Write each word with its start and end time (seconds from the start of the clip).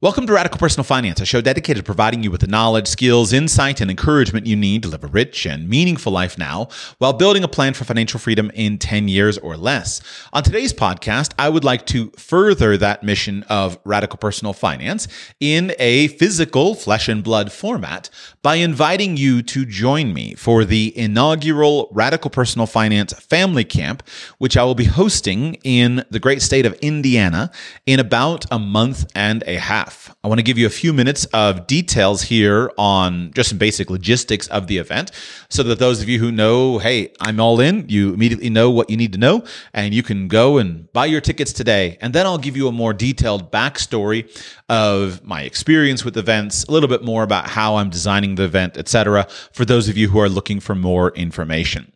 Welcome 0.00 0.28
to 0.28 0.32
Radical 0.32 0.60
Personal 0.60 0.84
Finance, 0.84 1.20
a 1.20 1.26
show 1.26 1.40
dedicated 1.40 1.78
to 1.78 1.84
providing 1.84 2.22
you 2.22 2.30
with 2.30 2.42
the 2.42 2.46
knowledge, 2.46 2.86
skills, 2.86 3.32
insight, 3.32 3.80
and 3.80 3.90
encouragement 3.90 4.46
you 4.46 4.54
need 4.54 4.84
to 4.84 4.88
live 4.88 5.02
a 5.02 5.08
rich 5.08 5.44
and 5.44 5.68
meaningful 5.68 6.12
life 6.12 6.38
now 6.38 6.68
while 6.98 7.12
building 7.12 7.42
a 7.42 7.48
plan 7.48 7.74
for 7.74 7.82
financial 7.82 8.20
freedom 8.20 8.48
in 8.54 8.78
10 8.78 9.08
years 9.08 9.38
or 9.38 9.56
less. 9.56 10.00
On 10.32 10.44
today's 10.44 10.72
podcast, 10.72 11.32
I 11.36 11.48
would 11.48 11.64
like 11.64 11.84
to 11.86 12.10
further 12.10 12.76
that 12.76 13.02
mission 13.02 13.42
of 13.48 13.76
Radical 13.84 14.18
Personal 14.18 14.52
Finance 14.52 15.08
in 15.40 15.72
a 15.80 16.06
physical 16.06 16.76
flesh 16.76 17.08
and 17.08 17.24
blood 17.24 17.50
format 17.50 18.08
by 18.40 18.54
inviting 18.54 19.16
you 19.16 19.42
to 19.42 19.66
join 19.66 20.14
me 20.14 20.34
for 20.34 20.64
the 20.64 20.96
inaugural 20.96 21.88
Radical 21.90 22.30
Personal 22.30 22.68
Finance 22.68 23.14
Family 23.14 23.64
Camp, 23.64 24.04
which 24.38 24.56
I 24.56 24.62
will 24.62 24.76
be 24.76 24.84
hosting 24.84 25.54
in 25.64 26.04
the 26.08 26.20
great 26.20 26.40
state 26.40 26.66
of 26.66 26.74
Indiana 26.74 27.50
in 27.84 27.98
about 27.98 28.46
a 28.52 28.60
month 28.60 29.10
and 29.16 29.42
a 29.48 29.56
half. 29.56 29.87
I 30.22 30.28
want 30.28 30.38
to 30.38 30.42
give 30.42 30.58
you 30.58 30.66
a 30.66 30.70
few 30.70 30.92
minutes 30.92 31.24
of 31.26 31.66
details 31.66 32.22
here 32.22 32.70
on 32.76 33.32
just 33.32 33.48
some 33.48 33.58
basic 33.58 33.90
logistics 33.90 34.46
of 34.48 34.66
the 34.66 34.78
event 34.78 35.10
so 35.48 35.62
that 35.62 35.78
those 35.78 36.02
of 36.02 36.08
you 36.08 36.18
who 36.18 36.30
know, 36.32 36.78
hey, 36.78 37.12
I'm 37.20 37.40
all 37.40 37.60
in, 37.60 37.88
you 37.88 38.12
immediately 38.12 38.50
know 38.50 38.70
what 38.70 38.90
you 38.90 38.96
need 38.96 39.12
to 39.12 39.18
know 39.18 39.44
and 39.72 39.94
you 39.94 40.02
can 40.02 40.28
go 40.28 40.58
and 40.58 40.92
buy 40.92 41.06
your 41.06 41.20
tickets 41.20 41.52
today. 41.52 41.98
And 42.00 42.14
then 42.14 42.26
I'll 42.26 42.38
give 42.38 42.56
you 42.56 42.68
a 42.68 42.72
more 42.72 42.92
detailed 42.92 43.50
backstory 43.50 44.28
of 44.68 45.24
my 45.24 45.42
experience 45.42 46.04
with 46.04 46.16
events, 46.16 46.64
a 46.64 46.72
little 46.72 46.88
bit 46.88 47.02
more 47.02 47.22
about 47.22 47.48
how 47.48 47.76
I'm 47.76 47.90
designing 47.90 48.34
the 48.34 48.44
event, 48.44 48.76
etc. 48.76 49.26
for 49.52 49.64
those 49.64 49.88
of 49.88 49.96
you 49.96 50.08
who 50.08 50.20
are 50.20 50.28
looking 50.28 50.60
for 50.60 50.74
more 50.74 51.10
information. 51.12 51.92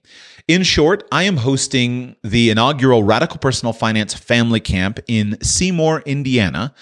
In 0.48 0.64
short, 0.64 1.06
I 1.12 1.22
am 1.22 1.36
hosting 1.36 2.16
the 2.22 2.50
inaugural 2.50 3.04
Radical 3.04 3.38
Personal 3.38 3.72
Finance 3.72 4.14
Family 4.14 4.58
Camp 4.58 4.98
in 5.06 5.40
Seymour, 5.40 6.02
Indiana 6.04 6.74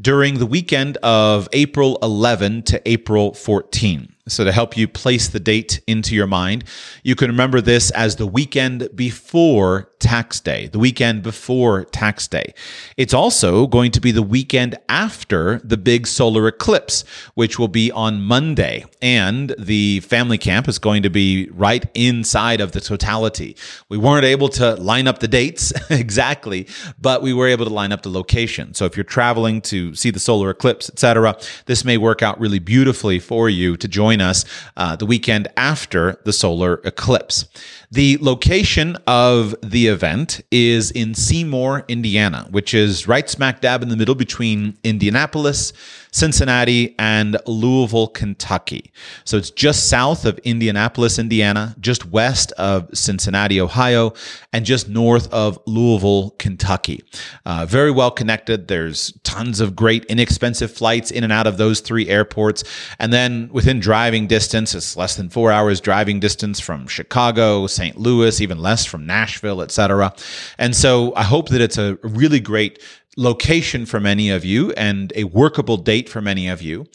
during 0.00 0.38
the 0.38 0.46
weekend 0.46 0.96
of 0.98 1.48
April 1.52 1.98
11 2.02 2.62
to 2.64 2.88
April 2.88 3.32
14. 3.34 4.13
So, 4.26 4.42
to 4.42 4.52
help 4.52 4.74
you 4.74 4.88
place 4.88 5.28
the 5.28 5.38
date 5.38 5.82
into 5.86 6.14
your 6.14 6.26
mind, 6.26 6.64
you 7.02 7.14
can 7.14 7.28
remember 7.28 7.60
this 7.60 7.90
as 7.90 8.16
the 8.16 8.26
weekend 8.26 8.88
before 8.94 9.90
tax 9.98 10.40
day, 10.40 10.68
the 10.68 10.78
weekend 10.78 11.22
before 11.22 11.84
tax 11.84 12.26
day. 12.26 12.54
It's 12.96 13.12
also 13.12 13.66
going 13.66 13.90
to 13.92 14.00
be 14.00 14.12
the 14.12 14.22
weekend 14.22 14.76
after 14.88 15.58
the 15.58 15.76
big 15.76 16.06
solar 16.06 16.48
eclipse, 16.48 17.04
which 17.34 17.58
will 17.58 17.68
be 17.68 17.92
on 17.92 18.22
Monday. 18.22 18.86
And 19.02 19.54
the 19.58 20.00
family 20.00 20.38
camp 20.38 20.68
is 20.68 20.78
going 20.78 21.02
to 21.02 21.10
be 21.10 21.50
right 21.52 21.84
inside 21.92 22.62
of 22.62 22.72
the 22.72 22.80
totality. 22.80 23.58
We 23.90 23.98
weren't 23.98 24.24
able 24.24 24.48
to 24.50 24.74
line 24.76 25.06
up 25.06 25.18
the 25.18 25.28
dates 25.28 25.70
exactly, 25.90 26.66
but 26.98 27.20
we 27.20 27.34
were 27.34 27.48
able 27.48 27.66
to 27.66 27.72
line 27.74 27.92
up 27.92 28.00
the 28.00 28.08
location. 28.08 28.72
So, 28.72 28.86
if 28.86 28.96
you're 28.96 29.04
traveling 29.04 29.60
to 29.62 29.94
see 29.94 30.08
the 30.08 30.18
solar 30.18 30.48
eclipse, 30.48 30.88
etc., 30.88 31.36
this 31.66 31.84
may 31.84 31.98
work 31.98 32.22
out 32.22 32.40
really 32.40 32.58
beautifully 32.58 33.18
for 33.18 33.50
you 33.50 33.76
to 33.76 33.86
join 33.86 34.13
join 34.14 34.26
us 34.26 34.44
uh, 34.76 34.96
the 34.96 35.06
weekend 35.06 35.48
after 35.56 36.20
the 36.24 36.32
solar 36.32 36.80
eclipse. 36.84 37.46
The 37.90 38.18
location 38.20 38.96
of 39.06 39.54
the 39.62 39.88
event 39.88 40.40
is 40.50 40.90
in 40.90 41.14
Seymour, 41.14 41.84
Indiana, 41.88 42.46
which 42.50 42.74
is 42.74 43.06
right 43.06 43.28
smack 43.28 43.60
dab 43.60 43.82
in 43.82 43.88
the 43.88 43.96
middle 43.96 44.14
between 44.14 44.76
Indianapolis, 44.82 45.72
Cincinnati, 46.10 46.94
and 46.98 47.36
Louisville, 47.46 48.06
Kentucky. 48.06 48.92
So 49.24 49.36
it's 49.36 49.50
just 49.50 49.88
south 49.88 50.24
of 50.24 50.38
Indianapolis, 50.38 51.18
Indiana, 51.18 51.74
just 51.80 52.06
west 52.06 52.52
of 52.52 52.88
Cincinnati, 52.96 53.60
Ohio, 53.60 54.12
and 54.52 54.64
just 54.64 54.88
north 54.88 55.32
of 55.32 55.58
Louisville, 55.66 56.30
Kentucky. 56.38 57.02
Uh, 57.44 57.66
very 57.66 57.90
well 57.90 58.12
connected. 58.12 58.68
There's 58.68 59.12
tons 59.24 59.60
of 59.60 59.74
great, 59.74 60.04
inexpensive 60.04 60.70
flights 60.70 61.10
in 61.10 61.24
and 61.24 61.32
out 61.32 61.48
of 61.48 61.56
those 61.56 61.80
three 61.80 62.08
airports. 62.08 62.62
And 63.00 63.12
then 63.12 63.48
within 63.52 63.80
driving 63.80 64.28
distance, 64.28 64.72
it's 64.72 64.96
less 64.96 65.16
than 65.16 65.28
four 65.30 65.50
hours 65.50 65.80
driving 65.80 66.20
distance 66.20 66.60
from 66.60 66.86
Chicago, 66.86 67.66
St. 67.66 67.83
Louis, 67.92 68.40
even 68.40 68.58
less 68.58 68.84
from 68.84 69.06
Nashville, 69.06 69.62
etc. 69.62 70.12
And 70.58 70.74
so 70.74 71.14
I 71.14 71.22
hope 71.22 71.48
that 71.50 71.60
it's 71.60 71.78
a 71.78 71.98
really 72.02 72.40
great 72.40 72.80
location 73.16 73.86
for 73.86 74.00
many 74.00 74.30
of 74.30 74.44
you 74.44 74.72
and 74.72 75.12
a 75.14 75.24
workable 75.24 75.76
date 75.76 76.08
for 76.08 76.20
many 76.20 76.48
of 76.48 76.62
you. 76.62 76.86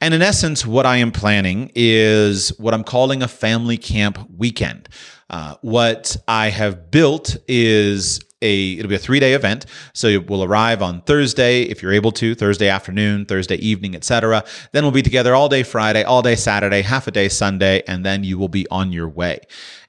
And 0.00 0.14
in 0.14 0.22
essence, 0.22 0.66
what 0.66 0.86
I 0.86 0.96
am 0.96 1.12
planning 1.12 1.70
is 1.74 2.48
what 2.58 2.74
I'm 2.74 2.84
calling 2.84 3.22
a 3.22 3.28
family 3.28 3.76
camp 3.76 4.18
weekend. 4.36 4.88
Uh, 5.30 5.56
what 5.60 6.16
I 6.26 6.48
have 6.50 6.90
built 6.90 7.36
is 7.46 8.20
a 8.42 8.78
it'll 8.78 8.88
be 8.88 8.94
a 8.94 8.98
three 8.98 9.20
day 9.20 9.34
event. 9.34 9.66
So 9.94 10.06
it 10.08 10.28
will 10.28 10.44
arrive 10.44 10.82
on 10.82 11.02
thursday 11.02 11.62
if 11.62 11.82
you're 11.82 11.92
able 11.92 12.12
to 12.12 12.34
thursday 12.34 12.68
afternoon 12.68 13.24
thursday 13.24 13.56
evening 13.56 13.94
etc 13.94 14.44
then 14.72 14.84
we'll 14.84 14.92
be 14.92 15.02
together 15.02 15.34
all 15.34 15.48
day 15.48 15.62
friday 15.62 16.02
all 16.02 16.22
day 16.22 16.34
saturday 16.34 16.82
half 16.82 17.06
a 17.06 17.10
day 17.10 17.28
sunday 17.28 17.82
and 17.86 18.04
then 18.04 18.24
you 18.24 18.38
will 18.38 18.48
be 18.48 18.66
on 18.70 18.92
your 18.92 19.08
way. 19.08 19.40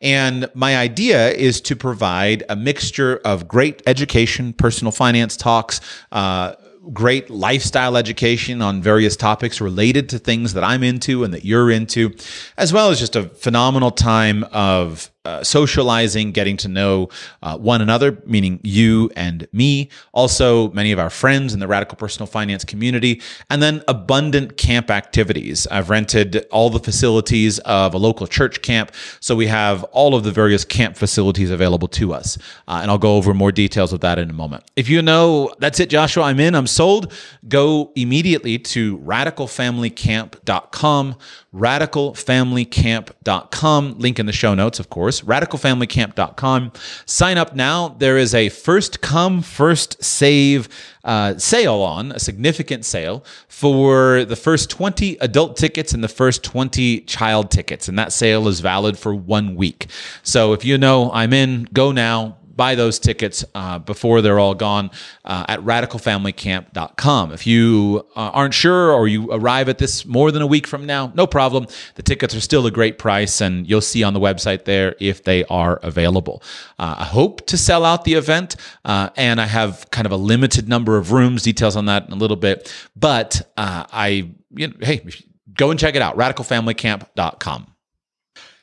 And 0.01 0.49
my 0.53 0.77
idea 0.77 1.31
is 1.31 1.61
to 1.61 1.75
provide 1.75 2.43
a 2.49 2.55
mixture 2.55 3.17
of 3.25 3.47
great 3.47 3.81
education 3.85 4.53
personal 4.53 4.91
finance 4.91 5.35
talks 5.35 5.81
uh, 6.11 6.55
great 6.93 7.29
lifestyle 7.29 7.97
education 7.97 8.61
on 8.61 8.81
various 8.81 9.15
topics 9.15 9.61
related 9.61 10.09
to 10.09 10.19
things 10.19 10.53
that 10.53 10.63
I'm 10.63 10.83
into 10.83 11.23
and 11.23 11.33
that 11.33 11.45
you're 11.45 11.69
into, 11.69 12.15
as 12.57 12.73
well 12.73 12.89
as 12.89 12.99
just 12.99 13.15
a 13.15 13.23
phenomenal 13.23 13.91
time 13.91 14.43
of 14.51 15.11
uh, 15.25 15.44
socializing, 15.44 16.31
getting 16.31 16.56
to 16.56 16.69
know 16.69 17.09
uh, 17.44 17.57
one 17.57 17.81
another, 17.81 18.24
meaning 18.25 18.57
you 18.63 19.12
and 19.18 19.46
me, 19.52 19.90
also 20.13 20.72
many 20.72 20.94
of 20.94 21.00
our 21.00 21.09
friends 21.09 21.53
in 21.53 21.59
the 21.59 21.68
radical 21.68 21.97
personal 21.97 22.25
finance 22.25 22.63
community, 22.63 23.22
and 23.50 23.62
then 23.62 23.84
abundant 23.90 24.56
camp 24.56 24.90
activities. 24.90 25.68
I've 25.68 25.90
rented 25.90 26.47
all 26.52 26.69
the 26.69 26.80
facilities 26.80 27.59
of 27.59 27.94
a 27.94 27.97
local 27.97 28.28
church 28.28 28.62
camp, 28.62 28.94
so 29.19 29.35
we 29.35 29.47
have 29.47 29.84
all 29.91 30.16
of 30.16 30.24
the 30.24 30.31
various 30.31 30.63
camp 30.63 30.96
facilities 30.96 31.51
available 31.51 31.90
to 31.90 32.13
us. 32.13 32.38
Uh, 32.66 32.80
and 32.81 32.90
I'll 32.90 32.97
go 32.97 33.18
over 33.18 33.34
more 33.34 33.51
details 33.51 33.91
of 33.91 34.00
that 34.00 34.19
in 34.19 34.30
a 34.30 34.34
moment. 34.34 34.63
If 34.78 34.88
you 34.88 35.01
know, 35.01 35.53
that's 35.59 35.81
it, 35.81 35.90
Joshua, 35.90 36.24
I'm 36.24 36.40
in, 36.40 36.56
I'm 36.56 36.66
sold, 36.66 37.12
go 37.46 37.91
immediately 37.97 38.57
to 38.57 39.00
radicalfamilycamp.com, 39.00 41.16
radicalfamilycamp.com, 41.53 44.00
link 44.00 44.18
in 44.18 44.25
the 44.25 44.31
show 44.31 44.56
notes, 44.56 44.80
of 44.80 44.90
course 44.90 45.08
course, 45.09 45.21
radicalfamilycamp.com. 45.21 46.71
Sign 47.05 47.37
up 47.37 47.55
now. 47.55 47.89
There 47.89 48.17
is 48.17 48.35
a 48.35 48.49
first 48.49 49.01
come, 49.01 49.41
first 49.41 50.03
save 50.03 50.69
uh, 51.03 51.35
sale 51.37 51.81
on, 51.81 52.11
a 52.11 52.19
significant 52.19 52.85
sale 52.85 53.23
for 53.47 54.25
the 54.25 54.35
first 54.35 54.69
20 54.69 55.17
adult 55.17 55.57
tickets 55.57 55.93
and 55.93 56.03
the 56.03 56.07
first 56.07 56.43
20 56.43 57.01
child 57.01 57.49
tickets. 57.49 57.87
And 57.87 57.97
that 57.97 58.13
sale 58.13 58.47
is 58.47 58.59
valid 58.59 58.99
for 58.99 59.15
one 59.15 59.55
week. 59.55 59.87
So 60.21 60.53
if 60.53 60.63
you 60.63 60.77
know 60.77 61.11
I'm 61.11 61.33
in, 61.33 61.67
go 61.73 61.91
now 61.91 62.37
buy 62.59 62.75
those 62.75 62.99
tickets 62.99 63.45
uh, 63.55 63.79
before 63.79 64.21
they're 64.21 64.37
all 64.37 64.53
gone 64.53 64.91
uh, 65.23 65.45
at 65.47 65.61
radicalfamilycamp.com. 65.61 67.31
If 67.31 67.47
you 67.47 68.05
uh, 68.17 68.31
aren't 68.33 68.53
sure 68.53 68.91
or 68.91 69.07
you 69.07 69.31
arrive 69.31 69.69
at 69.69 69.77
this 69.77 70.05
more 70.05 70.29
than 70.29 70.41
a 70.41 70.45
week 70.45 70.67
from 70.67 70.85
now, 70.85 71.09
no 71.15 71.25
problem. 71.25 71.67
The 71.95 72.03
tickets 72.03 72.35
are 72.35 72.41
still 72.41 72.67
a 72.67 72.71
great 72.71 72.99
price, 72.99 73.39
and 73.39 73.65
you'll 73.65 73.79
see 73.79 74.03
on 74.03 74.13
the 74.13 74.19
website 74.19 74.65
there 74.65 74.93
if 74.99 75.23
they 75.23 75.45
are 75.45 75.79
available. 75.83 76.43
Uh, 76.77 76.95
I 76.99 77.05
hope 77.05 77.47
to 77.47 77.57
sell 77.57 77.85
out 77.85 78.03
the 78.03 78.15
event, 78.15 78.57
uh, 78.83 79.09
and 79.15 79.39
I 79.39 79.45
have 79.45 79.89
kind 79.91 80.05
of 80.05 80.11
a 80.11 80.17
limited 80.17 80.67
number 80.67 80.97
of 80.97 81.13
rooms. 81.13 81.43
Details 81.43 81.77
on 81.77 81.85
that 81.85 82.07
in 82.07 82.11
a 82.11 82.17
little 82.17 82.35
bit, 82.35 82.75
but 82.93 83.41
uh, 83.55 83.85
I, 83.89 84.29
you 84.51 84.67
know, 84.67 84.73
hey, 84.81 85.07
go 85.53 85.71
and 85.71 85.79
check 85.79 85.95
it 85.95 86.01
out. 86.01 86.17
Radicalfamilycamp.com. 86.17 87.73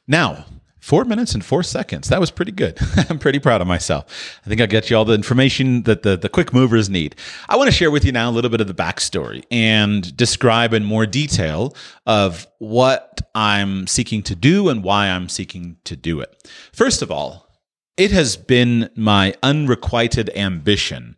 Now, 0.06 0.44
Four 0.86 1.04
minutes 1.04 1.34
and 1.34 1.44
four 1.44 1.64
seconds. 1.64 2.10
That 2.10 2.20
was 2.20 2.30
pretty 2.30 2.52
good. 2.52 2.78
I'm 3.10 3.18
pretty 3.18 3.40
proud 3.40 3.60
of 3.60 3.66
myself. 3.66 4.38
I 4.46 4.48
think 4.48 4.60
I 4.60 4.66
got 4.66 4.88
you 4.88 4.96
all 4.96 5.04
the 5.04 5.14
information 5.14 5.82
that 5.82 6.04
the, 6.04 6.16
the 6.16 6.28
quick 6.28 6.52
movers 6.52 6.88
need. 6.88 7.16
I 7.48 7.56
want 7.56 7.66
to 7.66 7.74
share 7.74 7.90
with 7.90 8.04
you 8.04 8.12
now 8.12 8.30
a 8.30 8.32
little 8.32 8.52
bit 8.52 8.60
of 8.60 8.68
the 8.68 8.72
backstory 8.72 9.42
and 9.50 10.16
describe 10.16 10.72
in 10.72 10.84
more 10.84 11.04
detail 11.04 11.74
of 12.06 12.46
what 12.58 13.20
I'm 13.34 13.88
seeking 13.88 14.22
to 14.22 14.36
do 14.36 14.68
and 14.68 14.84
why 14.84 15.08
I'm 15.08 15.28
seeking 15.28 15.78
to 15.86 15.96
do 15.96 16.20
it. 16.20 16.48
First 16.72 17.02
of 17.02 17.10
all, 17.10 17.48
it 17.96 18.12
has 18.12 18.36
been 18.36 18.88
my 18.94 19.34
unrequited 19.42 20.30
ambition 20.36 21.16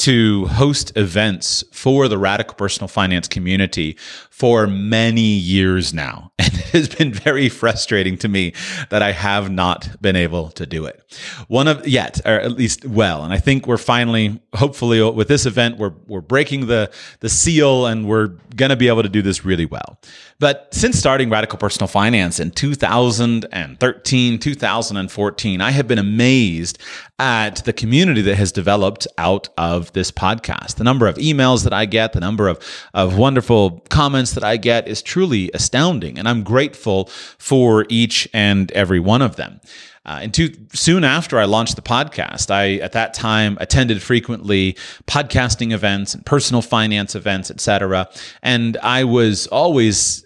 to 0.00 0.46
host 0.46 0.96
events 0.96 1.62
for 1.72 2.08
the 2.08 2.16
radical 2.16 2.54
personal 2.54 2.88
finance 2.88 3.28
community 3.28 3.98
for 4.30 4.66
many 4.66 5.20
years 5.20 5.92
now. 5.92 6.32
And 6.40 6.54
it 6.54 6.70
has 6.70 6.88
been 6.88 7.12
very 7.12 7.50
frustrating 7.50 8.16
to 8.18 8.28
me 8.28 8.54
that 8.88 9.02
I 9.02 9.12
have 9.12 9.50
not 9.50 10.00
been 10.00 10.16
able 10.16 10.50
to 10.52 10.64
do 10.64 10.86
it. 10.86 11.02
One 11.48 11.68
of 11.68 11.86
yet, 11.86 12.20
or 12.24 12.40
at 12.40 12.52
least 12.52 12.86
well, 12.86 13.22
and 13.22 13.32
I 13.32 13.38
think 13.38 13.66
we're 13.66 13.76
finally, 13.76 14.40
hopefully 14.54 15.02
uh, 15.02 15.10
with 15.10 15.28
this 15.28 15.44
event, 15.44 15.76
we're 15.76 15.92
we're 16.06 16.22
breaking 16.22 16.66
the 16.66 16.90
the 17.20 17.28
seal 17.28 17.84
and 17.84 18.06
we're 18.06 18.28
gonna 18.56 18.76
be 18.76 18.88
able 18.88 19.02
to 19.02 19.08
do 19.10 19.20
this 19.20 19.44
really 19.44 19.66
well. 19.66 20.00
But 20.38 20.72
since 20.72 20.98
starting 20.98 21.28
Radical 21.28 21.58
Personal 21.58 21.88
Finance 21.88 22.40
in 22.40 22.50
2013, 22.52 24.38
2014, 24.38 25.60
I 25.60 25.70
have 25.70 25.86
been 25.86 25.98
amazed 25.98 26.78
at 27.20 27.62
the 27.66 27.72
community 27.72 28.22
that 28.22 28.36
has 28.36 28.50
developed 28.50 29.06
out 29.18 29.50
of 29.58 29.92
this 29.92 30.10
podcast. 30.10 30.76
The 30.76 30.84
number 30.84 31.06
of 31.06 31.16
emails 31.16 31.64
that 31.64 31.72
I 31.72 31.84
get, 31.84 32.14
the 32.14 32.20
number 32.20 32.48
of, 32.48 32.58
of 32.94 33.18
wonderful 33.18 33.84
comments 33.90 34.32
that 34.32 34.42
I 34.42 34.56
get 34.56 34.88
is 34.88 35.02
truly 35.02 35.50
astounding. 35.52 36.18
And 36.18 36.26
I'm 36.26 36.42
grateful 36.42 37.10
for 37.36 37.84
each 37.90 38.26
and 38.32 38.72
every 38.72 39.00
one 39.00 39.20
of 39.20 39.36
them. 39.36 39.60
Uh, 40.06 40.20
and 40.22 40.32
too, 40.32 40.50
soon 40.72 41.04
after 41.04 41.38
I 41.38 41.44
launched 41.44 41.76
the 41.76 41.82
podcast, 41.82 42.50
I 42.50 42.76
at 42.76 42.92
that 42.92 43.12
time 43.12 43.58
attended 43.60 44.02
frequently 44.02 44.78
podcasting 45.06 45.72
events 45.72 46.14
and 46.14 46.24
personal 46.24 46.62
finance 46.62 47.14
events, 47.14 47.50
etc. 47.50 48.08
And 48.42 48.78
I 48.78 49.04
was 49.04 49.46
always 49.48 50.24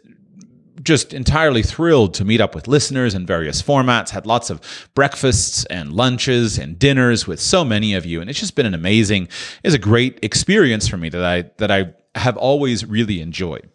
just 0.85 1.13
entirely 1.13 1.63
thrilled 1.63 2.15
to 2.15 2.25
meet 2.25 2.41
up 2.41 2.55
with 2.55 2.69
listeners 2.69 3.15
in 3.15 3.27
various 3.27 3.63
formats. 3.63 4.11
Had 4.11 4.27
lots 4.27 4.51
of 4.51 4.61
breakfasts 4.95 5.65
and 5.67 5.93
lunches 5.93 6.59
and 6.59 6.79
dinners 6.79 7.27
with 7.27 7.41
so 7.41 7.65
many 7.65 7.95
of 7.95 8.07
you, 8.07 8.21
and 8.21 8.31
it's 8.31 8.41
just 8.41 8.55
been 8.55 8.67
an 8.67 8.75
amazing, 8.75 9.29
it's 9.63 9.75
a 9.75 9.79
great 9.79 10.19
experience 10.23 10.87
for 10.87 10.97
me 10.97 11.09
that 11.09 11.25
I 11.25 11.51
that 11.57 11.71
I 11.71 11.95
have 12.15 12.37
always 12.37 12.85
really 12.85 13.21
enjoyed. 13.21 13.69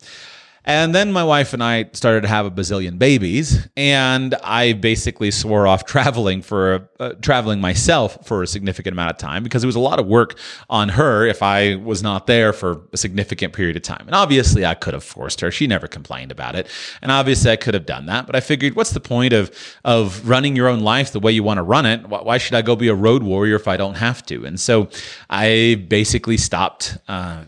And 0.69 0.93
then 0.93 1.11
my 1.11 1.23
wife 1.23 1.53
and 1.53 1.63
I 1.63 1.89
started 1.93 2.21
to 2.21 2.27
have 2.27 2.45
a 2.45 2.51
bazillion 2.51 2.99
babies, 2.99 3.67
and 3.75 4.35
I 4.43 4.73
basically 4.73 5.31
swore 5.31 5.65
off 5.65 5.83
traveling 5.83 6.43
for 6.43 6.87
uh, 6.99 7.13
traveling 7.23 7.59
myself 7.59 8.23
for 8.27 8.43
a 8.43 8.47
significant 8.47 8.93
amount 8.93 9.09
of 9.09 9.17
time 9.17 9.41
because 9.41 9.63
it 9.63 9.65
was 9.65 9.75
a 9.75 9.79
lot 9.79 9.97
of 9.97 10.05
work 10.05 10.37
on 10.69 10.89
her 10.89 11.25
if 11.25 11.41
I 11.41 11.73
was 11.77 12.03
not 12.03 12.27
there 12.27 12.53
for 12.53 12.83
a 12.93 12.97
significant 12.97 13.53
period 13.53 13.77
of 13.77 13.81
time. 13.81 14.03
And 14.05 14.13
obviously, 14.13 14.63
I 14.63 14.75
could 14.75 14.93
have 14.93 15.03
forced 15.03 15.41
her; 15.41 15.49
she 15.49 15.65
never 15.65 15.87
complained 15.87 16.31
about 16.31 16.53
it. 16.53 16.67
And 17.01 17.11
obviously, 17.11 17.49
I 17.49 17.55
could 17.55 17.73
have 17.73 17.87
done 17.87 18.05
that, 18.05 18.27
but 18.27 18.35
I 18.35 18.39
figured, 18.39 18.75
what's 18.75 18.91
the 18.91 18.99
point 18.99 19.33
of 19.33 19.51
of 19.83 20.29
running 20.29 20.55
your 20.55 20.67
own 20.67 20.81
life 20.81 21.11
the 21.11 21.19
way 21.19 21.31
you 21.31 21.41
want 21.41 21.57
to 21.57 21.63
run 21.63 21.87
it? 21.87 22.07
Why 22.07 22.37
should 22.37 22.53
I 22.53 22.61
go 22.61 22.75
be 22.75 22.89
a 22.89 22.93
road 22.93 23.23
warrior 23.23 23.55
if 23.55 23.67
I 23.67 23.75
don't 23.75 23.95
have 23.95 24.23
to? 24.27 24.45
And 24.45 24.59
so, 24.59 24.89
I 25.31 25.83
basically 25.89 26.37
stopped. 26.37 26.95
Uh, 27.07 27.45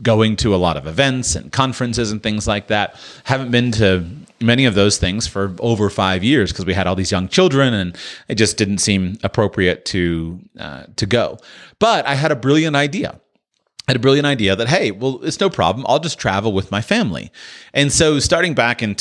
going 0.00 0.36
to 0.36 0.54
a 0.54 0.56
lot 0.56 0.76
of 0.76 0.86
events 0.86 1.34
and 1.34 1.52
conferences 1.52 2.10
and 2.12 2.22
things 2.22 2.46
like 2.46 2.68
that. 2.68 2.96
Haven't 3.24 3.50
been 3.50 3.72
to 3.72 4.06
many 4.40 4.64
of 4.64 4.74
those 4.74 4.98
things 4.98 5.26
for 5.26 5.54
over 5.60 5.88
five 5.90 6.24
years 6.24 6.52
because 6.52 6.64
we 6.66 6.74
had 6.74 6.86
all 6.86 6.94
these 6.94 7.10
young 7.10 7.28
children 7.28 7.72
and 7.74 7.96
it 8.28 8.34
just 8.34 8.56
didn't 8.56 8.78
seem 8.78 9.18
appropriate 9.22 9.84
to 9.86 10.40
uh, 10.58 10.84
to 10.96 11.06
go. 11.06 11.38
But 11.78 12.06
I 12.06 12.14
had 12.14 12.32
a 12.32 12.36
brilliant 12.36 12.76
idea. 12.76 13.20
I 13.88 13.92
had 13.92 13.96
a 13.96 14.00
brilliant 14.00 14.26
idea 14.26 14.54
that 14.54 14.68
hey, 14.68 14.90
well, 14.90 15.20
it's 15.24 15.40
no 15.40 15.50
problem. 15.50 15.84
I'll 15.88 15.98
just 15.98 16.18
travel 16.18 16.52
with 16.52 16.70
my 16.70 16.80
family. 16.80 17.32
And 17.74 17.92
so, 17.92 18.18
starting 18.18 18.54
back 18.54 18.82
in 18.82 18.94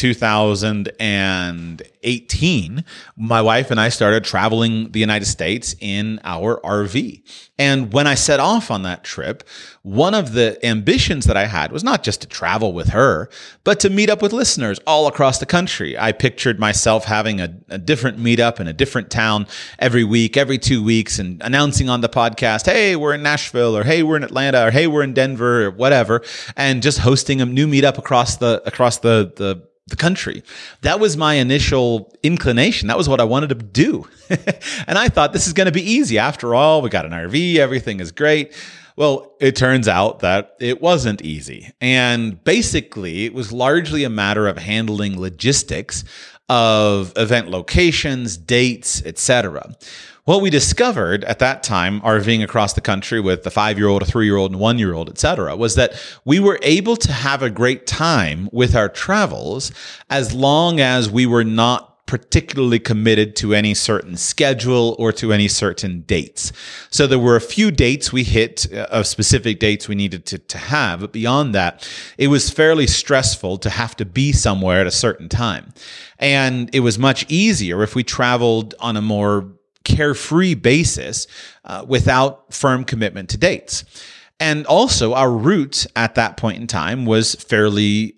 2018, 2.01 2.83
my 3.15 3.42
wife 3.42 3.71
and 3.71 3.80
I 3.80 3.89
started 3.89 4.24
traveling 4.24 4.92
the 4.92 5.00
United 5.00 5.25
States 5.25 5.75
in 5.80 6.19
our 6.24 6.59
RV. 6.62 7.21
And 7.57 7.94
when 7.94 8.07
I 8.07 8.15
set 8.15 8.39
off 8.39 8.71
on 8.71 8.81
that 8.83 9.03
trip, 9.03 9.44
one 9.83 10.15
of 10.15 10.33
the 10.33 10.63
ambitions 10.65 11.25
that 11.25 11.38
I 11.38 11.45
had 11.45 11.71
was 11.71 11.83
not 11.83 12.03
just 12.03 12.21
to 12.21 12.27
travel 12.27 12.74
with 12.74 12.89
her, 12.89 13.30
but 13.63 13.80
to 13.81 13.89
meet 13.89 14.09
up 14.09 14.21
with 14.21 14.33
listeners 14.33 14.80
all 14.88 15.06
across 15.07 15.38
the 15.38 15.45
country. 15.45 15.98
I 15.98 16.12
pictured 16.12 16.59
myself 16.59 17.06
having 17.06 17.39
a, 17.39 17.53
a 17.69 17.77
different 17.77 18.18
meetup 18.18 18.59
in 18.59 18.68
a 18.68 18.74
different 18.74 19.12
town 19.12 19.45
every 19.77 20.03
week, 20.03 20.38
every 20.38 20.57
two 20.57 20.83
weeks, 20.83 21.19
and 21.19 21.42
announcing 21.44 21.89
on 21.89 22.01
the 22.01 22.09
podcast, 22.09 22.65
hey, 22.65 22.95
we're 22.95 23.13
in 23.13 23.24
Nashville, 23.24 23.77
or 23.77 23.83
hey, 23.83 24.01
we're 24.01 24.18
in 24.18 24.24
Atlanta, 24.24 24.68
or 24.68 24.71
hey, 24.71 24.88
we're 24.88 25.03
in 25.03 25.13
Denver, 25.13 25.65
or 25.65 25.71
whatever, 25.71 26.24
and 26.56 26.81
just 26.81 27.00
hosting 27.00 27.42
a 27.42 27.45
new 27.45 27.68
meetup 27.68 27.98
across 27.98 28.38
the 28.38 28.62
across 28.65 29.00
the 29.00 29.31
the 29.36 29.70
the 29.87 29.95
country. 29.95 30.43
That 30.81 30.99
was 30.99 31.17
my 31.17 31.35
initial 31.35 32.13
inclination. 32.23 32.87
That 32.87 32.97
was 32.97 33.09
what 33.09 33.19
I 33.19 33.23
wanted 33.23 33.49
to 33.49 33.55
do. 33.55 34.07
and 34.87 34.97
I 34.97 35.09
thought 35.09 35.33
this 35.33 35.47
is 35.47 35.53
going 35.53 35.65
to 35.65 35.71
be 35.71 35.83
easy. 35.83 36.17
After 36.17 36.55
all, 36.55 36.81
we 36.81 36.89
got 36.89 37.05
an 37.05 37.11
RV, 37.11 37.57
everything 37.57 37.99
is 37.99 38.11
great. 38.11 38.53
Well, 38.95 39.33
it 39.39 39.55
turns 39.55 39.87
out 39.87 40.19
that 40.19 40.55
it 40.59 40.81
wasn't 40.81 41.21
easy. 41.21 41.71
And 41.79 42.43
basically, 42.43 43.25
it 43.25 43.33
was 43.33 43.51
largely 43.51 44.03
a 44.03 44.09
matter 44.09 44.47
of 44.47 44.57
handling 44.57 45.19
logistics 45.19 46.03
of 46.49 47.13
event 47.15 47.49
locations, 47.49 48.37
dates, 48.37 49.01
etc. 49.05 49.73
What 50.31 50.41
we 50.41 50.49
discovered 50.49 51.25
at 51.25 51.39
that 51.39 51.61
time, 51.61 51.99
RVing 51.99 52.41
across 52.41 52.71
the 52.71 52.79
country 52.79 53.19
with 53.19 53.43
the 53.43 53.51
five 53.51 53.77
year 53.77 53.89
old, 53.89 54.01
a 54.01 54.05
three 54.05 54.27
year 54.27 54.37
old, 54.37 54.51
and 54.51 54.61
one 54.61 54.79
year 54.79 54.93
old, 54.93 55.09
et 55.09 55.17
cetera, 55.17 55.57
was 55.57 55.75
that 55.75 55.91
we 56.23 56.39
were 56.39 56.57
able 56.61 56.95
to 56.95 57.11
have 57.11 57.43
a 57.43 57.49
great 57.49 57.85
time 57.85 58.47
with 58.53 58.73
our 58.73 58.87
travels 58.87 59.73
as 60.09 60.33
long 60.33 60.79
as 60.79 61.09
we 61.09 61.25
were 61.25 61.43
not 61.43 62.07
particularly 62.07 62.79
committed 62.79 63.35
to 63.35 63.53
any 63.53 63.73
certain 63.73 64.15
schedule 64.15 64.95
or 64.97 65.11
to 65.11 65.33
any 65.33 65.49
certain 65.49 66.03
dates. 66.03 66.53
So 66.89 67.07
there 67.07 67.19
were 67.19 67.35
a 67.35 67.41
few 67.41 67.69
dates 67.69 68.13
we 68.13 68.23
hit 68.23 68.71
uh, 68.71 68.87
of 68.89 69.07
specific 69.07 69.59
dates 69.59 69.89
we 69.89 69.95
needed 69.95 70.25
to, 70.27 70.37
to 70.37 70.57
have, 70.57 71.01
but 71.01 71.11
beyond 71.11 71.53
that, 71.55 71.85
it 72.17 72.27
was 72.27 72.49
fairly 72.49 72.87
stressful 72.87 73.57
to 73.57 73.69
have 73.69 73.97
to 73.97 74.05
be 74.05 74.31
somewhere 74.31 74.79
at 74.79 74.87
a 74.87 74.91
certain 74.91 75.27
time. 75.27 75.73
And 76.19 76.73
it 76.73 76.79
was 76.79 76.97
much 76.97 77.29
easier 77.29 77.83
if 77.83 77.95
we 77.95 78.03
traveled 78.05 78.75
on 78.79 78.95
a 78.95 79.01
more 79.01 79.57
carefree 79.95 80.55
basis 80.55 81.27
uh, 81.65 81.85
without 81.88 82.53
firm 82.53 82.83
commitment 82.83 83.29
to 83.29 83.38
dates. 83.38 83.83
And 84.39 84.65
also, 84.65 85.13
our 85.13 85.31
route 85.31 85.85
at 85.95 86.15
that 86.15 86.38
point 86.38 86.59
in 86.59 86.67
time 86.67 87.05
was 87.05 87.35
fairly 87.35 88.15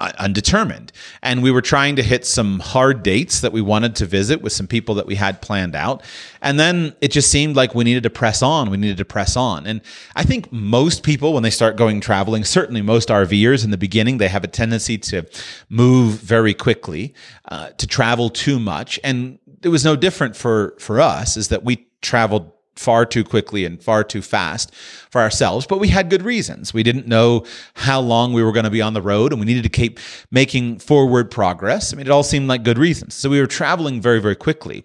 undetermined. 0.00 0.92
And 1.22 1.42
we 1.42 1.50
were 1.50 1.60
trying 1.60 1.96
to 1.96 2.02
hit 2.02 2.26
some 2.26 2.58
hard 2.60 3.02
dates 3.02 3.40
that 3.40 3.52
we 3.52 3.60
wanted 3.60 3.94
to 3.96 4.06
visit 4.06 4.40
with 4.40 4.52
some 4.52 4.66
people 4.66 4.94
that 4.96 5.06
we 5.06 5.14
had 5.14 5.42
planned 5.42 5.76
out. 5.76 6.02
And 6.40 6.58
then 6.58 6.94
it 7.00 7.10
just 7.10 7.30
seemed 7.30 7.56
like 7.56 7.74
we 7.74 7.84
needed 7.84 8.02
to 8.04 8.10
press 8.10 8.42
on. 8.42 8.70
We 8.70 8.76
needed 8.76 8.96
to 8.96 9.04
press 9.04 9.36
on. 9.36 9.66
And 9.66 9.82
I 10.16 10.24
think 10.24 10.50
most 10.50 11.02
people, 11.02 11.32
when 11.34 11.42
they 11.42 11.50
start 11.50 11.76
going 11.76 12.00
traveling, 12.00 12.44
certainly 12.44 12.82
most 12.82 13.08
RVers 13.08 13.64
in 13.64 13.70
the 13.70 13.78
beginning, 13.78 14.18
they 14.18 14.28
have 14.28 14.44
a 14.44 14.48
tendency 14.48 14.96
to 14.98 15.26
move 15.68 16.14
very 16.14 16.54
quickly, 16.54 17.14
uh, 17.46 17.70
to 17.70 17.86
travel 17.86 18.30
too 18.30 18.58
much. 18.58 18.98
And 19.04 19.38
it 19.62 19.68
was 19.68 19.84
no 19.84 19.96
different 19.96 20.34
for, 20.34 20.74
for 20.78 21.00
us, 21.00 21.36
is 21.36 21.48
that 21.48 21.62
we 21.62 21.86
traveled 22.00 22.50
far 22.80 23.04
too 23.04 23.22
quickly 23.22 23.64
and 23.64 23.82
far 23.82 24.02
too 24.02 24.22
fast 24.22 24.74
for 25.10 25.20
ourselves, 25.20 25.66
but 25.66 25.78
we 25.78 25.88
had 25.88 26.08
good 26.08 26.22
reasons. 26.22 26.72
We 26.72 26.82
didn't 26.82 27.06
know 27.06 27.44
how 27.74 28.00
long 28.00 28.32
we 28.32 28.42
were 28.42 28.52
going 28.52 28.64
to 28.64 28.70
be 28.70 28.80
on 28.80 28.94
the 28.94 29.02
road 29.02 29.32
and 29.32 29.40
we 29.40 29.46
needed 29.46 29.64
to 29.64 29.68
keep 29.68 30.00
making 30.30 30.78
forward 30.78 31.30
progress. 31.30 31.92
I 31.92 31.96
mean, 31.96 32.06
it 32.06 32.10
all 32.10 32.22
seemed 32.22 32.48
like 32.48 32.62
good 32.62 32.78
reasons. 32.78 33.14
So 33.14 33.28
we 33.28 33.38
were 33.38 33.46
traveling 33.46 34.00
very, 34.00 34.18
very 34.18 34.34
quickly. 34.34 34.82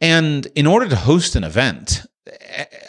And 0.00 0.46
in 0.54 0.66
order 0.66 0.88
to 0.88 0.96
host 0.96 1.36
an 1.36 1.44
event, 1.44 2.06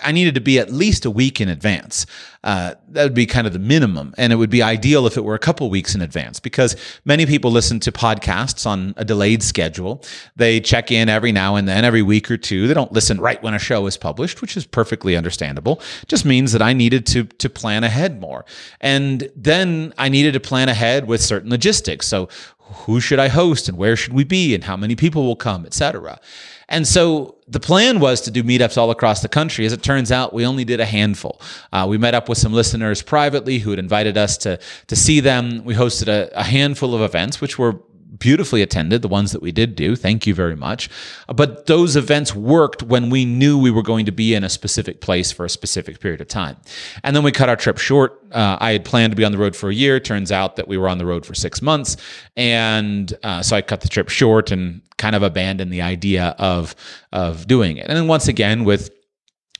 I 0.02 0.14
needed 0.14 0.36
to 0.36 0.42
be 0.42 0.60
at 0.60 0.72
least 0.72 1.04
a 1.04 1.12
week 1.12 1.42
in 1.42 1.50
advance. 1.50 2.06
Uh, 2.46 2.76
that 2.88 3.04
would 3.04 3.14
be 3.14 3.26
kind 3.26 3.46
of 3.46 3.52
the 3.52 3.60
minimum. 3.60 4.14
And 4.18 4.32
it 4.32 4.38
would 4.38 4.50
be 4.50 4.64
ideal 4.64 5.06
if 5.08 5.18
it 5.18 5.26
were 5.26 5.36
a 5.36 5.40
couple 5.40 5.70
weeks 5.70 5.94
in 5.94 6.02
advance 6.02 6.40
because 6.40 6.78
many 7.04 7.26
people 7.26 7.52
listen 7.52 7.82
to 7.82 7.92
podcasts 7.92 8.66
on 8.66 8.94
a 8.96 9.04
delayed 9.04 9.44
schedule. 9.44 10.04
They 10.38 10.62
check 10.62 10.90
in 10.90 11.10
every 11.10 11.34
now 11.34 11.58
and 11.58 11.68
then, 11.68 11.84
every 11.84 12.02
week 12.02 12.32
or 12.32 12.38
two. 12.38 12.68
They 12.68 12.74
don't 12.74 12.94
listen 12.94 13.20
right 13.20 13.42
when 13.44 13.54
a 13.54 13.60
show 13.60 13.86
is 13.88 13.98
published, 13.98 14.42
which 14.42 14.56
is 14.56 14.66
perfectly 14.66 15.18
understandable. 15.18 15.82
It 16.02 16.08
just 16.08 16.24
means 16.24 16.54
that 16.54 16.62
I 16.62 16.72
needed 16.72 17.06
to, 17.08 17.26
to 17.26 17.50
plan 17.50 17.84
ahead 17.84 18.22
more. 18.22 18.46
And 18.80 19.30
then 19.36 19.94
I 19.98 20.08
needed 20.08 20.34
to 20.34 20.40
plan 20.40 20.70
ahead 20.70 21.08
with 21.08 21.22
certain 21.22 21.50
logistics. 21.50 22.08
So 22.08 22.30
who 22.60 23.02
should 23.02 23.20
I 23.20 23.28
host 23.28 23.68
and 23.68 23.78
where 23.78 23.96
should 23.96 24.14
we 24.14 24.24
be 24.24 24.56
and 24.56 24.64
how 24.64 24.78
many 24.78 24.96
people 24.96 25.26
will 25.26 25.36
come, 25.36 25.66
etc. 25.66 26.20
And 26.68 26.88
so 26.88 27.36
the 27.48 27.60
plan 27.60 28.00
was 28.00 28.22
to 28.22 28.32
do 28.32 28.44
meetups 28.44 28.78
all 28.78 28.90
across 28.90 29.22
the 29.22 29.30
country. 29.30 29.66
As 29.66 29.74
it 29.74 29.84
turns 29.84 30.12
out, 30.12 30.34
we 30.34 30.46
only 30.46 30.66
did 30.66 30.80
a 30.80 30.86
handful. 30.86 31.40
Uh, 31.72 31.86
we 31.88 31.98
met 31.98 32.16
up 32.16 32.28
with 32.28 32.38
some 32.38 32.54
listeners 32.54 33.02
privately 33.02 33.60
who 33.60 33.70
had 33.70 33.80
invited 33.80 34.18
us 34.18 34.38
to 34.40 34.60
to 34.88 34.96
see 34.96 35.20
them. 35.20 35.64
We 35.64 35.76
hosted 35.76 36.08
a, 36.08 36.32
a 36.34 36.44
handful 36.44 36.96
of 36.96 37.02
events, 37.02 37.40
which 37.40 37.60
were 37.60 37.80
beautifully 38.18 38.62
attended, 38.62 39.02
the 39.02 39.08
ones 39.08 39.32
that 39.32 39.42
we 39.42 39.52
did 39.52 39.76
do. 39.76 39.96
Thank 39.96 40.28
you 40.28 40.34
very 40.34 40.56
much. 40.56 40.90
But 41.28 41.66
those 41.66 41.96
events 41.96 42.36
worked 42.36 42.84
when 42.84 43.10
we 43.10 43.26
knew 43.26 43.58
we 43.58 43.72
were 43.72 43.82
going 43.82 44.06
to 44.06 44.12
be 44.12 44.34
in 44.34 44.44
a 44.44 44.50
specific 44.50 45.02
place 45.02 45.32
for 45.32 45.46
a 45.46 45.50
specific 45.50 46.00
period 46.00 46.22
of 46.22 46.28
time. 46.28 46.58
And 47.04 47.16
then 47.16 47.24
we 47.24 47.32
cut 47.32 47.50
our 47.50 47.56
trip 47.56 47.78
short. 47.78 48.22
Uh, 48.32 48.58
I 48.60 48.72
had 48.72 48.86
planned 48.86 49.12
to 49.12 49.18
be 49.18 49.26
on 49.26 49.32
the 49.32 49.38
road 49.38 49.56
for 49.56 49.70
a 49.70 49.74
year. 49.74 50.00
Turns 50.00 50.32
out 50.32 50.56
that 50.56 50.68
we 50.68 50.78
were 50.78 50.88
on 50.88 50.98
the 50.98 51.06
road 51.06 51.26
for 51.26 51.34
six 51.34 51.62
months. 51.62 51.98
And 52.36 53.14
uh, 53.24 53.42
so 53.42 53.56
I 53.56 53.62
cut 53.62 53.82
the 53.82 53.90
trip 53.90 54.10
short 54.10 54.52
and 54.52 54.82
kind 54.98 55.16
of 55.16 55.24
abandoned 55.24 55.72
the 55.72 55.82
idea 55.82 56.36
of, 56.38 56.76
of 57.12 57.48
doing 57.48 57.78
it. 57.78 57.88
And 57.88 57.98
then 57.98 58.08
once 58.08 58.28
again, 58.28 58.64
with 58.64 58.92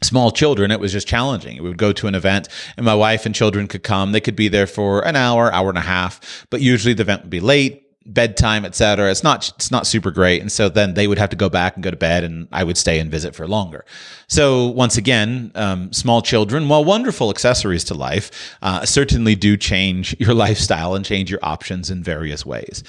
small 0.04 0.32
children, 0.32 0.72
it 0.72 0.80
was 0.80 0.92
just 0.92 1.08
challenging. 1.08 1.62
We 1.62 1.70
would 1.70 1.78
go 1.78 1.92
to 1.94 2.08
an 2.08 2.16
event 2.16 2.48
and 2.78 2.86
my 2.86 2.96
wife 2.96 3.26
and 3.26 3.34
children 3.34 3.68
could 3.68 3.84
come. 3.84 4.12
They 4.12 4.22
could 4.22 4.36
be 4.36 4.48
there 4.48 4.68
for 4.68 5.02
an 5.02 5.16
hour, 5.16 5.52
hour 5.52 5.70
and 5.70 5.78
a 5.78 5.82
half, 5.82 6.46
but 6.50 6.62
usually 6.62 6.94
the 6.94 7.02
event 7.02 7.24
would 7.24 7.30
be 7.30 7.40
late 7.40 7.85
bedtime, 8.06 8.66
etc. 8.66 9.10
It's 9.10 9.24
not 9.24 9.50
it's 9.56 9.72
not 9.72 9.88
super 9.88 10.12
great, 10.12 10.42
and 10.42 10.52
so 10.52 10.70
then 10.70 10.94
they 10.94 11.08
would 11.08 11.18
have 11.18 11.30
to 11.32 11.36
go 11.36 11.50
back 11.50 11.76
and 11.76 11.84
go 11.84 11.92
to 11.92 11.98
bed, 11.98 12.24
and 12.24 12.48
I 12.52 12.64
would 12.64 12.78
stay 12.78 13.00
and 13.00 13.10
visit 13.10 13.36
for 13.36 13.48
longer. 13.48 13.86
So 14.28 14.68
once 14.68 14.98
again, 14.98 15.52
um, 15.56 15.92
small 15.92 16.22
children, 16.22 16.68
while 16.68 16.84
wonderful 16.84 17.30
accessories 17.30 17.84
to 17.86 17.94
life, 17.94 18.58
uh, 18.62 18.86
certainly 18.86 19.36
do 19.36 19.58
change 19.58 20.16
your 20.20 20.34
lifestyle 20.34 20.96
and 20.96 21.06
change 21.06 21.30
your 21.30 21.40
options 21.42 21.90
in 21.90 22.04
various 22.04 22.46
ways. 22.46 22.84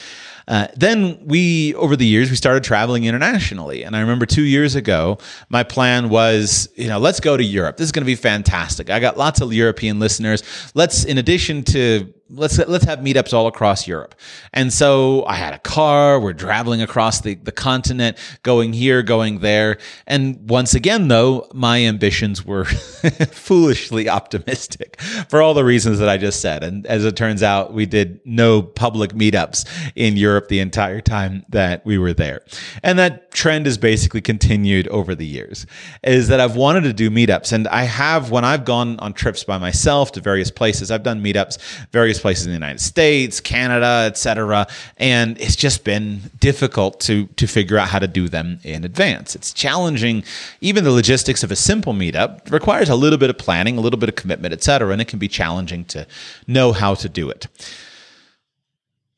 Uh, 0.48 0.68
then 0.76 1.18
we, 1.24 1.74
over 1.74 1.96
the 1.96 2.06
years, 2.06 2.30
we 2.30 2.36
started 2.36 2.62
traveling 2.62 3.04
internationally. 3.04 3.82
And 3.82 3.96
I 3.96 4.00
remember 4.00 4.26
two 4.26 4.44
years 4.44 4.76
ago, 4.76 5.18
my 5.48 5.64
plan 5.64 6.08
was, 6.08 6.68
you 6.76 6.86
know, 6.86 6.98
let's 6.98 7.18
go 7.18 7.36
to 7.36 7.42
Europe. 7.42 7.78
This 7.78 7.86
is 7.86 7.92
going 7.92 8.04
to 8.04 8.06
be 8.06 8.14
fantastic. 8.14 8.88
I 8.88 9.00
got 9.00 9.18
lots 9.18 9.40
of 9.40 9.52
European 9.52 9.98
listeners. 9.98 10.44
Let's, 10.74 11.04
in 11.04 11.18
addition 11.18 11.64
to 11.64 12.12
let's 12.28 12.58
let's 12.58 12.84
have 12.84 12.98
meetups 13.00 13.32
all 13.32 13.46
across 13.46 13.86
Europe. 13.86 14.14
And 14.52 14.72
so 14.72 15.24
I 15.26 15.34
had 15.34 15.54
a 15.54 15.58
car, 15.58 16.18
we're 16.18 16.32
traveling 16.32 16.82
across 16.82 17.20
the, 17.20 17.34
the 17.36 17.52
continent, 17.52 18.18
going 18.42 18.72
here, 18.72 19.02
going 19.02 19.40
there. 19.40 19.78
And 20.06 20.48
once 20.48 20.74
again, 20.74 21.08
though, 21.08 21.48
my 21.54 21.82
ambitions 21.82 22.44
were 22.44 22.64
foolishly 22.64 24.08
optimistic 24.08 25.00
for 25.28 25.40
all 25.40 25.54
the 25.54 25.64
reasons 25.64 25.98
that 26.00 26.08
I 26.08 26.16
just 26.16 26.40
said. 26.40 26.64
And 26.64 26.86
as 26.86 27.04
it 27.04 27.16
turns 27.16 27.42
out, 27.42 27.72
we 27.72 27.86
did 27.86 28.20
no 28.24 28.62
public 28.62 29.12
meetups 29.12 29.66
in 29.94 30.16
Europe 30.16 30.48
the 30.48 30.60
entire 30.60 31.00
time 31.00 31.44
that 31.50 31.84
we 31.86 31.96
were 31.98 32.12
there. 32.12 32.42
And 32.82 32.98
that 32.98 33.30
trend 33.30 33.66
has 33.66 33.78
basically 33.78 34.20
continued 34.20 34.88
over 34.88 35.14
the 35.14 35.26
years, 35.26 35.66
is 36.02 36.28
that 36.28 36.40
I've 36.40 36.56
wanted 36.56 36.82
to 36.84 36.92
do 36.92 37.10
meetups. 37.10 37.52
And 37.52 37.68
I 37.68 37.82
have 37.84 38.30
when 38.30 38.44
I've 38.44 38.64
gone 38.64 38.98
on 38.98 39.12
trips 39.12 39.44
by 39.44 39.58
myself 39.58 40.12
to 40.12 40.20
various 40.20 40.50
places, 40.50 40.90
I've 40.90 41.02
done 41.02 41.22
meetups, 41.22 41.58
various 41.92 42.15
various 42.16 42.22
places 42.22 42.46
in 42.46 42.52
the 42.52 42.56
United 42.56 42.80
States, 42.80 43.40
Canada, 43.40 44.04
etc. 44.06 44.66
And 44.96 45.38
it's 45.40 45.56
just 45.56 45.84
been 45.84 46.20
difficult 46.40 47.00
to 47.00 47.26
to 47.36 47.46
figure 47.46 47.78
out 47.78 47.88
how 47.88 47.98
to 47.98 48.08
do 48.08 48.28
them 48.28 48.58
in 48.64 48.84
advance. 48.84 49.34
It's 49.34 49.52
challenging. 49.52 50.24
Even 50.60 50.84
the 50.84 50.90
logistics 50.90 51.42
of 51.44 51.50
a 51.50 51.56
simple 51.56 51.92
meetup 51.92 52.50
requires 52.50 52.88
a 52.88 52.96
little 52.96 53.18
bit 53.18 53.30
of 53.30 53.38
planning, 53.38 53.78
a 53.78 53.80
little 53.80 53.98
bit 53.98 54.08
of 54.08 54.14
commitment, 54.14 54.54
etc. 54.54 54.90
And 54.92 55.00
it 55.00 55.08
can 55.08 55.18
be 55.18 55.28
challenging 55.28 55.84
to 55.86 56.06
know 56.46 56.72
how 56.72 56.94
to 56.94 57.08
do 57.08 57.30
it 57.30 57.46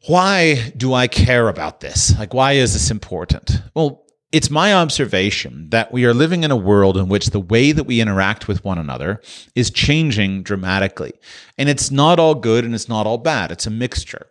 why 0.07 0.73
do 0.75 0.95
I 0.95 1.07
care 1.07 1.49
about 1.49 1.81
this? 1.81 2.19
Like, 2.19 2.33
why 2.33 2.53
is 2.53 2.73
this 2.73 2.91
important? 2.91 3.61
Well, 3.75 4.07
it's 4.31 4.51
my 4.51 4.75
observation 4.75 5.71
that 5.71 5.91
we 5.91 6.05
are 6.05 6.13
living 6.13 6.45
in 6.45 6.51
a 6.51 6.57
world 6.57 6.97
in 6.97 7.09
which 7.09 7.29
the 7.29 7.41
way 7.41 7.73
that 7.73 7.85
we 7.85 8.01
interact 8.01 8.47
with 8.47 8.63
one 8.65 8.79
another 8.79 9.23
is 9.55 9.71
changing 9.71 10.43
dramatically. 10.43 11.13
And 11.57 11.69
it's 11.69 11.91
not 11.91 12.19
all 12.19 12.35
good 12.35 12.65
and 12.65 12.75
it's 12.75 12.89
not 12.89 13.07
all 13.07 13.19
bad, 13.19 13.51
it's 13.51 13.67
a 13.67 13.71
mixture. 13.71 14.27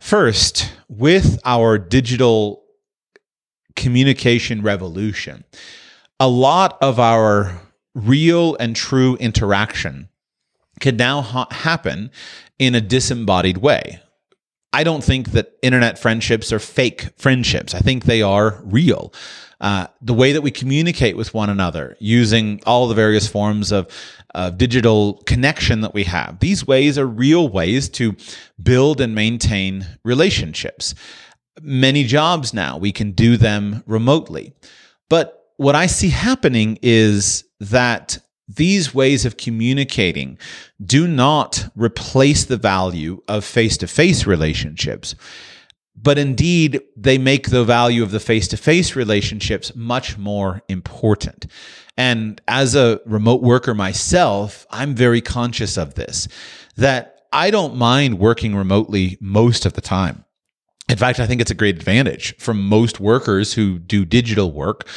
First, 0.00 0.72
with 0.88 1.38
our 1.44 1.78
digital 1.78 2.64
communication 3.76 4.62
revolution, 4.62 5.44
a 6.18 6.28
lot 6.28 6.76
of 6.80 6.98
our 6.98 7.60
real 7.94 8.56
and 8.56 8.74
true 8.74 9.16
interaction 9.16 10.08
can 10.80 10.96
now 10.96 11.22
ha- 11.22 11.48
happen 11.50 12.10
in 12.58 12.74
a 12.74 12.80
disembodied 12.80 13.58
way. 13.58 14.00
I 14.72 14.84
don't 14.84 15.02
think 15.02 15.30
that 15.32 15.52
internet 15.62 15.98
friendships 15.98 16.52
are 16.52 16.58
fake 16.58 17.08
friendships. 17.16 17.74
I 17.74 17.78
think 17.80 18.04
they 18.04 18.22
are 18.22 18.60
real. 18.64 19.12
Uh, 19.60 19.88
the 20.00 20.14
way 20.14 20.32
that 20.32 20.42
we 20.42 20.50
communicate 20.50 21.16
with 21.16 21.34
one 21.34 21.50
another 21.50 21.96
using 21.98 22.60
all 22.64 22.86
the 22.86 22.94
various 22.94 23.26
forms 23.26 23.72
of, 23.72 23.88
of 24.34 24.56
digital 24.56 25.14
connection 25.26 25.80
that 25.80 25.94
we 25.94 26.04
have, 26.04 26.38
these 26.38 26.66
ways 26.66 26.96
are 26.96 27.06
real 27.06 27.48
ways 27.48 27.88
to 27.88 28.14
build 28.62 29.00
and 29.00 29.14
maintain 29.14 29.86
relationships. 30.04 30.94
Many 31.60 32.04
jobs 32.04 32.54
now, 32.54 32.78
we 32.78 32.92
can 32.92 33.12
do 33.12 33.36
them 33.36 33.82
remotely. 33.86 34.52
But 35.08 35.50
what 35.56 35.74
I 35.74 35.86
see 35.86 36.10
happening 36.10 36.78
is 36.82 37.42
that 37.58 38.18
these 38.48 38.94
ways 38.94 39.26
of 39.26 39.36
communicating 39.36 40.38
do 40.84 41.06
not 41.06 41.68
replace 41.76 42.44
the 42.44 42.56
value 42.56 43.22
of 43.28 43.44
face 43.44 43.76
to 43.78 43.86
face 43.86 44.26
relationships, 44.26 45.14
but 45.94 46.18
indeed 46.18 46.80
they 46.96 47.18
make 47.18 47.50
the 47.50 47.64
value 47.64 48.02
of 48.02 48.10
the 48.10 48.20
face 48.20 48.48
to 48.48 48.56
face 48.56 48.96
relationships 48.96 49.74
much 49.74 50.16
more 50.16 50.62
important. 50.68 51.46
And 51.96 52.40
as 52.48 52.74
a 52.74 53.00
remote 53.04 53.42
worker 53.42 53.74
myself, 53.74 54.66
I'm 54.70 54.94
very 54.94 55.20
conscious 55.20 55.76
of 55.76 55.94
this 55.94 56.28
that 56.76 57.16
I 57.32 57.50
don't 57.50 57.76
mind 57.76 58.18
working 58.18 58.54
remotely 58.54 59.18
most 59.20 59.66
of 59.66 59.74
the 59.74 59.80
time. 59.80 60.24
In 60.88 60.96
fact, 60.96 61.20
I 61.20 61.26
think 61.26 61.40
it's 61.42 61.50
a 61.50 61.56
great 61.56 61.76
advantage 61.76 62.34
for 62.38 62.54
most 62.54 62.98
workers 62.98 63.52
who 63.52 63.78
do 63.78 64.06
digital 64.06 64.52
work 64.52 64.88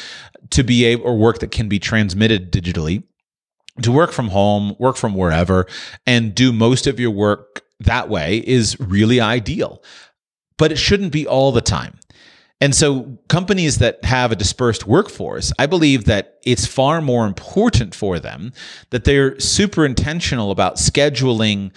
to 0.52 0.64
be 0.64 0.86
able 0.86 1.04
or 1.04 1.18
work 1.18 1.40
that 1.40 1.52
can 1.52 1.68
be 1.68 1.80
transmitted 1.80 2.52
digitally 2.52 3.04
to 3.84 3.92
work 3.92 4.12
from 4.12 4.30
home, 4.30 4.76
work 4.80 4.96
from 4.96 5.14
wherever, 5.14 5.68
and 6.06 6.34
do 6.36 6.52
most 6.54 6.88
of 6.88 7.00
your 7.00 7.12
work 7.12 7.64
that 7.80 8.10
way 8.10 8.44
is 8.46 8.80
really 8.80 9.20
ideal. 9.20 9.84
But 10.58 10.72
it 10.72 10.78
shouldn't 10.78 11.12
be 11.12 11.28
all 11.28 11.52
the 11.52 11.62
time. 11.62 12.00
And 12.62 12.76
so, 12.76 13.18
companies 13.28 13.80
that 13.80 14.06
have 14.06 14.32
a 14.32 14.36
dispersed 14.36 14.86
workforce, 14.86 15.52
I 15.58 15.66
believe 15.66 16.06
that 16.06 16.38
it's 16.46 16.68
far 16.68 17.02
more 17.02 17.26
important 17.26 17.96
for 17.96 18.20
them 18.20 18.54
that 18.92 19.04
they're 19.04 19.40
super 19.40 19.84
intentional 19.84 20.52
about 20.52 20.76
scheduling 20.76 21.72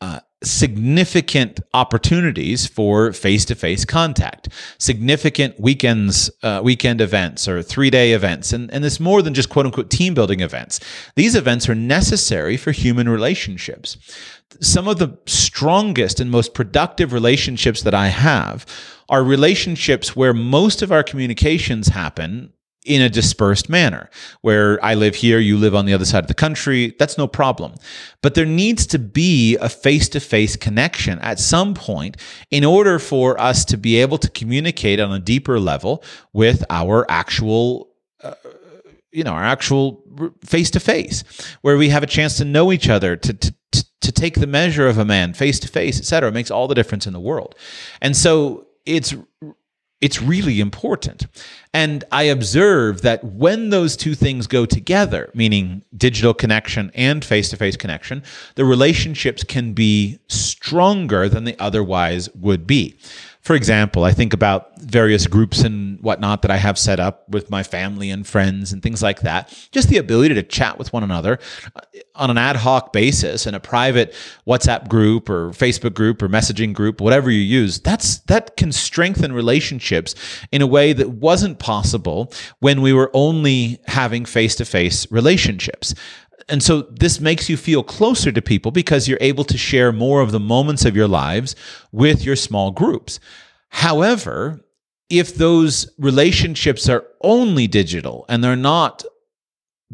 uh, 0.00 0.20
significant 0.42 1.60
opportunities 1.74 2.66
for 2.66 3.12
face-to-face 3.12 3.84
contact 3.84 4.48
significant 4.78 5.58
weekends 5.60 6.30
uh, 6.42 6.60
weekend 6.64 7.00
events 7.00 7.46
or 7.46 7.62
three-day 7.62 8.12
events 8.12 8.52
and, 8.52 8.70
and 8.72 8.84
it's 8.84 8.98
more 8.98 9.20
than 9.20 9.34
just 9.34 9.50
quote-unquote 9.50 9.90
team 9.90 10.14
building 10.14 10.40
events. 10.40 10.80
These 11.14 11.34
events 11.34 11.68
are 11.68 11.74
necessary 11.74 12.56
for 12.56 12.72
human 12.72 13.08
relationships. 13.08 13.98
Some 14.60 14.88
of 14.88 14.98
the 14.98 15.18
strongest 15.26 16.20
and 16.20 16.30
most 16.30 16.54
productive 16.54 17.12
relationships 17.12 17.82
that 17.82 17.94
i 17.94 18.08
have 18.08 18.64
are 19.10 19.22
relationships 19.22 20.16
where 20.16 20.32
most 20.32 20.80
of 20.80 20.90
our 20.90 21.02
communications 21.02 21.88
happen 21.88 22.52
in 22.84 23.02
a 23.02 23.10
dispersed 23.10 23.68
manner 23.68 24.08
where 24.40 24.82
I 24.84 24.94
live 24.94 25.16
here, 25.16 25.38
you 25.38 25.58
live 25.58 25.74
on 25.74 25.84
the 25.86 25.92
other 25.92 26.04
side 26.06 26.24
of 26.24 26.28
the 26.28 26.34
country. 26.34 26.94
That's 26.98 27.18
no 27.18 27.26
problem. 27.26 27.74
But 28.22 28.34
there 28.34 28.46
needs 28.46 28.86
to 28.86 28.98
be 28.98 29.56
a 29.56 29.68
face 29.68 30.08
to 30.10 30.20
face 30.20 30.56
connection 30.56 31.18
at 31.18 31.38
some 31.38 31.74
point 31.74 32.16
in 32.50 32.64
order 32.64 32.98
for 32.98 33.38
us 33.40 33.64
to 33.66 33.76
be 33.76 33.96
able 33.96 34.18
to 34.18 34.30
communicate 34.30 34.98
on 34.98 35.12
a 35.12 35.18
deeper 35.18 35.60
level 35.60 36.02
with 36.32 36.64
our 36.70 37.04
actual. 37.10 37.90
Uh, 38.22 38.34
you 39.12 39.24
know, 39.24 39.32
our 39.32 39.42
actual 39.42 40.04
face 40.44 40.70
to 40.70 40.78
face, 40.78 41.24
where 41.62 41.76
we 41.76 41.88
have 41.88 42.04
a 42.04 42.06
chance 42.06 42.36
to 42.36 42.44
know 42.44 42.70
each 42.70 42.88
other, 42.88 43.16
to, 43.16 43.32
to, 43.32 43.52
to 44.00 44.12
take 44.12 44.38
the 44.38 44.46
measure 44.46 44.86
of 44.86 44.98
a 44.98 45.04
man 45.04 45.34
face 45.34 45.58
to 45.58 45.66
face, 45.66 45.98
et 45.98 46.04
cetera, 46.04 46.30
makes 46.30 46.48
all 46.48 46.68
the 46.68 46.76
difference 46.76 47.08
in 47.08 47.12
the 47.12 47.18
world. 47.18 47.56
And 48.00 48.16
so 48.16 48.68
it's 48.86 49.12
it's 50.00 50.22
really 50.22 50.60
important. 50.60 51.26
And 51.74 52.04
I 52.10 52.24
observe 52.24 53.02
that 53.02 53.22
when 53.22 53.70
those 53.70 53.96
two 53.96 54.14
things 54.14 54.46
go 54.46 54.66
together, 54.66 55.30
meaning 55.34 55.82
digital 55.96 56.32
connection 56.32 56.90
and 56.94 57.24
face 57.24 57.50
to 57.50 57.56
face 57.56 57.76
connection, 57.76 58.22
the 58.54 58.64
relationships 58.64 59.44
can 59.44 59.72
be 59.72 60.18
stronger 60.28 61.28
than 61.28 61.44
they 61.44 61.56
otherwise 61.56 62.28
would 62.34 62.66
be. 62.66 62.96
For 63.42 63.54
example, 63.54 64.04
I 64.04 64.12
think 64.12 64.34
about 64.34 64.78
various 64.80 65.26
groups 65.26 65.60
and 65.60 65.98
whatnot 66.00 66.42
that 66.42 66.50
I 66.50 66.58
have 66.58 66.78
set 66.78 67.00
up 67.00 67.26
with 67.28 67.50
my 67.50 67.62
family 67.62 68.10
and 68.10 68.26
friends 68.26 68.72
and 68.72 68.82
things 68.82 69.02
like 69.02 69.20
that. 69.22 69.48
Just 69.72 69.88
the 69.88 69.96
ability 69.96 70.34
to 70.34 70.42
chat 70.42 70.78
with 70.78 70.92
one 70.92 71.02
another 71.02 71.38
uh, 71.74 71.80
on 72.14 72.30
an 72.30 72.36
ad 72.36 72.56
hoc 72.56 72.92
basis 72.92 73.46
in 73.46 73.54
a 73.54 73.60
private 73.60 74.14
WhatsApp 74.46 74.88
group 74.88 75.30
or 75.30 75.50
Facebook 75.50 75.94
group 75.94 76.22
or 76.22 76.28
messaging 76.28 76.74
group, 76.74 77.00
whatever 77.00 77.30
you 77.30 77.40
use, 77.40 77.80
that's 77.80 78.18
that 78.20 78.56
can 78.58 78.72
strengthen 78.72 79.32
relationships 79.32 80.14
in 80.52 80.60
a 80.60 80.66
way 80.66 80.92
that 80.92 81.08
wasn't 81.08 81.58
possible 81.58 82.30
when 82.58 82.82
we 82.82 82.92
were 82.92 83.10
only 83.14 83.78
having 83.86 84.26
face-to-face 84.26 85.10
relationships 85.10 85.94
and 86.48 86.62
so 86.62 86.82
this 86.82 87.20
makes 87.20 87.48
you 87.48 87.56
feel 87.56 87.82
closer 87.82 88.32
to 88.32 88.42
people 88.42 88.70
because 88.70 89.08
you're 89.08 89.18
able 89.20 89.44
to 89.44 89.58
share 89.58 89.92
more 89.92 90.20
of 90.20 90.32
the 90.32 90.40
moments 90.40 90.84
of 90.84 90.96
your 90.96 91.08
lives 91.08 91.54
with 91.92 92.24
your 92.24 92.36
small 92.36 92.70
groups. 92.70 93.20
However, 93.68 94.60
if 95.08 95.34
those 95.34 95.90
relationships 95.98 96.88
are 96.88 97.04
only 97.20 97.66
digital 97.66 98.24
and 98.28 98.42
they're 98.42 98.56
not 98.56 99.04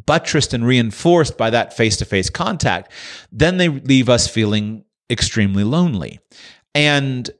buttressed 0.04 0.52
and 0.52 0.66
reinforced 0.66 1.38
by 1.38 1.50
that 1.50 1.74
face 1.74 1.96
to 1.96 2.04
face 2.04 2.28
contact, 2.28 2.92
then 3.32 3.56
they 3.56 3.68
leave 3.68 4.08
us 4.08 4.28
feeling 4.28 4.84
extremely 5.08 5.64
lonely. 5.64 6.20
And 6.74 7.30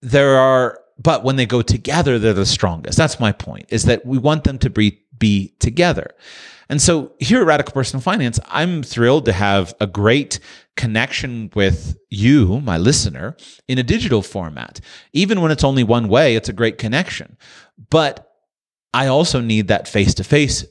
there 0.00 0.38
are, 0.38 0.80
but 0.98 1.24
when 1.24 1.36
they 1.36 1.46
go 1.46 1.60
together, 1.60 2.18
they're 2.18 2.32
the 2.32 2.46
strongest. 2.46 2.96
That's 2.96 3.20
my 3.20 3.32
point, 3.32 3.66
is 3.68 3.84
that 3.84 4.06
we 4.06 4.16
want 4.16 4.44
them 4.44 4.58
to 4.60 4.70
be, 4.70 5.02
be 5.18 5.54
together. 5.58 6.14
And 6.68 6.82
so 6.82 7.12
here 7.18 7.40
at 7.40 7.46
Radical 7.46 7.72
Personal 7.72 8.00
Finance, 8.00 8.40
I'm 8.46 8.82
thrilled 8.82 9.24
to 9.26 9.32
have 9.32 9.74
a 9.80 9.86
great 9.86 10.40
connection 10.76 11.50
with 11.54 11.96
you, 12.10 12.60
my 12.60 12.76
listener, 12.76 13.36
in 13.68 13.78
a 13.78 13.82
digital 13.82 14.22
format. 14.22 14.80
Even 15.12 15.40
when 15.40 15.50
it's 15.50 15.64
only 15.64 15.84
one 15.84 16.08
way, 16.08 16.36
it's 16.36 16.48
a 16.48 16.52
great 16.52 16.78
connection. 16.78 17.36
But 17.90 18.32
I 18.92 19.06
also 19.06 19.40
need 19.40 19.68
that 19.68 19.88
face 19.88 20.14
to 20.14 20.24
face 20.24 20.64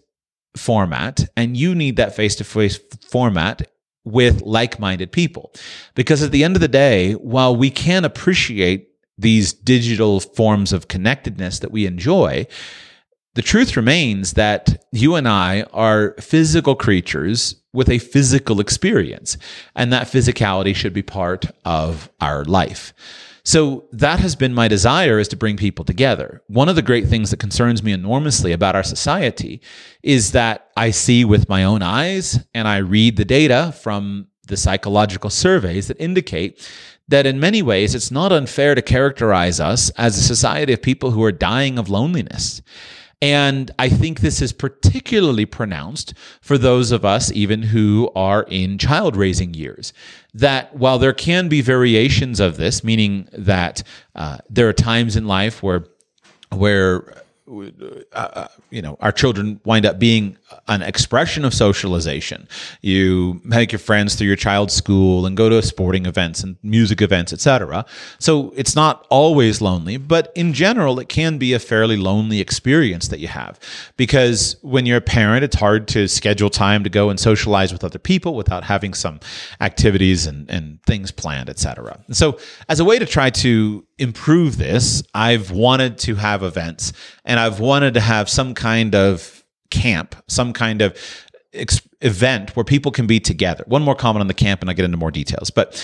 format, 0.58 1.28
and 1.36 1.58
you 1.58 1.76
need 1.76 1.98
that 1.98 2.16
face 2.16 2.36
to 2.38 2.44
face 2.44 2.80
format 3.08 3.70
with 4.04 4.42
like 4.42 4.80
minded 4.80 5.12
people. 5.12 5.52
Because 5.96 6.24
at 6.24 6.32
the 6.32 6.44
end 6.44 6.56
of 6.56 6.62
the 6.62 6.68
day, 6.68 7.14
while 7.14 7.56
we 7.56 7.70
can 7.70 8.06
appreciate 8.06 8.90
these 9.18 9.54
digital 9.54 10.20
forms 10.20 10.74
of 10.74 10.88
connectedness 10.88 11.60
that 11.60 11.72
we 11.72 11.86
enjoy, 11.86 12.46
the 13.36 13.42
truth 13.42 13.78
remains 13.78 14.34
that 14.34 14.84
you 14.92 15.16
and 15.16 15.28
I 15.28 15.64
are 15.74 16.16
physical 16.20 16.76
creatures 16.76 17.56
with 17.74 17.90
a 17.90 18.00
physical 18.00 18.60
experience, 18.62 19.38
and 19.76 19.92
that 19.92 20.08
physicality 20.08 20.74
should 20.74 20.94
be 20.94 21.04
part 21.04 21.46
of 21.66 22.10
our 22.22 22.46
life. 22.46 22.94
So 23.44 23.86
that 23.92 24.20
has 24.22 24.36
been 24.36 24.56
my 24.56 24.68
desire 24.68 25.20
is 25.20 25.28
to 25.28 25.36
bring 25.36 25.56
people 25.56 25.86
together. 25.86 26.42
One 26.48 26.68
of 26.68 26.76
the 26.76 26.82
great 26.82 27.08
things 27.08 27.30
that 27.30 27.40
concerns 27.40 27.84
me 27.84 27.92
enormously 27.92 28.54
about 28.54 28.76
our 28.76 28.84
society 28.84 29.62
is 30.02 30.32
that 30.32 30.72
I 30.76 30.90
see 30.90 31.26
with 31.26 31.48
my 31.48 31.64
own 31.64 31.84
eyes 31.84 32.40
and 32.56 32.68
I 32.68 32.78
read 32.78 33.18
the 33.18 33.26
data 33.26 33.76
from 33.80 34.30
the 34.48 34.58
psychological 34.58 35.30
surveys 35.30 35.90
that 35.90 36.02
indicate 36.02 36.68
that 37.08 37.28
in 37.28 37.40
many 37.40 37.62
ways 37.62 37.94
it's 37.94 38.10
not 38.10 38.32
unfair 38.32 38.74
to 38.74 38.82
characterize 38.82 39.60
us 39.60 39.92
as 39.92 40.18
a 40.18 40.24
society 40.24 40.74
of 40.74 40.82
people 40.82 41.12
who 41.12 41.24
are 41.24 41.32
dying 41.32 41.78
of 41.78 41.90
loneliness. 41.90 42.64
And 43.22 43.72
I 43.80 43.90
think 43.90 44.20
this 44.20 44.42
is 44.42 44.52
particularly 44.52 45.46
pronounced 45.46 46.14
for 46.42 46.58
those 46.58 46.92
of 46.92 47.06
us, 47.06 47.32
even 47.32 47.64
who 47.64 48.12
are 48.16 48.44
in 48.44 48.78
child 48.78 49.16
raising 49.16 49.54
years. 49.54 49.94
That 50.34 50.76
while 50.76 51.00
there 51.00 51.14
can 51.14 51.48
be 51.48 51.62
variations 51.62 52.40
of 52.40 52.58
this, 52.58 52.84
meaning 52.84 53.30
that 53.32 53.84
uh, 54.16 54.40
there 54.50 54.68
are 54.68 54.74
times 54.74 55.16
in 55.16 55.28
life 55.28 55.64
where 55.64 55.86
where 56.50 57.24
uh, 57.48 57.94
uh, 58.14 58.48
you 58.70 58.82
know 58.82 58.98
our 59.02 59.12
children 59.12 59.60
wind 59.66 59.86
up 59.86 60.00
being 60.00 60.38
an 60.68 60.82
expression 60.82 61.44
of 61.44 61.54
socialization. 61.54 62.48
You 62.82 63.42
make 63.44 63.72
your 63.72 63.80
friends 63.80 64.16
through 64.16 64.28
your 64.28 64.36
child's 64.36 64.74
school 64.74 65.26
and 65.26 65.36
go 65.36 65.50
to 65.50 65.62
sporting 65.62 66.06
events 66.06 66.44
and 66.44 66.58
music 66.62 67.02
events 67.02 67.34
etc 67.34 67.86
so 68.20 68.54
it's 68.56 68.76
not 68.76 69.06
always 69.10 69.62
lonely 69.62 69.98
but 69.98 70.32
in 70.36 70.54
general 70.54 71.00
it 71.00 71.10
can 71.10 71.38
be 71.38 71.54
a 71.54 71.60
fairly 71.60 71.98
lonely 71.98 72.40
experience 72.40 73.08
that 73.08 73.20
you 73.20 73.28
have. 73.28 73.60
Because 73.98 74.58
when 74.62 74.86
you're 74.86 74.98
a 74.98 75.02
parent 75.02 75.44
it's 75.44 75.56
hard 75.56 75.88
to 75.90 76.08
schedule 76.08 76.50
time 76.50 76.84
to 76.84 76.90
go 76.90 77.10
and 77.10 77.20
socialize 77.20 77.72
with 77.72 77.84
other 77.84 78.00
people 78.00 78.36
without 78.36 78.64
having 78.64 78.94
some 78.94 79.20
activities 79.62 80.26
and, 80.28 80.50
and 80.50 80.82
things 80.84 81.12
planned 81.12 81.50
etc 81.50 82.00
so 82.12 82.38
as 82.70 82.80
a 82.80 82.86
way 82.86 83.00
to 83.00 83.06
try 83.06 83.30
to 83.30 83.86
improve 83.98 84.58
this 84.58 85.04
i've 85.14 85.52
wanted 85.52 85.98
to 85.98 86.16
have 86.16 86.44
events 86.44 86.94
and 87.24 87.40
i've 87.40 87.60
wanted 87.60 87.94
to 87.94 88.00
have 88.00 88.30
some 88.30 88.54
kind 88.54 88.94
of 88.96 89.45
camp, 89.70 90.16
some 90.28 90.54
kind 90.54 90.82
of 90.82 90.98
ex- 91.54 91.82
event 92.02 92.56
where 92.56 92.64
people 92.64 92.92
can 92.92 93.08
be 93.08 93.20
together. 93.20 93.64
One 93.68 93.84
more 93.84 93.96
comment 93.96 94.22
on 94.22 94.28
the 94.28 94.34
camp, 94.34 94.62
and 94.62 94.70
I 94.70 94.74
get 94.74 94.86
into 94.86 94.98
more 94.98 95.12
details. 95.12 95.50
But 95.50 95.82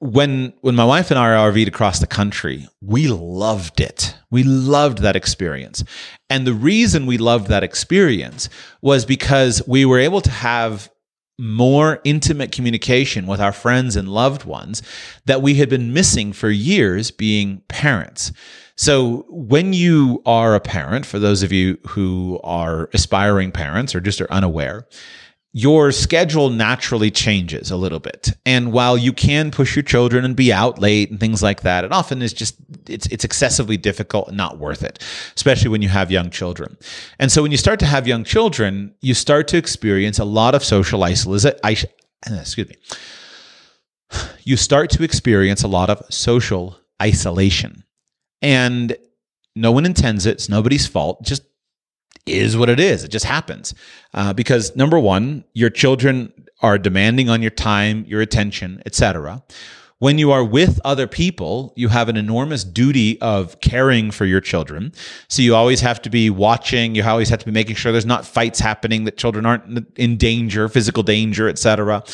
when 0.00 0.52
when 0.60 0.76
my 0.76 0.84
wife 0.84 1.10
and 1.10 1.18
I 1.18 1.30
RV'd 1.30 1.68
across 1.68 1.98
the 1.98 2.06
country, 2.06 2.68
we 2.80 3.08
loved 3.08 3.80
it. 3.80 4.14
We 4.30 4.44
loved 4.44 4.98
that 4.98 5.16
experience. 5.16 5.82
And 6.30 6.46
the 6.46 6.54
reason 6.54 7.06
we 7.06 7.18
loved 7.18 7.48
that 7.48 7.64
experience 7.64 8.48
was 8.80 9.04
because 9.04 9.62
we 9.66 9.84
were 9.84 9.98
able 9.98 10.20
to 10.20 10.30
have 10.30 10.90
more 11.38 12.00
intimate 12.04 12.52
communication 12.52 13.26
with 13.26 13.40
our 13.40 13.52
friends 13.52 13.94
and 13.96 14.08
loved 14.08 14.44
ones 14.44 14.82
that 15.26 15.40
we 15.40 15.54
had 15.54 15.68
been 15.68 15.92
missing 15.92 16.32
for 16.32 16.50
years 16.50 17.10
being 17.10 17.62
parents. 17.68 18.32
So, 18.74 19.24
when 19.28 19.72
you 19.72 20.22
are 20.24 20.54
a 20.54 20.60
parent, 20.60 21.04
for 21.04 21.18
those 21.18 21.42
of 21.42 21.50
you 21.50 21.78
who 21.88 22.40
are 22.44 22.88
aspiring 22.92 23.50
parents 23.50 23.94
or 23.94 24.00
just 24.00 24.20
are 24.20 24.32
unaware, 24.32 24.86
your 25.52 25.90
schedule 25.90 26.50
naturally 26.50 27.10
changes 27.10 27.70
a 27.70 27.76
little 27.76 27.98
bit. 27.98 28.36
And 28.44 28.72
while 28.72 28.96
you 28.96 29.12
can 29.12 29.50
push 29.50 29.74
your 29.74 29.82
children 29.82 30.24
and 30.24 30.36
be 30.36 30.52
out 30.52 30.78
late 30.78 31.10
and 31.10 31.18
things 31.18 31.42
like 31.42 31.62
that, 31.62 31.84
it 31.84 31.92
often 31.92 32.22
is 32.22 32.32
just 32.32 32.56
it's 32.88 33.06
it's 33.08 33.24
excessively 33.24 33.76
difficult 33.76 34.28
and 34.28 34.36
not 34.36 34.58
worth 34.58 34.82
it, 34.82 35.02
especially 35.36 35.68
when 35.68 35.82
you 35.82 35.88
have 35.88 36.10
young 36.10 36.30
children. 36.30 36.76
And 37.18 37.30
so 37.30 37.42
when 37.42 37.50
you 37.50 37.58
start 37.58 37.80
to 37.80 37.86
have 37.86 38.06
young 38.06 38.24
children, 38.24 38.94
you 39.00 39.14
start 39.14 39.48
to 39.48 39.56
experience 39.56 40.18
a 40.18 40.24
lot 40.24 40.54
of 40.54 40.64
social 40.64 41.04
isolation. 41.04 41.90
Excuse 42.26 42.68
me. 42.68 42.76
You 44.42 44.56
start 44.56 44.90
to 44.90 45.02
experience 45.02 45.62
a 45.62 45.68
lot 45.68 45.90
of 45.90 46.02
social 46.08 46.78
isolation. 47.02 47.84
And 48.40 48.96
no 49.54 49.72
one 49.72 49.84
intends 49.84 50.24
it. 50.24 50.32
It's 50.32 50.48
nobody's 50.48 50.86
fault. 50.86 51.22
Just 51.22 51.42
is 52.26 52.56
what 52.56 52.68
it 52.68 52.80
is. 52.80 53.04
It 53.04 53.10
just 53.10 53.24
happens. 53.24 53.74
Uh, 54.14 54.32
because 54.32 54.74
number 54.76 54.98
one, 54.98 55.44
your 55.54 55.70
children 55.70 56.32
are 56.60 56.78
demanding 56.78 57.28
on 57.28 57.42
your 57.42 57.50
time, 57.50 58.04
your 58.06 58.20
attention, 58.20 58.82
etc. 58.86 59.42
When 60.00 60.16
you 60.16 60.30
are 60.30 60.44
with 60.44 60.80
other 60.84 61.08
people, 61.08 61.72
you 61.76 61.88
have 61.88 62.08
an 62.08 62.16
enormous 62.16 62.62
duty 62.62 63.20
of 63.20 63.60
caring 63.60 64.12
for 64.12 64.26
your 64.26 64.40
children. 64.40 64.92
So 65.26 65.42
you 65.42 65.56
always 65.56 65.80
have 65.80 66.00
to 66.02 66.10
be 66.10 66.30
watching. 66.30 66.94
You 66.94 67.04
always 67.04 67.28
have 67.30 67.40
to 67.40 67.46
be 67.46 67.50
making 67.50 67.76
sure 67.76 67.90
there's 67.90 68.06
not 68.06 68.24
fights 68.24 68.60
happening, 68.60 69.04
that 69.04 69.16
children 69.16 69.44
aren't 69.44 69.88
in 69.96 70.16
danger, 70.16 70.68
physical 70.68 71.02
danger, 71.02 71.48
etc. 71.48 72.04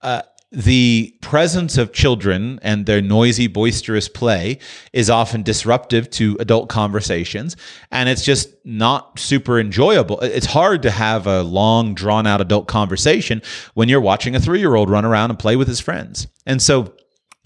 Uh, 0.00 0.22
the 0.50 1.14
presence 1.20 1.76
of 1.76 1.92
children 1.92 2.58
and 2.62 2.86
their 2.86 3.02
noisy, 3.02 3.48
boisterous 3.48 4.08
play 4.08 4.58
is 4.94 5.10
often 5.10 5.42
disruptive 5.42 6.08
to 6.08 6.38
adult 6.40 6.70
conversations. 6.70 7.56
And 7.90 8.08
it's 8.08 8.24
just 8.24 8.54
not 8.64 9.18
super 9.18 9.60
enjoyable. 9.60 10.20
It's 10.20 10.46
hard 10.46 10.82
to 10.82 10.90
have 10.90 11.26
a 11.26 11.42
long, 11.42 11.94
drawn 11.94 12.26
out 12.26 12.40
adult 12.40 12.68
conversation 12.68 13.42
when 13.74 13.90
you're 13.90 14.00
watching 14.00 14.34
a 14.34 14.40
three 14.40 14.60
year 14.60 14.74
old 14.74 14.88
run 14.88 15.04
around 15.04 15.30
and 15.30 15.38
play 15.38 15.56
with 15.56 15.68
his 15.68 15.80
friends. 15.80 16.28
And 16.46 16.62
so, 16.62 16.94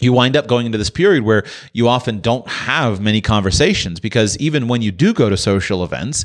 you 0.02 0.12
wind 0.12 0.36
up 0.36 0.46
going 0.46 0.66
into 0.66 0.78
this 0.78 0.90
period 0.90 1.24
where 1.24 1.44
you 1.72 1.88
often 1.88 2.20
don't 2.20 2.46
have 2.48 3.00
many 3.00 3.20
conversations 3.20 4.00
because 4.00 4.36
even 4.38 4.68
when 4.68 4.82
you 4.82 4.92
do 4.92 5.12
go 5.12 5.28
to 5.28 5.36
social 5.36 5.84
events, 5.84 6.24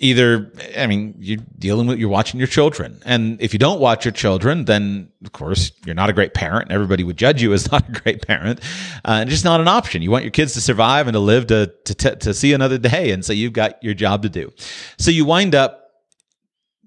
either 0.00 0.50
i 0.78 0.86
mean 0.86 1.14
you're 1.18 1.38
dealing 1.58 1.86
with 1.86 1.98
you're 1.98 2.08
watching 2.08 2.40
your 2.40 2.46
children. 2.46 3.00
And 3.04 3.40
if 3.40 3.52
you 3.52 3.58
don't 3.58 3.80
watch 3.80 4.04
your 4.04 4.12
children 4.12 4.64
then 4.64 5.12
of 5.24 5.32
course 5.32 5.72
you're 5.84 5.94
not 5.94 6.08
a 6.08 6.12
great 6.12 6.34
parent. 6.34 6.72
Everybody 6.72 7.04
would 7.04 7.18
judge 7.18 7.42
you 7.42 7.52
as 7.52 7.70
not 7.72 7.88
a 7.88 7.92
great 7.92 8.26
parent. 8.26 8.60
Uh, 9.04 9.20
and 9.20 9.30
just 9.30 9.44
not 9.44 9.60
an 9.60 9.68
option. 9.68 10.02
You 10.02 10.10
want 10.10 10.24
your 10.24 10.30
kids 10.30 10.54
to 10.54 10.60
survive 10.60 11.06
and 11.06 11.14
to 11.14 11.20
live 11.20 11.46
to, 11.48 11.72
to, 11.84 12.16
to 12.16 12.34
see 12.34 12.52
another 12.54 12.78
day. 12.78 13.10
And 13.10 13.24
so 13.24 13.32
you've 13.32 13.52
got 13.52 13.82
your 13.82 13.94
job 13.94 14.22
to 14.22 14.28
do. 14.28 14.50
So 14.98 15.10
you 15.10 15.24
wind 15.26 15.54
up 15.54 15.79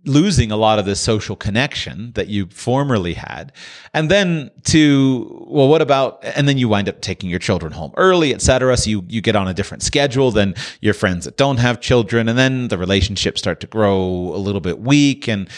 losing 0.06 0.52
a 0.52 0.58
lot 0.58 0.80
of 0.80 0.86
the 0.86 0.96
social 0.96 1.36
connection 1.36 2.12
that 2.14 2.28
you 2.28 2.46
formerly 2.48 3.14
had. 3.14 3.54
And 3.94 4.12
then 4.12 4.52
to, 4.64 5.48
well, 5.48 5.70
what 5.70 5.82
about, 5.82 6.20
and 6.24 6.48
then 6.48 6.58
you 6.58 6.68
wind 6.68 6.90
up 6.90 7.00
taking 7.00 7.30
your 7.30 7.40
children 7.40 7.72
home 7.72 7.94
early, 7.96 8.34
et 8.34 8.42
cetera. 8.42 8.76
So 8.76 8.90
you, 8.90 9.06
you 9.08 9.22
get 9.22 9.36
on 9.36 9.48
a 9.48 9.54
different 9.54 9.82
schedule 9.82 10.32
than 10.32 10.56
your 10.82 10.94
friends 10.94 11.24
that 11.24 11.38
don't 11.38 11.58
have 11.58 11.80
children. 11.80 12.28
And 12.28 12.38
then 12.38 12.68
the 12.68 12.78
relationships 12.78 13.40
start 13.40 13.62
to 13.62 13.68
grow 13.68 13.98
a 14.36 14.40
little 14.40 14.62
bit 14.62 14.80
weak 14.80 15.30
and 15.30 15.50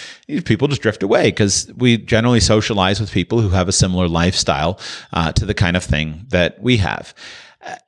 people 0.45 0.67
just 0.67 0.81
drift 0.81 1.01
away 1.01 1.31
because 1.31 1.71
we 1.75 1.97
generally 1.97 2.39
socialize 2.39 2.99
with 2.99 3.11
people 3.11 3.41
who 3.41 3.49
have 3.49 3.67
a 3.67 3.71
similar 3.71 4.07
lifestyle 4.07 4.79
uh, 5.13 5.31
to 5.31 5.45
the 5.45 5.55
kind 5.55 5.75
of 5.75 5.83
thing 5.83 6.25
that 6.29 6.61
we 6.61 6.77
have. 6.77 7.15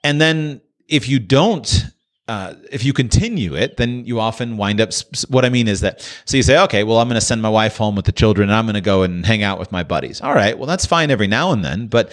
And 0.03 0.19
then 0.19 0.61
if 0.87 1.07
you 1.07 1.19
don't 1.19 1.85
uh, 2.27 2.55
if 2.71 2.83
you 2.83 2.93
continue 2.93 3.55
it, 3.55 3.77
then 3.77 4.05
you 4.05 4.19
often 4.19 4.57
wind 4.57 4.81
up. 4.81 4.91
What 5.29 5.45
I 5.45 5.49
mean 5.49 5.67
is 5.67 5.81
that, 5.81 6.01
so 6.25 6.37
you 6.37 6.43
say, 6.43 6.59
okay, 6.63 6.83
well, 6.83 6.97
I'm 6.97 7.07
going 7.07 7.19
to 7.19 7.25
send 7.25 7.41
my 7.41 7.49
wife 7.49 7.77
home 7.77 7.95
with 7.95 8.05
the 8.05 8.11
children 8.11 8.49
and 8.49 8.57
I'm 8.57 8.65
going 8.65 8.75
to 8.75 8.81
go 8.81 9.03
and 9.03 9.25
hang 9.25 9.43
out 9.43 9.59
with 9.59 9.71
my 9.71 9.83
buddies. 9.83 10.21
All 10.21 10.33
right, 10.33 10.57
well, 10.57 10.67
that's 10.67 10.85
fine 10.85 11.09
every 11.09 11.27
now 11.27 11.51
and 11.51 11.63
then, 11.63 11.87
but 11.87 12.11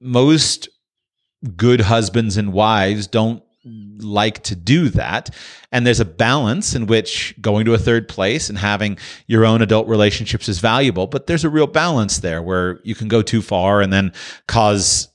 most 0.00 0.68
good 1.56 1.82
husbands 1.82 2.36
and 2.36 2.52
wives 2.52 3.06
don't 3.06 3.42
like 3.98 4.42
to 4.42 4.56
do 4.56 4.88
that. 4.90 5.30
And 5.72 5.86
there's 5.86 6.00
a 6.00 6.04
balance 6.04 6.74
in 6.74 6.86
which 6.86 7.34
going 7.40 7.64
to 7.64 7.74
a 7.74 7.78
third 7.78 8.08
place 8.08 8.48
and 8.48 8.58
having 8.58 8.98
your 9.26 9.44
own 9.44 9.62
adult 9.62 9.88
relationships 9.88 10.48
is 10.48 10.58
valuable, 10.58 11.06
but 11.06 11.26
there's 11.26 11.44
a 11.44 11.50
real 11.50 11.66
balance 11.66 12.18
there 12.18 12.42
where 12.42 12.80
you 12.82 12.94
can 12.94 13.08
go 13.08 13.22
too 13.22 13.40
far 13.40 13.80
and 13.80 13.92
then 13.92 14.12
cause 14.46 15.08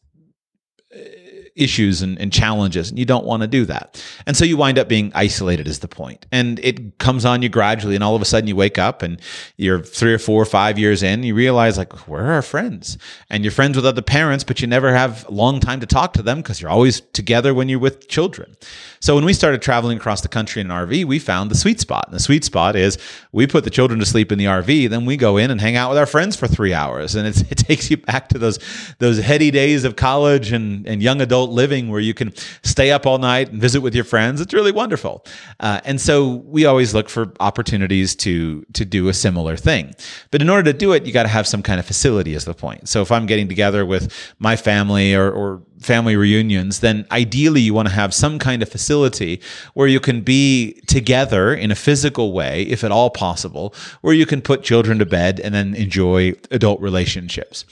issues 1.60 2.02
and, 2.02 2.19
and, 2.19 2.32
challenges, 2.32 2.89
and 2.89 2.98
you 2.98 3.06
don't 3.06 3.26
want 3.26 3.41
to 3.41 3.48
do 3.48 3.65
that. 3.65 4.04
And 4.26 4.38
so 4.38 4.45
you 4.45 4.58
wind 4.58 4.78
up 4.78 4.88
being 4.88 5.12
isolated, 5.15 5.67
is 5.67 5.80
the 5.80 5.88
point. 5.88 6.26
And 6.32 6.60
it 6.60 6.98
comes 7.00 7.26
on 7.26 7.41
you 7.41 7.50
gradually, 7.50 7.95
and 7.95 8.04
all 8.04 8.15
of 8.15 8.22
a 8.22 8.26
sudden 8.26 8.48
you 8.48 8.56
wake 8.56 8.78
up 8.78 9.02
and 9.02 9.22
you're 9.58 9.82
three 9.82 10.13
or 10.13 10.19
four 10.19 10.41
or 10.41 10.45
five 10.45 10.80
years 10.80 11.04
in, 11.04 11.24
you 11.24 11.36
realize, 11.36 11.78
like, 11.78 12.08
where 12.08 12.26
are 12.26 12.34
our 12.34 12.41
friends? 12.41 12.98
And 13.30 13.43
you're 13.43 13.52
friends 13.52 13.76
with 13.76 13.86
other 13.86 14.02
parents, 14.02 14.43
but 14.43 14.62
you 14.62 14.67
never 14.67 14.93
have 14.93 15.28
long 15.30 15.60
time 15.60 15.80
to 15.80 15.86
talk 15.86 16.13
to 16.13 16.22
them 16.22 16.38
because 16.38 16.62
you're 16.62 16.72
always 16.72 17.02
together 17.02 17.54
when 17.54 17.69
you're 17.69 17.80
with 17.80 18.08
children. 18.08 18.56
So 19.02 19.15
when 19.15 19.24
we 19.24 19.34
started 19.34 19.62
traveling 19.62 19.98
across 19.98 20.22
the 20.22 20.28
country 20.28 20.62
in 20.62 20.69
an 20.69 20.88
RV, 20.88 21.06
we 21.06 21.19
found 21.19 21.50
the 21.50 21.56
sweet 21.56 21.80
spot. 21.80 22.06
And 22.08 22.15
the 22.15 22.19
sweet 22.19 22.43
spot 22.43 22.76
is 22.76 22.98
we 23.32 23.48
put 23.48 23.63
the 23.63 23.69
children 23.69 24.00
to 24.00 24.06
sleep 24.06 24.32
in 24.32 24.38
the 24.38 24.45
RV, 24.45 24.89
then 24.89 25.06
we 25.06 25.15
go 25.15 25.38
in 25.38 25.52
and 25.52 25.62
hang 25.62 25.76
out 25.76 25.89
with 25.89 25.98
our 25.98 26.06
friends 26.06 26.36
for 26.36 26.48
three 26.48 26.74
hours. 26.74 27.15
And 27.15 27.28
it 27.28 27.34
takes 27.58 27.89
you 27.89 27.98
back 27.98 28.30
to 28.30 28.38
those, 28.38 28.60
those 29.00 29.19
heady 29.19 29.52
days 29.52 29.86
of 29.86 29.95
college 29.95 30.52
and, 30.52 30.86
and 30.86 31.02
young 31.02 31.22
adult 31.22 31.49
adult 31.50 31.56
living 31.56 31.90
where 31.90 32.02
you 32.02 32.14
can 32.14 32.34
stay 32.64 32.92
up 32.92 33.06
all 33.06 33.18
night 33.18 33.52
and 33.52 33.62
visit 33.62 33.82
with 33.82 33.96
your 33.96 34.06
friends. 34.06 34.42
It's 34.42 34.54
really 34.54 34.72
wonderful. 34.72 35.26
Uh, 35.60 35.80
and 35.86 36.00
so 36.00 36.44
we 36.46 36.66
always 36.66 36.94
look 36.94 37.10
for 37.10 37.34
opportunities 37.40 38.16
to 38.16 38.66
to 38.74 38.86
do 38.86 39.10
a 39.10 39.14
similar 39.14 39.58
thing. 39.58 39.94
But 40.32 40.42
in 40.42 40.50
order 40.50 40.72
to 40.72 40.78
do 40.78 40.94
it, 40.94 41.06
you 41.06 41.14
got 41.14 41.24
to 41.24 41.30
have 41.30 41.48
some 41.48 41.64
kind 41.64 41.80
of 41.80 41.86
facility 41.86 42.34
is 42.34 42.46
the 42.46 42.54
point. 42.54 42.90
So 42.90 43.02
if 43.02 43.12
I'm 43.12 43.26
getting 43.26 43.48
together 43.48 43.86
with 43.86 44.12
my 44.40 44.56
family 44.56 45.16
or, 45.16 45.32
or 45.32 45.62
family 45.82 46.16
reunions, 46.16 46.80
then 46.80 47.06
ideally 47.12 47.62
you 47.62 47.74
want 47.74 47.88
to 47.88 47.94
have 47.94 48.14
some 48.14 48.38
kind 48.38 48.62
of 48.62 48.70
facility 48.70 49.40
where 49.74 49.88
you 49.88 50.00
can 50.00 50.22
be 50.22 50.74
together 50.88 51.54
in 51.54 51.72
a 51.72 51.76
physical 51.76 52.34
way, 52.34 52.64
if 52.64 52.84
at 52.84 52.92
all 52.92 53.10
possible, 53.10 53.74
where 54.02 54.14
you 54.14 54.26
can 54.26 54.42
put 54.42 54.62
children 54.64 55.00
to 55.00 55.06
bed 55.06 55.40
and 55.40 55.54
then 55.54 55.74
enjoy 55.76 56.34
adult 56.52 56.82
relationships. 56.82 57.66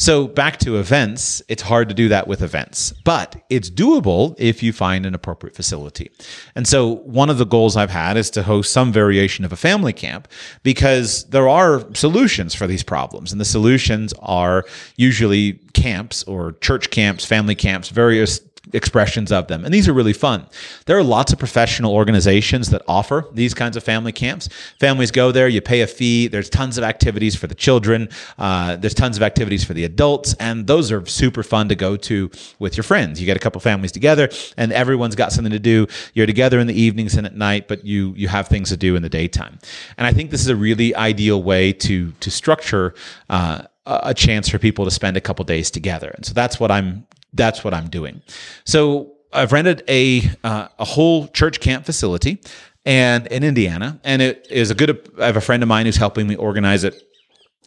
So 0.00 0.26
back 0.26 0.56
to 0.60 0.78
events, 0.78 1.42
it's 1.46 1.60
hard 1.60 1.90
to 1.90 1.94
do 1.94 2.08
that 2.08 2.26
with 2.26 2.40
events, 2.40 2.92
but 3.04 3.36
it's 3.50 3.68
doable 3.68 4.34
if 4.38 4.62
you 4.62 4.72
find 4.72 5.04
an 5.04 5.14
appropriate 5.14 5.54
facility. 5.54 6.10
And 6.54 6.66
so 6.66 6.96
one 7.04 7.28
of 7.28 7.36
the 7.36 7.44
goals 7.44 7.76
I've 7.76 7.90
had 7.90 8.16
is 8.16 8.30
to 8.30 8.42
host 8.42 8.72
some 8.72 8.94
variation 8.94 9.44
of 9.44 9.52
a 9.52 9.56
family 9.56 9.92
camp 9.92 10.26
because 10.62 11.24
there 11.28 11.50
are 11.50 11.84
solutions 11.94 12.54
for 12.54 12.66
these 12.66 12.82
problems. 12.82 13.30
And 13.30 13.38
the 13.38 13.44
solutions 13.44 14.14
are 14.20 14.64
usually 14.96 15.60
camps 15.74 16.22
or 16.24 16.52
church 16.62 16.88
camps, 16.88 17.26
family 17.26 17.54
camps, 17.54 17.90
various 17.90 18.40
expressions 18.72 19.32
of 19.32 19.48
them. 19.48 19.64
And 19.64 19.72
these 19.72 19.88
are 19.88 19.92
really 19.92 20.12
fun. 20.12 20.46
There 20.86 20.96
are 20.96 21.02
lots 21.02 21.32
of 21.32 21.38
professional 21.38 21.94
organizations 21.94 22.70
that 22.70 22.82
offer 22.86 23.26
these 23.32 23.54
kinds 23.54 23.76
of 23.76 23.82
family 23.82 24.12
camps. 24.12 24.48
Families 24.78 25.10
go 25.10 25.32
there, 25.32 25.48
you 25.48 25.60
pay 25.60 25.80
a 25.80 25.86
fee. 25.86 26.28
There's 26.28 26.50
tons 26.50 26.78
of 26.78 26.84
activities 26.84 27.34
for 27.34 27.46
the 27.46 27.54
children. 27.54 28.08
Uh, 28.38 28.76
there's 28.76 28.94
tons 28.94 29.16
of 29.16 29.22
activities 29.22 29.64
for 29.64 29.74
the 29.74 29.84
adults. 29.84 30.34
And 30.34 30.66
those 30.66 30.92
are 30.92 31.04
super 31.06 31.42
fun 31.42 31.68
to 31.68 31.74
go 31.74 31.96
to 31.96 32.30
with 32.58 32.76
your 32.76 32.84
friends. 32.84 33.20
You 33.20 33.26
get 33.26 33.36
a 33.36 33.40
couple 33.40 33.60
families 33.60 33.92
together 33.92 34.28
and 34.56 34.72
everyone's 34.72 35.14
got 35.14 35.32
something 35.32 35.52
to 35.52 35.58
do. 35.58 35.86
You're 36.14 36.26
together 36.26 36.58
in 36.58 36.66
the 36.66 36.80
evenings 36.80 37.14
and 37.16 37.26
at 37.26 37.34
night, 37.34 37.68
but 37.68 37.84
you, 37.84 38.14
you 38.16 38.28
have 38.28 38.48
things 38.48 38.68
to 38.70 38.76
do 38.76 38.96
in 38.96 39.02
the 39.02 39.08
daytime. 39.08 39.58
And 39.96 40.06
I 40.06 40.12
think 40.12 40.30
this 40.30 40.40
is 40.40 40.48
a 40.48 40.56
really 40.56 40.94
ideal 40.94 41.42
way 41.42 41.72
to, 41.72 42.12
to 42.12 42.30
structure, 42.30 42.94
uh, 43.28 43.62
a 43.86 44.14
chance 44.14 44.48
for 44.48 44.58
people 44.58 44.84
to 44.84 44.90
spend 44.90 45.16
a 45.16 45.20
couple 45.20 45.44
days 45.44 45.70
together. 45.70 46.12
And 46.14 46.24
so 46.24 46.32
that's 46.32 46.60
what 46.60 46.70
I'm 46.70 47.06
that's 47.32 47.64
what 47.64 47.74
I'm 47.74 47.88
doing. 47.88 48.22
So 48.64 49.12
I've 49.32 49.52
rented 49.52 49.82
a 49.88 50.22
uh, 50.42 50.68
a 50.78 50.84
whole 50.84 51.28
church 51.28 51.60
camp 51.60 51.86
facility 51.86 52.40
and 52.84 53.26
in 53.28 53.44
Indiana, 53.44 54.00
and 54.04 54.22
it 54.22 54.46
is 54.50 54.70
a 54.70 54.74
good. 54.74 55.10
I 55.18 55.26
have 55.26 55.36
a 55.36 55.40
friend 55.40 55.62
of 55.62 55.68
mine 55.68 55.86
who's 55.86 55.96
helping 55.96 56.26
me 56.26 56.36
organize 56.36 56.84
it. 56.84 57.02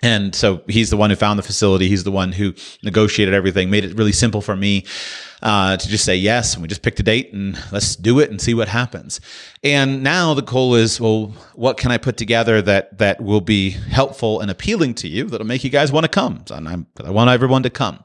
And 0.02 0.36
so 0.36 0.62
he's 0.68 0.90
the 0.90 0.98
one 0.98 1.12
who 1.12 1.16
found 1.16 1.40
the 1.40 1.44
facility. 1.44 1.88
He's 1.88 2.04
the 2.04 2.12
one 2.12 2.34
who 2.34 2.54
negotiated 2.84 3.34
everything, 3.34 3.70
made 3.70 3.86
it 3.86 3.98
really 3.98 4.12
simple 4.12 4.42
for 4.42 4.54
me 4.54 4.86
uh, 5.44 5.76
to 5.76 5.88
just 5.88 6.06
say 6.06 6.16
yes. 6.16 6.54
And 6.54 6.62
we 6.62 6.68
just 6.70 6.82
picked 6.82 7.00
a 7.00 7.04
date 7.04 7.34
and 7.34 7.62
let's 7.72 7.96
do 7.96 8.20
it 8.20 8.32
and 8.32 8.42
see 8.42 8.54
what 8.54 8.70
happens. 8.70 9.20
And 9.62 10.02
now 10.02 10.34
the 10.34 10.42
goal 10.42 10.76
is, 10.76 11.00
well, 11.00 11.28
what 11.54 11.78
can 11.78 11.92
I 11.92 11.98
put 11.98 12.18
together 12.18 12.62
that 12.62 12.98
that 12.98 13.22
will 13.22 13.42
be 13.42 13.72
helpful 13.72 14.40
and 14.40 14.50
appealing 14.50 14.96
to 14.96 15.08
you 15.08 15.26
that'll 15.26 15.46
make 15.46 15.64
you 15.64 15.70
guys 15.70 15.92
want 15.92 16.06
to 16.06 16.10
come? 16.10 16.44
And 16.50 16.68
I'm, 16.68 16.88
I 17.04 17.12
want 17.12 17.30
everyone 17.30 17.64
to 17.64 17.70
come. 17.70 18.04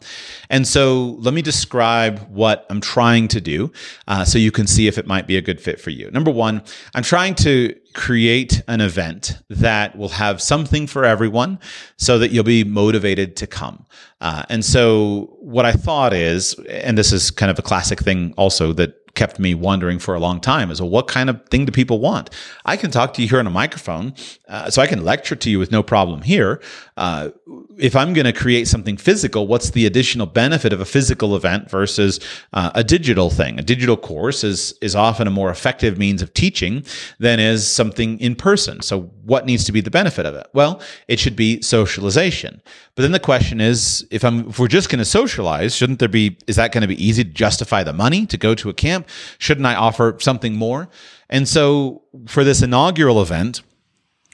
And 0.50 0.66
so 0.66 1.16
let 1.20 1.32
me 1.32 1.40
describe 1.40 2.28
what 2.28 2.66
I'm 2.70 2.80
trying 2.80 3.28
to 3.28 3.40
do 3.40 3.72
uh, 4.08 4.24
so 4.24 4.38
you 4.38 4.50
can 4.50 4.66
see 4.66 4.88
if 4.88 4.98
it 4.98 5.06
might 5.06 5.26
be 5.26 5.36
a 5.36 5.42
good 5.42 5.60
fit 5.60 5.80
for 5.80 5.90
you. 5.90 6.10
Number 6.10 6.30
one, 6.30 6.62
I'm 6.94 7.04
trying 7.04 7.36
to 7.36 7.74
create 7.94 8.62
an 8.68 8.80
event 8.80 9.38
that 9.48 9.96
will 9.96 10.10
have 10.10 10.42
something 10.42 10.86
for 10.86 11.04
everyone 11.04 11.58
so 11.96 12.18
that 12.18 12.30
you'll 12.30 12.44
be 12.44 12.64
motivated 12.64 13.36
to 13.36 13.46
come. 13.46 13.86
Uh, 14.20 14.42
and 14.48 14.64
so 14.64 15.36
what 15.40 15.64
I 15.64 15.72
thought 15.72 16.12
is, 16.12 16.54
and 16.68 16.98
this 16.98 17.12
is 17.12 17.30
kind 17.30 17.50
of 17.50 17.58
a 17.58 17.62
classic 17.62 18.00
thing 18.00 18.34
also 18.36 18.72
that 18.74 18.94
kept 19.14 19.38
me 19.40 19.52
wondering 19.54 19.98
for 19.98 20.14
a 20.14 20.20
long 20.20 20.40
time 20.40 20.70
is 20.70 20.80
well, 20.80 20.90
what 20.90 21.08
kind 21.08 21.28
of 21.28 21.44
thing 21.48 21.64
do 21.64 21.72
people 21.72 21.98
want? 21.98 22.30
I 22.64 22.76
can 22.76 22.90
talk 22.90 23.14
to 23.14 23.22
you 23.22 23.28
here 23.28 23.40
on 23.40 23.46
a 23.46 23.50
microphone, 23.50 24.14
uh, 24.48 24.70
so 24.70 24.80
I 24.80 24.86
can 24.86 25.04
lecture 25.04 25.34
to 25.36 25.50
you 25.50 25.58
with 25.58 25.72
no 25.72 25.82
problem 25.82 26.22
here. 26.22 26.62
Uh, 26.96 27.30
if 27.78 27.94
I'm 27.94 28.12
going 28.12 28.24
to 28.24 28.32
create 28.32 28.66
something 28.66 28.96
physical, 28.96 29.46
what's 29.46 29.70
the 29.70 29.86
additional 29.86 30.26
benefit 30.26 30.72
of 30.72 30.80
a 30.80 30.84
physical 30.84 31.36
event 31.36 31.70
versus 31.70 32.18
uh, 32.52 32.70
a 32.74 32.82
digital 32.82 33.30
thing? 33.30 33.58
A 33.58 33.62
digital 33.62 33.96
course 33.96 34.42
is 34.44 34.74
is 34.82 34.94
often 34.94 35.26
a 35.26 35.30
more 35.30 35.50
effective 35.50 35.96
means 35.96 36.20
of 36.20 36.34
teaching 36.34 36.84
than 37.18 37.40
is 37.40 37.66
something 37.68 38.18
in 38.20 38.34
person. 38.34 38.82
So, 38.82 39.02
what 39.24 39.46
needs 39.46 39.64
to 39.64 39.72
be 39.72 39.80
the 39.80 39.90
benefit 39.90 40.26
of 40.26 40.34
it? 40.34 40.48
Well, 40.52 40.80
it 41.06 41.18
should 41.20 41.36
be 41.36 41.62
socialization. 41.62 42.60
But 42.94 43.02
then 43.02 43.12
the 43.12 43.20
question 43.20 43.60
is, 43.60 44.06
if 44.10 44.24
I'm 44.24 44.48
if 44.48 44.58
we're 44.58 44.68
just 44.68 44.88
going 44.88 44.98
to 44.98 45.04
socialize, 45.04 45.74
shouldn't 45.74 46.00
there 46.00 46.08
be? 46.08 46.36
Is 46.46 46.56
that 46.56 46.72
going 46.72 46.82
to 46.82 46.88
be 46.88 47.02
easy 47.04 47.24
to 47.24 47.30
justify 47.30 47.84
the 47.84 47.92
money 47.92 48.26
to 48.26 48.36
go 48.36 48.54
to 48.56 48.68
a 48.68 48.74
camp? 48.74 49.08
Shouldn't 49.38 49.66
I 49.66 49.74
offer 49.74 50.16
something 50.20 50.54
more? 50.54 50.88
And 51.30 51.46
so 51.46 52.02
for 52.26 52.42
this 52.42 52.62
inaugural 52.62 53.22
event, 53.22 53.62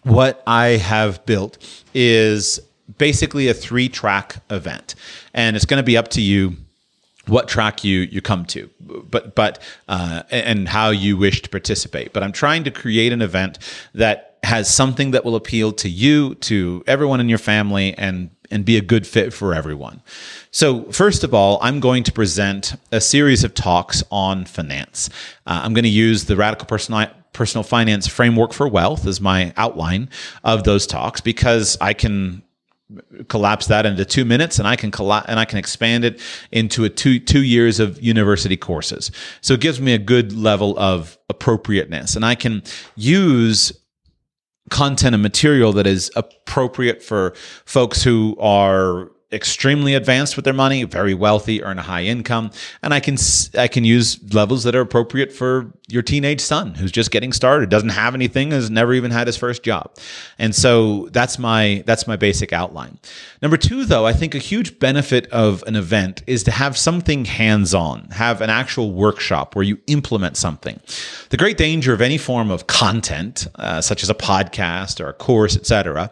what 0.05 0.43
I 0.47 0.77
have 0.77 1.27
built 1.27 1.59
is 1.93 2.61
basically 2.99 3.49
a 3.49 3.55
three 3.55 3.89
track 3.89 4.37
event. 4.51 4.95
And 5.33 5.57
it's 5.57 5.65
going 5.65 5.79
to 5.79 5.85
be 5.85 5.97
up 5.97 6.09
to 6.09 6.21
you 6.21 6.57
what 7.27 7.49
track 7.49 7.83
you 7.83 8.01
you 8.01 8.21
come 8.21 8.45
to 8.45 8.69
but 8.81 9.35
but 9.35 9.59
uh, 9.89 10.25
and 10.31 10.69
how 10.69 10.91
you 10.91 11.17
wish 11.17 11.41
to 11.41 11.49
participate 11.49 12.13
but 12.13 12.23
i'm 12.23 12.33
trying 12.33 12.63
to 12.63 12.71
create 12.71 13.15
an 13.15 13.23
event 13.23 13.59
that 13.95 14.37
has 14.43 14.69
something 14.69 15.13
that 15.13 15.25
will 15.25 15.35
appeal 15.35 15.73
to 15.73 15.89
you 15.89 16.35
to 16.35 16.85
everyone 16.87 17.21
in 17.21 17.29
your 17.31 17.39
family 17.39 17.95
and 17.97 18.29
and 18.51 18.67
be 18.67 18.77
a 18.77 18.83
good 18.83 19.07
fit 19.07 19.33
for 19.33 19.55
everyone 19.55 20.03
so, 20.55 20.85
first 20.93 21.25
of 21.25 21.35
all, 21.35 21.59
I'm 21.63 21.81
going 21.81 22.05
to 22.05 22.13
present 22.13 22.77
a 22.93 23.01
series 23.01 23.43
of 23.43 23.55
talks 23.55 24.05
on 24.13 24.45
finance. 24.45 25.11
Uh, 25.49 25.63
I'm 25.65 25.75
going 25.75 25.83
to 25.83 25.89
use 25.91 26.27
the 26.27 26.37
Radical 26.37 26.69
Personal 26.69 27.09
personal 27.33 27.65
finance 27.65 28.07
framework 28.07 28.53
for 28.53 28.69
wealth 28.69 29.05
as 29.05 29.21
my 29.21 29.53
outline 29.57 30.09
of 30.45 30.63
those 30.63 30.87
talks 30.87 31.21
because 31.21 31.77
I 31.81 31.93
can 31.93 32.45
collapse 33.29 33.67
that 33.67 33.87
into 33.87 34.05
two 34.05 34.25
minutes 34.25 34.59
and 34.59 34.69
I 34.69 34.77
can 34.77 34.91
colla- 34.91 35.25
and 35.27 35.41
I 35.41 35.45
can 35.45 35.59
expand 35.59 36.05
it 36.05 36.21
into 36.53 36.85
a 36.85 36.91
two 36.91 37.19
two 37.19 37.43
years 37.43 37.81
of 37.81 38.01
university 38.03 38.57
courses. 38.57 39.11
So 39.41 39.55
it 39.55 39.61
gives 39.61 39.81
me 39.81 39.95
a 39.95 39.99
good 39.99 40.33
level 40.33 40.79
of 40.79 41.19
appropriateness 41.31 42.15
and 42.15 42.25
I 42.25 42.35
can 42.35 42.63
use 42.97 43.73
content 44.71 45.15
and 45.15 45.23
material 45.23 45.73
that 45.73 45.87
is 45.87 46.11
appropriate 46.17 47.03
for 47.03 47.35
folks 47.65 48.03
who 48.03 48.37
are 48.39 49.11
extremely 49.35 49.95
advanced 49.95 50.37
with 50.37 50.45
their 50.45 50.55
money, 50.55 50.85
very 50.85 51.13
wealthy, 51.13 51.63
earn 51.63 51.79
a 51.79 51.83
high 51.83 52.05
income, 52.05 52.51
and 52.83 52.95
I 52.95 53.01
can 53.01 53.17
I 53.59 53.69
can 53.69 53.85
use 53.85 54.19
levels 54.33 54.65
that 54.65 54.75
are 54.75 54.81
appropriate 54.81 55.33
for 55.33 55.73
your 55.89 56.03
teenage 56.03 56.41
son 56.41 56.75
who's 56.75 56.91
just 56.91 57.11
getting 57.11 57.33
started, 57.33 57.69
doesn't 57.69 57.91
have 57.91 58.15
anything, 58.15 58.53
has 58.53 58.71
never 58.71 58.95
even 58.95 59.11
had 59.11 59.27
his 59.27 59.37
first 59.37 59.63
job. 59.63 59.95
And 60.39 60.55
so 60.55 61.09
that's 61.13 61.39
my 61.39 61.83
that's 61.87 62.07
my 62.07 62.17
basic 62.17 62.53
outline. 62.53 62.99
Number 63.43 63.59
2 63.59 63.85
though, 63.85 64.07
I 64.07 64.15
think 64.15 64.35
a 64.35 64.39
huge 64.39 64.79
benefit 64.79 65.27
of 65.27 65.63
an 65.67 65.77
event 65.77 66.23
is 66.27 66.43
to 66.45 66.51
have 66.51 66.79
something 66.79 67.27
hands-on, 67.27 68.09
have 68.13 68.41
an 68.41 68.49
actual 68.49 68.93
workshop 68.93 69.55
where 69.55 69.65
you 69.65 69.79
implement 69.87 70.37
something. 70.37 70.81
The 71.29 71.37
great 71.37 71.59
danger 71.59 71.93
of 71.93 72.01
any 72.01 72.17
form 72.17 72.51
of 72.51 72.67
content, 72.67 73.47
uh, 73.57 73.83
such 73.83 74.03
as 74.03 74.09
a 74.09 74.15
podcast 74.15 75.01
or 75.01 75.09
a 75.09 75.13
course, 75.13 75.57
etc., 75.57 76.11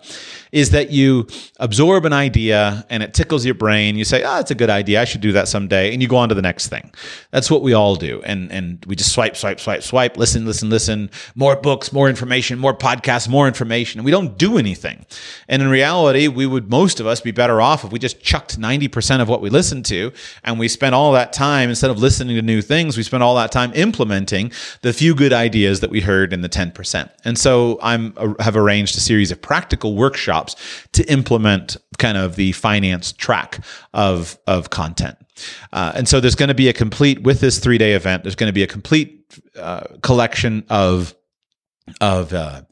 is 0.53 0.71
that 0.71 0.91
you 0.91 1.27
absorb 1.59 2.05
an 2.05 2.13
idea 2.13 2.85
and 2.91 3.03
it 3.03 3.12
tickles 3.13 3.45
your 3.45 3.55
brain. 3.55 3.97
You 3.97 4.05
say, 4.05 4.23
"Ah, 4.23 4.37
oh, 4.37 4.41
it's 4.41 4.51
a 4.51 4.55
good 4.55 4.71
idea. 4.71 5.01
I 5.01 5.05
should 5.05 5.21
do 5.21 5.33
that 5.33 5.49
someday," 5.49 5.93
and 5.93 6.03
you 6.03 6.09
go 6.09 6.17
on 6.17 6.29
to 6.29 6.35
the 6.35 6.43
next 6.43 6.69
thing. 6.69 6.91
That's 7.31 7.51
what 7.51 7.63
we 7.63 7.73
all 7.73 7.97
do, 7.97 8.23
and 8.25 8.51
and 8.53 8.85
we 8.87 8.97
just 8.97 9.13
swipe, 9.13 9.37
swipe, 9.37 9.61
swipe, 9.61 9.83
swipe, 9.83 10.17
listen, 10.17 10.47
listen, 10.47 10.71
listen, 10.71 11.11
more 11.35 11.57
books, 11.57 11.93
more 11.93 12.09
information, 12.09 12.59
more 12.59 12.75
podcasts, 12.75 13.29
more 13.29 13.47
information. 13.47 13.99
And 13.99 14.05
we 14.05 14.11
don't 14.11 14.39
do 14.39 14.59
anything. 14.59 15.05
And 15.49 15.63
in 15.63 15.69
reality, 15.69 16.29
we 16.29 16.47
would, 16.47 16.71
most 16.71 17.01
of 17.01 17.07
us, 17.07 17.21
be 17.21 17.31
better 17.31 17.61
off 17.61 17.85
if 17.85 17.93
we 17.93 17.99
just 17.99 18.21
chucked 18.21 18.59
90% 18.59 19.21
of 19.21 19.29
what 19.29 19.41
we 19.41 19.51
listened 19.51 19.85
to 19.87 20.13
and 20.45 20.59
we 20.59 20.69
spent 20.69 20.95
all 20.95 21.13
that 21.13 21.33
time, 21.33 21.69
instead 21.69 21.91
of 21.91 21.99
listening 21.99 22.37
to 22.37 22.43
new 22.43 22.63
things, 22.63 22.97
we 22.97 23.03
spent 23.03 23.23
all 23.23 23.35
that 23.37 23.51
time 23.51 23.73
implementing 23.75 24.53
the 24.83 24.93
few 24.93 25.15
good 25.15 25.33
ideas 25.33 25.81
that 25.81 25.91
we 25.91 26.01
heard 26.01 26.33
in 26.33 26.43
the 26.43 26.49
10%. 26.49 27.11
And 27.25 27.39
so 27.39 27.79
I'm, 27.83 28.15
have 28.39 28.57
arranged 28.57 28.97
a 28.97 29.01
series 29.01 29.31
of 29.31 29.41
practical 29.43 29.95
workshops 29.95 30.57
to 30.93 31.05
implement 31.11 31.77
kind 31.99 32.17
of 32.17 32.37
the 32.37 32.53
finance 32.53 33.02
track 33.11 33.59
of 33.93 34.39
of 34.47 34.71
content. 34.71 35.17
Uh, 35.73 35.93
and 35.97 36.09
so 36.09 36.21
there's 36.21 36.37
going 36.37 36.49
to 36.49 36.55
be 36.55 36.69
a 36.69 36.73
complete 36.73 37.23
with 37.23 37.41
this 37.41 37.59
three 37.59 37.79
day 37.79 37.95
event. 37.95 38.23
There's 38.23 38.37
going 38.37 38.49
to 38.49 38.53
be 38.53 38.63
a 38.63 38.69
complete 38.69 39.25
uh, 39.59 39.85
collection 40.03 40.65
of 40.69 41.15
of 42.01 42.33
uh, 42.33 42.63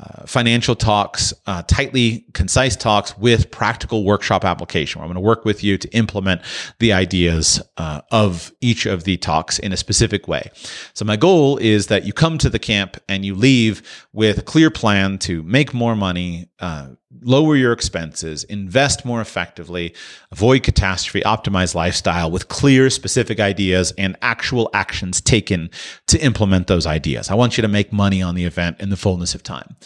uh, 0.00 0.24
financial 0.26 0.76
talks, 0.76 1.32
uh, 1.46 1.62
tightly 1.62 2.24
concise 2.32 2.76
talks 2.76 3.18
with 3.18 3.50
practical 3.50 4.04
workshop 4.04 4.44
application. 4.44 5.00
Where 5.00 5.04
I'm 5.04 5.08
going 5.12 5.22
to 5.22 5.26
work 5.26 5.44
with 5.44 5.64
you 5.64 5.76
to 5.76 5.88
implement 5.88 6.42
the 6.78 6.92
ideas 6.92 7.60
uh, 7.78 8.02
of 8.12 8.52
each 8.60 8.86
of 8.86 9.02
the 9.04 9.16
talks 9.16 9.58
in 9.58 9.72
a 9.72 9.76
specific 9.76 10.28
way. 10.28 10.50
So 10.94 11.04
my 11.04 11.16
goal 11.16 11.56
is 11.56 11.88
that 11.88 12.04
you 12.04 12.12
come 12.12 12.38
to 12.38 12.48
the 12.48 12.60
camp 12.60 12.96
and 13.08 13.24
you 13.24 13.34
leave 13.34 14.06
with 14.12 14.38
a 14.38 14.42
clear 14.42 14.70
plan 14.70 15.18
to 15.20 15.42
make 15.42 15.74
more 15.74 15.96
money, 15.96 16.48
uh, 16.60 16.90
lower 17.22 17.56
your 17.56 17.72
expenses, 17.72 18.44
invest 18.44 19.04
more 19.04 19.20
effectively, 19.20 19.94
avoid 20.30 20.62
catastrophe, 20.62 21.22
optimize 21.22 21.74
lifestyle 21.74 22.30
with 22.30 22.48
clear, 22.48 22.90
specific 22.90 23.40
ideas 23.40 23.92
and 23.96 24.16
actual 24.20 24.68
actions 24.74 25.20
taken 25.20 25.70
to 26.06 26.18
implement 26.18 26.66
those 26.66 26.86
ideas. 26.86 27.30
I 27.30 27.34
want 27.34 27.56
you 27.56 27.62
to 27.62 27.68
make 27.68 27.92
money 27.92 28.20
on 28.20 28.34
the 28.34 28.44
event 28.44 28.80
in 28.80 28.90
the 28.90 28.96
fullness 28.96 29.34
of 29.34 29.42
time. 29.42 29.76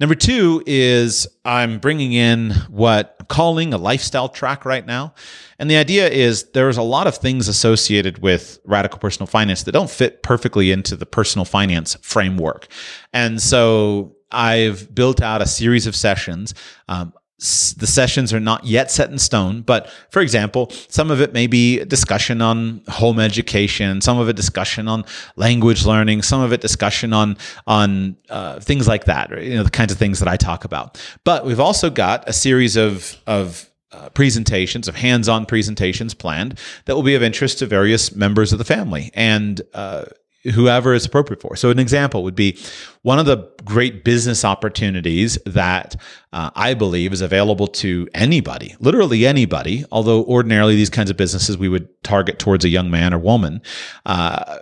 Number 0.00 0.16
two 0.16 0.64
is 0.66 1.28
I'm 1.44 1.78
bringing 1.78 2.12
in 2.12 2.50
what 2.68 3.14
I'm 3.20 3.26
calling 3.26 3.72
a 3.72 3.78
lifestyle 3.78 4.28
track 4.28 4.64
right 4.64 4.84
now. 4.84 5.14
And 5.60 5.70
the 5.70 5.76
idea 5.76 6.08
is 6.08 6.50
there's 6.50 6.76
a 6.76 6.82
lot 6.82 7.06
of 7.06 7.16
things 7.16 7.46
associated 7.46 8.18
with 8.18 8.58
radical 8.64 8.98
personal 8.98 9.28
finance 9.28 9.62
that 9.62 9.72
don't 9.72 9.90
fit 9.90 10.24
perfectly 10.24 10.72
into 10.72 10.96
the 10.96 11.06
personal 11.06 11.44
finance 11.44 11.94
framework. 12.02 12.66
And 13.12 13.40
so 13.40 14.16
I've 14.32 14.94
built 14.94 15.22
out 15.22 15.42
a 15.42 15.46
series 15.46 15.86
of 15.86 15.94
sessions. 15.94 16.54
Um, 16.88 17.12
the 17.42 17.88
sessions 17.88 18.32
are 18.32 18.38
not 18.38 18.64
yet 18.64 18.88
set 18.88 19.10
in 19.10 19.18
stone, 19.18 19.62
but 19.62 19.90
for 20.10 20.20
example, 20.20 20.70
some 20.88 21.10
of 21.10 21.20
it 21.20 21.32
may 21.32 21.48
be 21.48 21.84
discussion 21.84 22.40
on 22.40 22.82
home 22.86 23.18
education, 23.18 24.00
some 24.00 24.16
of 24.16 24.28
it 24.28 24.36
discussion 24.36 24.86
on 24.86 25.04
language 25.34 25.84
learning, 25.84 26.22
some 26.22 26.40
of 26.40 26.52
it 26.52 26.60
discussion 26.60 27.12
on 27.12 27.36
on 27.66 28.16
uh, 28.30 28.60
things 28.60 28.86
like 28.86 29.06
that, 29.06 29.30
you 29.42 29.56
know, 29.56 29.64
the 29.64 29.70
kinds 29.70 29.90
of 29.90 29.98
things 29.98 30.20
that 30.20 30.28
I 30.28 30.36
talk 30.36 30.64
about. 30.64 31.02
But 31.24 31.44
we've 31.44 31.58
also 31.58 31.90
got 31.90 32.28
a 32.28 32.32
series 32.32 32.76
of 32.76 33.20
of 33.26 33.68
uh, 33.90 34.08
presentations 34.10 34.86
of 34.86 34.94
hands-on 34.94 35.44
presentations 35.44 36.14
planned 36.14 36.58
that 36.84 36.94
will 36.94 37.02
be 37.02 37.16
of 37.16 37.22
interest 37.24 37.58
to 37.58 37.66
various 37.66 38.14
members 38.14 38.52
of 38.52 38.58
the 38.58 38.64
family 38.64 39.10
and 39.14 39.60
uh, 39.74 40.04
whoever 40.44 40.94
is 40.94 41.04
appropriate 41.04 41.40
for. 41.40 41.56
So, 41.56 41.70
an 41.70 41.78
example 41.78 42.22
would 42.24 42.34
be 42.34 42.58
one 43.02 43.18
of 43.18 43.26
the 43.26 43.48
great 43.64 44.04
business 44.04 44.44
opportunities 44.44 45.38
that 45.46 45.96
uh, 46.32 46.50
I 46.54 46.74
believe 46.74 47.12
is 47.12 47.20
available 47.20 47.68
to 47.68 48.08
anybody, 48.14 48.74
literally 48.80 49.26
anybody, 49.26 49.84
although 49.92 50.24
ordinarily 50.24 50.76
these 50.76 50.90
kinds 50.90 51.10
of 51.10 51.16
businesses 51.16 51.56
we 51.56 51.68
would 51.68 51.88
target 52.02 52.38
towards 52.38 52.64
a 52.64 52.68
young 52.68 52.90
man 52.90 53.14
or 53.14 53.18
woman. 53.18 53.62
Uh, 54.06 54.58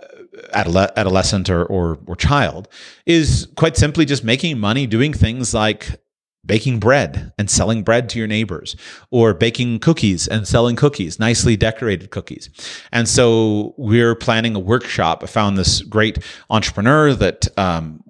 adolescent 0.53 1.49
or, 1.49 1.65
or, 1.65 1.99
or 2.07 2.15
child 2.15 2.67
is 3.05 3.47
quite 3.57 3.75
simply 3.75 4.05
just 4.05 4.23
making 4.23 4.57
money 4.57 4.87
doing 4.87 5.13
things 5.13 5.53
like 5.53 6.01
baking 6.45 6.79
bread 6.79 7.31
and 7.37 7.49
selling 7.49 7.83
bread 7.83 8.09
to 8.09 8.19
your 8.19 8.27
neighbors 8.27 8.75
or 9.11 9.33
baking 9.33 9.79
cookies 9.79 10.27
and 10.27 10.47
selling 10.47 10.75
cookies 10.75 11.19
nicely 11.19 11.55
decorated 11.55 12.09
cookies. 12.09 12.49
And 12.91 13.07
so 13.07 13.73
we're 13.77 14.15
planning 14.15 14.55
a 14.55 14.59
workshop. 14.59 15.23
I 15.23 15.27
found 15.27 15.57
this 15.57 15.81
great 15.81 16.17
entrepreneur 16.49 17.13
that 17.13 17.47
um, 17.57 18.03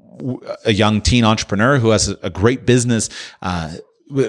a 0.66 0.74
young 0.74 1.02
teen 1.02 1.24
entrepreneur 1.24 1.78
who 1.78 1.90
has 1.90 2.10
a 2.22 2.30
great 2.30 2.66
business 2.66 3.10
uh, 3.42 3.74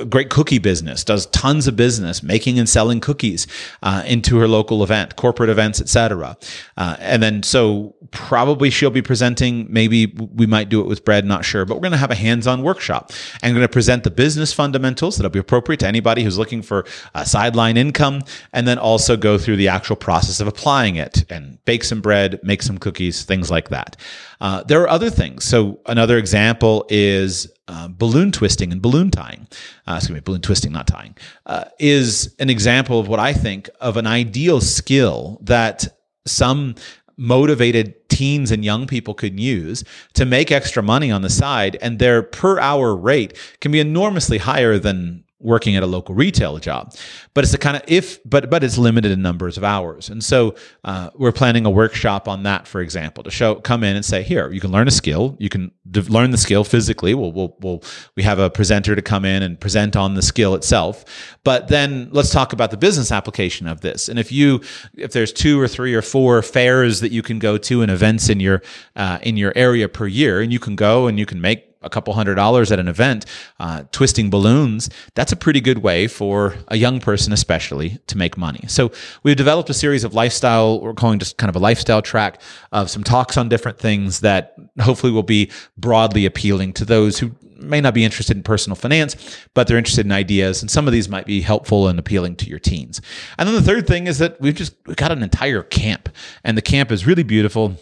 great 0.09 0.31
cookie 0.31 0.59
business, 0.59 1.05
does 1.05 1.27
tons 1.27 1.67
of 1.67 1.77
business 1.77 2.23
making 2.23 2.59
and 2.59 2.69
selling 2.69 3.01
cookies 3.01 3.47
uh, 3.83 4.03
into 4.07 4.39
her 4.39 4.49
local 4.49 4.83
event, 4.83 5.17
corporate 5.17 5.51
events, 5.51 5.81
etc. 5.81 6.37
Uh, 6.77 6.97
and 6.99 7.23
then 7.23 7.43
so 7.43 7.95
probably 8.11 8.71
she'll 8.71 8.91
be 8.91 9.03
presenting. 9.03 9.67
Maybe 9.73 10.07
we 10.07 10.47
might 10.47 10.69
do 10.69 10.81
it 10.81 10.87
with 10.87 11.05
bread, 11.05 11.25
not 11.25 11.45
sure, 11.45 11.65
but 11.65 11.75
we're 11.75 11.83
going 11.83 11.93
to 11.93 11.99
have 11.99 12.11
a 12.11 12.17
hands-on 12.17 12.63
workshop 12.63 13.11
and 13.43 13.55
going 13.55 13.67
to 13.67 13.73
present 13.73 14.05
the 14.05 14.11
business 14.11 14.53
fundamentals 14.53 15.17
that'll 15.17 15.31
be 15.31 15.39
appropriate 15.39 15.81
to 15.81 15.87
anybody 15.87 16.23
who's 16.23 16.39
looking 16.39 16.63
for 16.63 16.85
a 17.15 17.25
sideline 17.27 17.77
income, 17.77 18.23
and 18.53 18.67
then 18.67 18.79
also 18.79 19.17
go 19.17 19.39
through 19.39 19.57
the 19.57 19.69
actual 19.69 19.97
process 19.97 20.41
of 20.41 20.47
applying 20.47 20.97
it 20.97 21.25
and 21.31 21.63
bake 21.65 21.85
some 21.85 22.01
bread, 22.01 22.39
make 22.43 22.63
some 22.63 22.79
cookies, 22.79 23.25
things 23.25 23.51
like 23.51 23.69
that. 23.71 23.97
Uh, 24.43 24.65
there 24.65 24.83
are 24.83 24.89
other 24.89 25.09
things. 25.09 25.45
So 25.45 25.81
another 25.87 26.19
example 26.19 26.85
is 26.89 27.47
uh, 27.69 27.87
balloon 27.87 28.33
twisting 28.33 28.73
and 28.73 28.83
balloon 28.83 29.13
tying. 29.13 29.47
Uh, 29.87 29.95
excuse 29.99 30.15
me, 30.17 30.21
balloon 30.21 30.41
twisting, 30.41 30.73
not 30.73 30.89
tying, 30.89 31.15
uh, 31.47 31.67
is 31.79 32.35
an 32.41 32.51
example 32.51 32.99
of 32.99 33.07
what 33.07 33.21
I 33.21 33.33
think 33.33 33.71
of 33.81 33.97
an 33.97 34.09
ideal 34.09 34.61
skill 34.61 35.39
that 35.43 35.87
some 36.27 36.75
motivated 37.17 38.09
teens 38.09 38.51
and 38.51 38.65
young 38.65 38.89
people 38.89 39.15
could 39.15 39.39
use 39.39 39.85
to 40.15 40.25
make 40.25 40.51
extra 40.51 40.83
money 40.83 41.13
on 41.13 41.23
the 41.23 41.31
side 41.31 41.77
and 41.81 42.01
their 42.01 42.21
per 42.21 42.59
hour 42.59 42.97
rate 42.97 43.39
can 43.61 43.71
be 43.71 43.79
enormously 43.79 44.39
higher 44.39 44.77
than 44.77 45.23
working 45.43 45.77
at 45.77 45.83
a 45.83 45.87
local 45.87 46.15
retail 46.15 46.59
job. 46.59 46.95
But 47.35 47.45
it's 47.45 47.53
the 47.53 47.59
kind 47.59 47.77
of 47.77 47.83
if, 47.87 48.19
but 48.25 48.51
but 48.51 48.63
it's 48.65 48.79
limited 48.79 49.13
in 49.13 49.23
numbers 49.23 49.57
of 49.57 49.65
hours, 49.65 50.11
and 50.11 50.23
so 50.23 50.55
uh, 50.85 51.11
we're 51.15 51.33
planning 51.33 51.67
a 51.67 51.71
workshop 51.71 52.29
on 52.29 52.43
that, 52.45 52.67
for 52.67 52.81
example, 52.81 53.23
to 53.25 53.31
show 53.31 53.57
come 53.57 53.85
in 53.85 53.97
and 53.97 54.05
say, 54.05 54.23
here 54.23 54.51
you 54.51 54.61
can 54.61 54.71
learn 54.71 54.89
a 54.89 54.91
skill, 54.91 55.37
you 55.39 55.49
can 55.49 55.71
d- 55.91 56.01
learn 56.03 56.31
the 56.31 56.39
skill 56.39 56.65
physically. 56.65 57.15
We'll, 57.15 57.33
we'll 57.33 57.57
we'll 57.61 57.83
we 58.17 58.23
have 58.23 58.39
a 58.39 58.51
presenter 58.51 58.95
to 58.95 59.03
come 59.03 59.25
in 59.25 59.43
and 59.43 59.59
present 59.59 59.97
on 59.97 60.15
the 60.15 60.23
skill 60.23 60.55
itself, 60.55 61.05
but 61.45 61.69
then 61.69 62.09
let's 62.13 62.31
talk 62.31 62.53
about 62.53 62.71
the 62.71 62.77
business 62.77 63.11
application 63.11 63.67
of 63.67 63.81
this. 63.81 64.09
And 64.09 64.19
if 64.19 64.31
you 64.33 64.61
if 64.97 65.13
there's 65.13 65.33
two 65.33 65.61
or 65.61 65.69
three 65.69 65.95
or 65.95 66.03
four 66.03 66.43
fairs 66.43 67.01
that 67.01 67.13
you 67.13 67.23
can 67.23 67.39
go 67.39 67.59
to 67.59 67.83
and 67.83 67.91
events 67.91 68.29
in 68.29 68.41
your 68.41 68.63
uh, 68.97 69.19
in 69.23 69.37
your 69.37 69.53
area 69.57 69.89
per 69.89 70.07
year, 70.07 70.41
and 70.41 70.53
you 70.53 70.59
can 70.59 70.77
go 70.77 71.07
and 71.07 71.19
you 71.19 71.27
can 71.27 71.41
make 71.41 71.72
a 71.83 71.91
couple 71.91 72.15
hundred 72.15 72.37
dollars 72.37 72.71
at 72.73 72.79
an 72.79 72.89
event 72.89 73.27
uh, 73.61 73.85
twisting 73.93 74.31
balloons, 74.31 74.91
that's 75.15 75.33
a 75.33 75.37
pretty 75.37 75.61
good 75.61 75.79
way 75.79 76.07
for 76.07 76.55
a 76.69 76.77
young 76.77 77.01
person, 77.01 77.33
especially, 77.33 77.99
to 78.07 78.17
make 78.17 78.37
money. 78.37 78.65
So 78.69 78.93
we've 79.23 79.37
developed 79.37 79.71
a 79.71 79.75
series 79.75 80.05
of 80.05 80.15
lifestyle, 80.15 80.81
we're 80.81 80.95
calling 80.95 81.19
just 81.19 81.37
kind 81.37 81.49
of 81.49 81.57
a 81.57 81.61
lifestyle 81.61 82.03
track 82.03 82.41
of 82.73 82.91
some 82.91 83.05
talks 83.05 83.37
on 83.37 83.49
different 83.49 83.79
things 83.79 84.21
that 84.21 84.55
hopefully 84.81 85.13
will 85.13 85.23
be 85.23 85.51
broadly 85.77 86.27
appealing 86.27 86.73
to 86.75 86.85
those 86.85 87.19
who 87.19 87.33
may 87.63 87.81
not 87.81 87.95
be 87.95 88.05
interested 88.05 88.37
in 88.37 88.43
personal 88.43 88.77
finance, 88.77 89.17
but 89.55 89.67
they're 89.67 89.79
interested 89.79 90.05
in 90.05 90.13
ideas. 90.13 90.63
And 90.63 90.71
some 90.71 90.87
of 90.87 90.93
these 90.93 91.09
might 91.09 91.27
be 91.27 91.41
helpful 91.41 91.89
and 91.89 91.99
appealing 91.99 92.37
to 92.37 92.47
your 92.47 92.59
teens. 92.59 93.01
And 93.39 93.49
then 93.49 93.55
the 93.55 93.63
third 93.63 93.87
thing 93.87 94.07
is 94.07 94.19
that 94.19 94.41
we've 94.41 94.55
just 94.55 94.75
we've 94.87 94.97
got 94.97 95.13
an 95.13 95.23
entire 95.23 95.63
camp, 95.63 96.09
and 96.45 96.57
the 96.57 96.63
camp 96.63 96.91
is 96.91 97.07
really 97.07 97.23
beautiful 97.23 97.77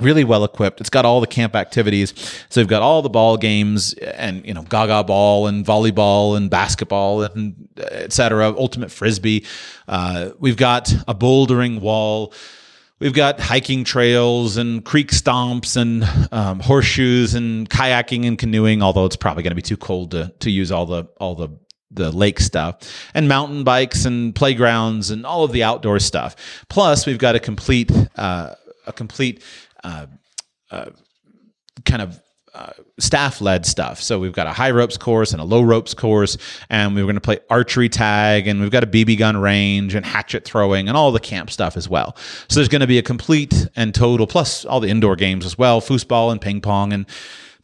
really 0.00 0.24
well 0.24 0.44
equipped. 0.44 0.80
It's 0.80 0.90
got 0.90 1.04
all 1.04 1.20
the 1.20 1.26
camp 1.26 1.56
activities. 1.56 2.12
So 2.50 2.60
we've 2.60 2.68
got 2.68 2.82
all 2.82 3.02
the 3.02 3.08
ball 3.08 3.36
games 3.36 3.94
and, 3.94 4.46
you 4.46 4.52
know, 4.52 4.62
gaga 4.62 5.04
ball 5.04 5.46
and 5.46 5.64
volleyball 5.64 6.36
and 6.36 6.50
basketball 6.50 7.22
and 7.22 7.68
et 7.78 8.12
cetera, 8.12 8.54
ultimate 8.56 8.90
frisbee. 8.90 9.46
Uh, 9.88 10.30
we've 10.38 10.56
got 10.56 10.92
a 11.08 11.14
bouldering 11.14 11.80
wall. 11.80 12.34
We've 12.98 13.14
got 13.14 13.40
hiking 13.40 13.84
trails 13.84 14.56
and 14.56 14.84
creek 14.84 15.10
stomps 15.10 15.76
and 15.76 16.04
um, 16.32 16.60
horseshoes 16.60 17.34
and 17.34 17.68
kayaking 17.68 18.26
and 18.26 18.38
canoeing, 18.38 18.82
although 18.82 19.04
it's 19.04 19.16
probably 19.16 19.42
going 19.42 19.50
to 19.50 19.56
be 19.56 19.62
too 19.62 19.76
cold 19.76 20.12
to, 20.12 20.32
to 20.40 20.50
use 20.50 20.72
all 20.72 20.86
the, 20.86 21.04
all 21.18 21.34
the, 21.34 21.48
the 21.90 22.10
lake 22.10 22.40
stuff 22.40 22.78
and 23.14 23.28
mountain 23.28 23.64
bikes 23.64 24.04
and 24.04 24.34
playgrounds 24.34 25.10
and 25.10 25.24
all 25.24 25.44
of 25.44 25.52
the 25.52 25.62
outdoor 25.62 25.98
stuff. 25.98 26.36
Plus 26.68 27.06
we've 27.06 27.18
got 27.18 27.34
a 27.34 27.40
complete, 27.40 27.90
uh, 28.16 28.54
a 28.86 28.92
complete 28.92 29.42
uh, 29.86 30.06
uh, 30.70 30.90
kind 31.84 32.02
of 32.02 32.20
uh, 32.52 32.72
staff 32.98 33.40
led 33.40 33.64
stuff. 33.64 34.00
So 34.00 34.18
we've 34.18 34.32
got 34.32 34.46
a 34.46 34.52
high 34.52 34.70
ropes 34.72 34.96
course 34.96 35.32
and 35.32 35.40
a 35.40 35.44
low 35.44 35.62
ropes 35.62 35.94
course, 35.94 36.38
and 36.70 36.94
we 36.94 37.02
are 37.02 37.04
going 37.04 37.14
to 37.14 37.20
play 37.20 37.38
archery 37.50 37.88
tag, 37.88 38.48
and 38.48 38.60
we've 38.60 38.70
got 38.70 38.82
a 38.82 38.86
BB 38.86 39.18
gun 39.18 39.36
range 39.36 39.94
and 39.94 40.04
hatchet 40.04 40.44
throwing 40.44 40.88
and 40.88 40.96
all 40.96 41.12
the 41.12 41.20
camp 41.20 41.50
stuff 41.50 41.76
as 41.76 41.88
well. 41.88 42.16
So 42.48 42.58
there's 42.58 42.68
going 42.68 42.80
to 42.80 42.86
be 42.86 42.98
a 42.98 43.02
complete 43.02 43.68
and 43.76 43.94
total, 43.94 44.26
plus 44.26 44.64
all 44.64 44.80
the 44.80 44.88
indoor 44.88 45.14
games 45.14 45.46
as 45.46 45.56
well, 45.56 45.80
foosball 45.80 46.32
and 46.32 46.40
ping 46.40 46.60
pong 46.60 46.92
and 46.92 47.06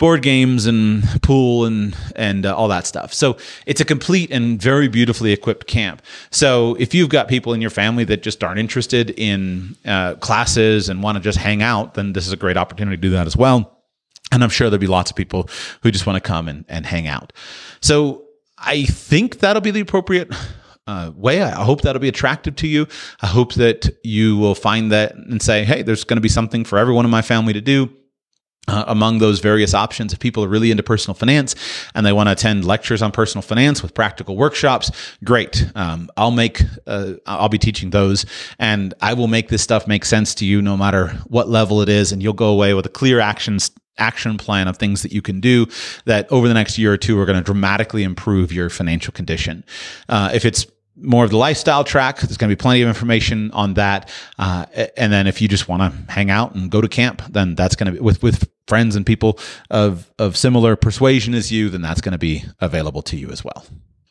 board 0.02 0.20
games 0.20 0.66
and 0.66 1.04
pool 1.22 1.64
and 1.64 1.96
and 2.16 2.44
uh, 2.44 2.56
all 2.56 2.66
that 2.66 2.88
stuff. 2.88 3.14
So 3.14 3.36
it's 3.66 3.80
a 3.80 3.84
complete 3.84 4.32
and 4.32 4.60
very 4.60 4.88
beautifully 4.88 5.30
equipped 5.32 5.68
camp. 5.68 6.02
So 6.32 6.74
if 6.80 6.92
you've 6.92 7.08
got 7.08 7.28
people 7.28 7.52
in 7.52 7.60
your 7.60 7.70
family 7.70 8.02
that 8.06 8.20
just 8.20 8.42
aren't 8.42 8.58
interested 8.58 9.10
in 9.10 9.76
uh, 9.86 10.16
classes 10.16 10.88
and 10.88 11.04
want 11.04 11.18
to 11.18 11.22
just 11.22 11.38
hang 11.38 11.62
out, 11.62 11.94
then 11.94 12.14
this 12.14 12.26
is 12.26 12.32
a 12.32 12.36
great 12.36 12.56
opportunity 12.56 12.96
to 12.96 13.00
do 13.00 13.10
that 13.10 13.28
as 13.28 13.36
well. 13.36 13.78
And 14.32 14.42
I'm 14.42 14.50
sure 14.50 14.68
there'll 14.68 14.80
be 14.80 14.88
lots 14.88 15.12
of 15.12 15.16
people 15.16 15.48
who 15.84 15.92
just 15.92 16.04
want 16.04 16.16
to 16.16 16.28
come 16.28 16.48
and, 16.48 16.64
and 16.68 16.84
hang 16.84 17.06
out. 17.06 17.32
So 17.80 18.24
I 18.58 18.86
think 18.86 19.38
that'll 19.38 19.62
be 19.62 19.70
the 19.70 19.82
appropriate 19.82 20.34
uh, 20.88 21.12
way. 21.14 21.42
I 21.42 21.62
hope 21.62 21.82
that'll 21.82 22.02
be 22.02 22.08
attractive 22.08 22.56
to 22.56 22.66
you. 22.66 22.88
I 23.20 23.28
hope 23.28 23.54
that 23.54 23.88
you 24.02 24.36
will 24.36 24.56
find 24.56 24.90
that 24.90 25.14
and 25.14 25.40
say, 25.40 25.62
hey, 25.62 25.82
there's 25.82 26.02
going 26.02 26.16
to 26.16 26.20
be 26.22 26.28
something 26.28 26.64
for 26.64 26.76
everyone 26.76 27.04
in 27.04 27.10
my 27.12 27.22
family 27.22 27.52
to 27.52 27.60
do 27.60 27.88
uh, 28.68 28.84
among 28.86 29.18
those 29.18 29.40
various 29.40 29.74
options. 29.74 30.12
If 30.12 30.20
people 30.20 30.44
are 30.44 30.48
really 30.48 30.70
into 30.70 30.82
personal 30.82 31.14
finance 31.14 31.54
and 31.94 32.06
they 32.06 32.12
want 32.12 32.28
to 32.28 32.32
attend 32.32 32.64
lectures 32.64 33.02
on 33.02 33.10
personal 33.10 33.42
finance 33.42 33.82
with 33.82 33.94
practical 33.94 34.36
workshops, 34.36 34.90
great. 35.24 35.66
Um, 35.74 36.08
I'll 36.16 36.30
make, 36.30 36.62
uh, 36.86 37.14
I'll 37.26 37.48
be 37.48 37.58
teaching 37.58 37.90
those, 37.90 38.24
and 38.58 38.94
I 39.00 39.14
will 39.14 39.26
make 39.26 39.48
this 39.48 39.62
stuff 39.62 39.86
make 39.86 40.04
sense 40.04 40.34
to 40.36 40.46
you 40.46 40.62
no 40.62 40.76
matter 40.76 41.08
what 41.26 41.48
level 41.48 41.82
it 41.82 41.88
is, 41.88 42.12
and 42.12 42.22
you'll 42.22 42.32
go 42.34 42.50
away 42.50 42.74
with 42.74 42.86
a 42.86 42.90
clear 42.90 43.20
actions 43.20 43.70
action 43.98 44.38
plan 44.38 44.68
of 44.68 44.78
things 44.78 45.02
that 45.02 45.12
you 45.12 45.20
can 45.20 45.38
do 45.38 45.66
that 46.06 46.30
over 46.32 46.48
the 46.48 46.54
next 46.54 46.78
year 46.78 46.92
or 46.92 46.96
two 46.96 47.18
are 47.20 47.26
going 47.26 47.38
to 47.38 47.44
dramatically 47.44 48.02
improve 48.02 48.50
your 48.50 48.70
financial 48.70 49.12
condition. 49.12 49.62
Uh, 50.08 50.30
if 50.32 50.44
it's 50.46 50.66
more 50.96 51.24
of 51.24 51.30
the 51.30 51.36
lifestyle 51.36 51.84
track. 51.84 52.20
There's 52.20 52.36
going 52.36 52.50
to 52.50 52.56
be 52.56 52.60
plenty 52.60 52.82
of 52.82 52.88
information 52.88 53.50
on 53.52 53.74
that. 53.74 54.10
Uh, 54.38 54.66
and 54.96 55.12
then 55.12 55.26
if 55.26 55.40
you 55.40 55.48
just 55.48 55.68
want 55.68 55.82
to 55.82 56.12
hang 56.12 56.30
out 56.30 56.54
and 56.54 56.70
go 56.70 56.80
to 56.80 56.88
camp, 56.88 57.22
then 57.30 57.54
that's 57.54 57.76
going 57.76 57.86
to 57.86 57.92
be 57.92 58.00
with, 58.00 58.22
with 58.22 58.48
friends 58.66 58.96
and 58.96 59.04
people 59.04 59.38
of, 59.70 60.10
of 60.18 60.36
similar 60.36 60.76
persuasion 60.76 61.34
as 61.34 61.50
you, 61.50 61.68
then 61.68 61.82
that's 61.82 62.00
going 62.00 62.12
to 62.12 62.18
be 62.18 62.44
available 62.60 63.02
to 63.02 63.16
you 63.16 63.30
as 63.30 63.44
well. 63.44 63.64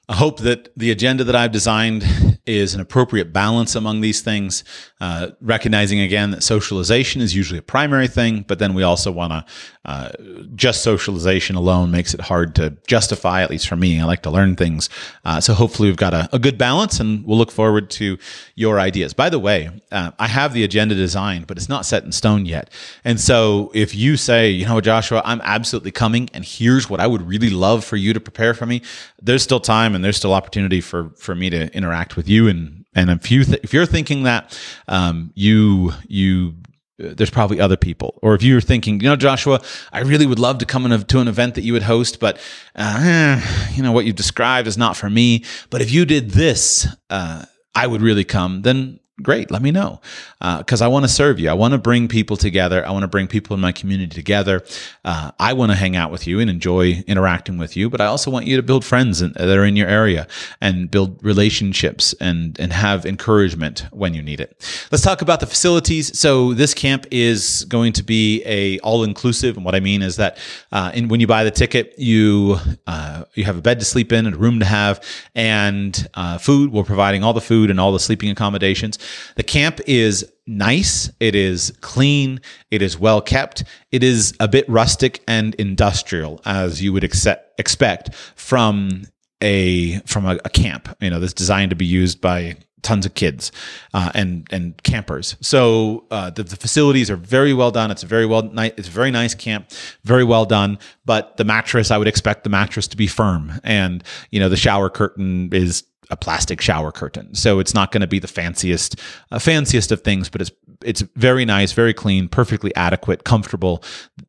I 0.09 0.15
hope 0.15 0.39
that 0.41 0.69
the 0.77 0.91
agenda 0.91 1.23
that 1.23 1.35
I've 1.35 1.51
designed 1.51 2.03
is 2.45 2.73
an 2.73 2.81
appropriate 2.81 3.31
balance 3.31 3.75
among 3.75 4.01
these 4.01 4.21
things, 4.21 4.63
uh, 4.99 5.29
recognizing 5.41 5.99
again 5.99 6.31
that 6.31 6.43
socialization 6.43 7.21
is 7.21 7.35
usually 7.35 7.59
a 7.59 7.63
primary 7.63 8.07
thing, 8.07 8.43
but 8.47 8.59
then 8.59 8.73
we 8.73 8.83
also 8.83 9.11
want 9.11 9.31
to 9.31 9.45
uh, 9.83 10.11
just 10.53 10.83
socialization 10.83 11.55
alone 11.55 11.89
makes 11.89 12.13
it 12.13 12.21
hard 12.21 12.53
to 12.53 12.77
justify, 12.85 13.41
at 13.41 13.49
least 13.49 13.67
for 13.67 13.75
me. 13.75 13.99
I 13.99 14.05
like 14.05 14.21
to 14.23 14.29
learn 14.29 14.55
things. 14.55 14.89
Uh, 15.25 15.41
so 15.41 15.55
hopefully 15.55 15.89
we've 15.89 15.97
got 15.97 16.13
a, 16.13 16.29
a, 16.31 16.37
good 16.37 16.55
balance 16.55 16.99
and 16.99 17.25
we'll 17.25 17.37
look 17.37 17.49
forward 17.51 17.89
to 17.91 18.19
your 18.53 18.79
ideas. 18.79 19.13
By 19.13 19.29
the 19.29 19.39
way, 19.39 19.71
uh, 19.91 20.11
I 20.19 20.27
have 20.27 20.53
the 20.53 20.63
agenda 20.63 20.93
designed, 20.93 21.47
but 21.47 21.57
it's 21.57 21.67
not 21.67 21.87
set 21.87 22.03
in 22.03 22.11
stone 22.11 22.45
yet. 22.45 22.69
And 23.03 23.19
so 23.19 23.71
if 23.73 23.95
you 23.95 24.17
say, 24.17 24.49
you 24.51 24.67
know, 24.67 24.81
Joshua, 24.81 25.23
I'm 25.25 25.41
absolutely 25.43 25.91
coming 25.91 26.29
and 26.31 26.45
here's 26.45 26.87
what 26.87 26.99
I 26.99 27.07
would 27.07 27.27
really 27.27 27.49
love 27.49 27.83
for 27.83 27.97
you 27.97 28.13
to 28.13 28.19
prepare 28.19 28.53
for 28.53 28.67
me, 28.67 28.83
there's 29.19 29.41
still 29.41 29.59
time 29.59 29.95
and 29.95 30.05
there's 30.05 30.17
still 30.17 30.33
opportunity 30.33 30.79
for 30.79 31.09
for 31.17 31.33
me 31.33 31.49
to 31.49 31.75
interact 31.75 32.15
with 32.15 32.29
you 32.29 32.30
and 32.47 32.85
and 32.93 33.09
if 33.09 33.31
you 33.31 33.43
th- 33.43 33.59
if 33.63 33.73
you're 33.73 33.85
thinking 33.85 34.23
that 34.23 34.57
um, 34.87 35.31
you 35.35 35.91
you 36.07 36.55
uh, 37.03 37.13
there's 37.15 37.29
probably 37.29 37.59
other 37.59 37.77
people. 37.77 38.19
Or 38.21 38.35
if 38.35 38.43
you're 38.43 38.61
thinking 38.61 38.99
you 39.01 39.09
know 39.09 39.15
joshua 39.15 39.61
i 39.91 39.99
really 40.01 40.25
would 40.25 40.39
love 40.39 40.57
to 40.59 40.65
come 40.65 40.89
a, 40.91 41.03
to 41.03 41.19
an 41.19 41.27
event 41.27 41.55
that 41.55 41.63
you 41.63 41.73
would 41.73 41.83
host 41.83 42.19
but 42.19 42.39
uh, 42.75 43.41
you 43.73 43.83
know 43.83 43.91
what 43.91 44.05
you 44.05 44.13
described 44.13 44.67
is 44.67 44.77
not 44.77 44.95
for 44.97 45.09
me. 45.09 45.43
But 45.69 45.81
if 45.81 45.91
you 45.91 46.05
did 46.05 46.31
this 46.31 46.87
uh, 47.09 47.45
i 47.75 47.87
would 47.87 48.01
really 48.01 48.23
come 48.23 48.61
then 48.61 49.00
great 49.21 49.51
let 49.51 49.61
me 49.61 49.71
know. 49.71 50.01
Because 50.39 50.81
uh, 50.81 50.85
i 50.85 50.87
want 50.87 51.03
to 51.03 51.09
serve 51.09 51.39
you. 51.39 51.49
I 51.49 51.53
want 51.53 51.73
to 51.73 51.77
bring 51.77 52.07
people 52.07 52.37
together. 52.37 52.85
I 52.85 52.91
want 52.91 53.03
to 53.03 53.07
bring 53.07 53.27
people 53.27 53.53
in 53.53 53.59
my 53.61 53.71
community 53.71 54.15
together. 54.15 54.63
Uh, 55.05 55.31
i 55.39 55.53
want 55.53 55.71
to 55.71 55.77
hang 55.77 55.95
out 55.95 56.11
with 56.11 56.27
you 56.27 56.39
and 56.39 56.49
enjoy 56.49 57.03
interacting 57.07 57.57
with 57.57 57.75
you 57.75 57.89
but 57.89 58.01
i 58.01 58.05
also 58.05 58.31
want 58.31 58.45
you 58.45 58.55
to 58.57 58.63
build 58.63 58.83
friends 58.83 59.21
in, 59.21 59.33
that 59.33 59.57
are 59.57 59.65
in 59.65 59.75
your 59.75 59.87
area 59.87 60.27
and 60.59 60.89
build 60.89 61.23
relationships 61.23 62.13
and 62.19 62.59
and 62.59 62.73
have 62.73 63.05
encouragement 63.05 63.85
when 63.91 64.13
you 64.13 64.21
need 64.21 64.39
it. 64.39 64.49
Let's 64.91 65.03
talk 65.03 65.21
about 65.21 65.39
the 65.39 65.47
facilities. 65.47 66.17
So 66.17 66.53
this 66.53 66.73
camp 66.73 67.05
is 67.11 67.65
going 67.65 67.93
to 67.93 68.03
be 68.03 68.41
a 68.45 68.79
all-inclusive 68.79 69.55
and 69.55 69.65
what 69.65 69.75
i 69.75 69.79
mean 69.79 70.01
is 70.01 70.15
that 70.17 70.37
uh, 70.71 70.91
in, 70.93 71.07
when 71.07 71.19
you 71.19 71.27
buy 71.27 71.43
the 71.43 71.51
ticket 71.51 71.93
you 71.97 72.57
uh, 72.87 73.23
you 73.35 73.43
have 73.43 73.57
a 73.57 73.61
bed 73.61 73.79
to 73.79 73.85
sleep 73.85 74.11
in 74.11 74.25
and 74.25 74.35
a 74.35 74.37
room 74.37 74.59
to 74.59 74.65
have 74.65 75.03
and 75.35 76.07
uh, 76.13 76.37
food 76.37 76.71
we're 76.71 76.83
providing 76.83 77.23
all 77.23 77.33
the 77.33 77.41
food 77.41 77.69
and 77.69 77.79
all 77.79 77.91
the 77.91 77.99
sleeping 77.99 78.29
accommodations 78.29 78.97
the 79.35 79.43
camp 79.43 79.79
is 79.87 80.31
nice, 80.47 81.11
it 81.19 81.35
is 81.35 81.73
clean, 81.81 82.41
it 82.69 82.81
is 82.81 82.97
well 82.97 83.21
kept, 83.21 83.63
it 83.91 84.03
is 84.03 84.33
a 84.39 84.47
bit 84.47 84.67
rustic 84.67 85.23
and 85.27 85.55
industrial 85.55 86.41
as 86.45 86.81
you 86.81 86.93
would 86.93 87.03
expect 87.03 88.15
from 88.35 89.03
a 89.41 89.99
from 90.01 90.25
a, 90.25 90.39
a 90.45 90.49
camp. 90.49 90.95
You 91.01 91.09
know, 91.09 91.19
that's 91.19 91.33
designed 91.33 91.71
to 91.71 91.75
be 91.75 91.85
used 91.85 92.21
by 92.21 92.57
tons 92.81 93.05
of 93.05 93.13
kids 93.13 93.51
uh, 93.93 94.11
and 94.13 94.47
and 94.51 94.81
campers. 94.83 95.35
So 95.41 96.05
uh, 96.11 96.29
the, 96.29 96.43
the, 96.43 96.55
facilities 96.55 97.09
are 97.09 97.15
very 97.15 97.53
well 97.53 97.71
done. 97.71 97.91
It's 97.91 98.03
a 98.03 98.07
very 98.07 98.25
well 98.25 98.43
ni- 98.43 98.73
it's 98.77 98.87
a 98.87 98.91
very 98.91 99.11
nice 99.11 99.35
camp, 99.35 99.69
very 100.03 100.23
well 100.23 100.45
done. 100.45 100.79
But 101.05 101.37
the 101.37 101.43
mattress, 101.43 101.91
I 101.91 101.97
would 101.97 102.07
expect 102.07 102.43
the 102.43 102.49
mattress 102.49 102.87
to 102.89 102.97
be 102.97 103.07
firm, 103.07 103.59
and 103.63 104.03
you 104.29 104.39
know 104.39 104.49
the 104.49 104.57
shower 104.57 104.89
curtain 104.89 105.49
is 105.53 105.83
a 106.11 106.17
plastic 106.17 106.61
shower 106.61 106.91
curtain. 106.91 107.33
So 107.33 107.59
it's 107.59 107.73
not 107.73 107.91
going 107.91 108.01
to 108.01 108.07
be 108.07 108.19
the 108.19 108.27
fanciest, 108.27 108.99
uh, 109.31 109.39
fanciest 109.39 109.91
of 109.91 110.01
things, 110.01 110.29
but 110.29 110.41
it's 110.41 110.51
it's 110.83 111.01
very 111.15 111.45
nice, 111.45 111.73
very 111.73 111.93
clean, 111.93 112.27
perfectly 112.27 112.75
adequate, 112.75 113.23
comfortable. 113.23 113.83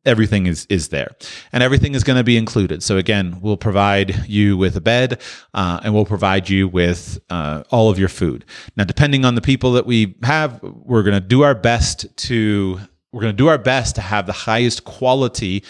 Everything 0.05 0.45
is 0.45 0.65
is 0.69 0.89
there, 0.89 1.15
and 1.51 1.63
everything 1.63 1.95
is 1.95 2.03
going 2.03 2.17
to 2.17 2.23
be 2.23 2.37
included. 2.37 2.83
So 2.83 2.97
again, 2.97 3.39
we'll 3.41 3.57
provide 3.57 4.27
you 4.27 4.57
with 4.57 4.75
a 4.75 4.81
bed, 4.81 5.21
uh, 5.53 5.79
and 5.83 5.93
we'll 5.93 6.05
provide 6.05 6.49
you 6.49 6.67
with 6.67 7.19
uh, 7.29 7.63
all 7.71 7.89
of 7.89 7.99
your 7.99 8.09
food. 8.09 8.45
Now, 8.75 8.83
depending 8.83 9.25
on 9.25 9.35
the 9.35 9.41
people 9.41 9.73
that 9.73 9.85
we 9.85 10.15
have, 10.23 10.61
we're 10.61 11.03
going 11.03 11.19
to 11.19 11.27
do 11.27 11.41
our 11.43 11.55
best 11.55 12.05
to 12.17 12.79
we're 13.11 13.21
going 13.21 13.33
to 13.33 13.37
do 13.37 13.47
our 13.47 13.57
best 13.57 13.95
to 13.95 14.01
have 14.01 14.25
the 14.25 14.33
highest 14.33 14.83
quality 14.85 15.63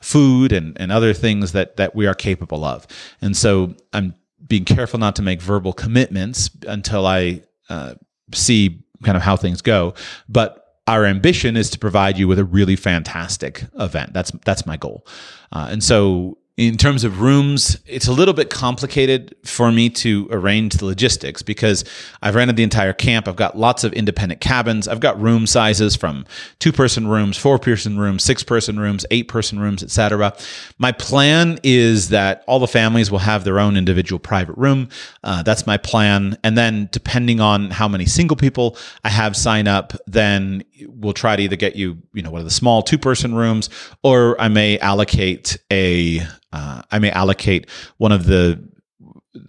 food 0.00 0.52
and, 0.52 0.80
and 0.80 0.90
other 0.90 1.12
things 1.12 1.52
that 1.52 1.76
that 1.76 1.94
we 1.94 2.06
are 2.06 2.14
capable 2.14 2.64
of. 2.64 2.86
And 3.20 3.36
so 3.36 3.74
I'm 3.92 4.14
being 4.46 4.64
careful 4.64 4.98
not 4.98 5.16
to 5.16 5.22
make 5.22 5.40
verbal 5.40 5.72
commitments 5.72 6.50
until 6.66 7.06
I 7.06 7.42
uh, 7.68 7.94
see 8.32 8.84
kind 9.02 9.16
of 9.16 9.22
how 9.22 9.36
things 9.36 9.62
go. 9.62 9.94
But 10.28 10.56
our 10.86 11.04
ambition 11.04 11.56
is 11.56 11.70
to 11.70 11.78
provide 11.78 12.18
you 12.18 12.26
with 12.26 12.38
a 12.38 12.44
really 12.44 12.76
fantastic 12.76 13.64
event. 13.78 14.12
That's 14.12 14.32
that's 14.44 14.66
my 14.66 14.76
goal. 14.76 15.06
Uh, 15.52 15.68
and 15.70 15.84
so 15.84 16.38
in 16.60 16.76
terms 16.76 17.04
of 17.04 17.22
rooms, 17.22 17.78
it's 17.86 18.06
a 18.06 18.12
little 18.12 18.34
bit 18.34 18.50
complicated 18.50 19.34
for 19.46 19.72
me 19.72 19.88
to 19.88 20.28
arrange 20.30 20.74
the 20.74 20.84
logistics 20.84 21.40
because 21.40 21.86
I've 22.20 22.34
rented 22.34 22.56
the 22.56 22.62
entire 22.62 22.92
camp. 22.92 23.26
I've 23.26 23.36
got 23.36 23.56
lots 23.56 23.82
of 23.82 23.94
independent 23.94 24.42
cabins. 24.42 24.86
I've 24.86 25.00
got 25.00 25.18
room 25.18 25.46
sizes 25.46 25.96
from 25.96 26.26
two 26.58 26.70
person 26.70 27.08
rooms, 27.08 27.38
four 27.38 27.58
person 27.58 27.98
rooms, 27.98 28.22
six 28.22 28.42
person 28.42 28.78
rooms, 28.78 29.06
eight 29.10 29.26
person 29.26 29.58
rooms, 29.58 29.82
etc. 29.82 30.34
My 30.76 30.92
plan 30.92 31.58
is 31.62 32.10
that 32.10 32.44
all 32.46 32.58
the 32.58 32.68
families 32.68 33.10
will 33.10 33.20
have 33.20 33.44
their 33.44 33.58
own 33.58 33.78
individual 33.78 34.18
private 34.18 34.58
room. 34.58 34.90
Uh, 35.24 35.42
that's 35.42 35.66
my 35.66 35.78
plan. 35.78 36.36
And 36.44 36.58
then 36.58 36.90
depending 36.92 37.40
on 37.40 37.70
how 37.70 37.88
many 37.88 38.04
single 38.04 38.36
people 38.36 38.76
I 39.02 39.08
have 39.08 39.34
sign 39.34 39.66
up, 39.66 39.94
then 40.06 40.64
we'll 40.86 41.14
try 41.14 41.36
to 41.36 41.42
either 41.42 41.56
get 41.56 41.74
you, 41.74 41.96
you 42.12 42.20
know, 42.20 42.30
one 42.30 42.40
of 42.40 42.46
the 42.46 42.50
small 42.50 42.82
two 42.82 42.98
person 42.98 43.34
rooms, 43.34 43.70
or 44.02 44.38
I 44.38 44.48
may 44.48 44.78
allocate 44.80 45.56
a 45.72 46.20
uh, 46.52 46.82
I 46.90 46.98
may 46.98 47.10
allocate 47.10 47.68
one 47.98 48.12
of 48.12 48.26
the 48.26 48.68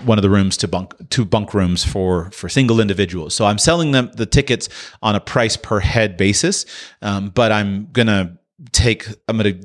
one 0.03 0.17
of 0.17 0.21
the 0.21 0.29
rooms 0.29 0.57
to 0.57 0.67
bunk 0.67 0.93
two 1.09 1.25
bunk 1.25 1.53
rooms 1.53 1.83
for 1.83 2.29
for 2.31 2.47
single 2.47 2.79
individuals. 2.79 3.33
So 3.33 3.45
I'm 3.45 3.57
selling 3.57 3.91
them 3.91 4.11
the 4.13 4.25
tickets 4.25 4.69
on 5.01 5.15
a 5.15 5.19
price 5.19 5.57
per 5.57 5.79
head 5.79 6.17
basis, 6.17 6.65
um, 7.01 7.29
but 7.29 7.51
I'm 7.51 7.87
gonna 7.91 8.37
take 8.71 9.07
I'm 9.27 9.37
gonna 9.37 9.59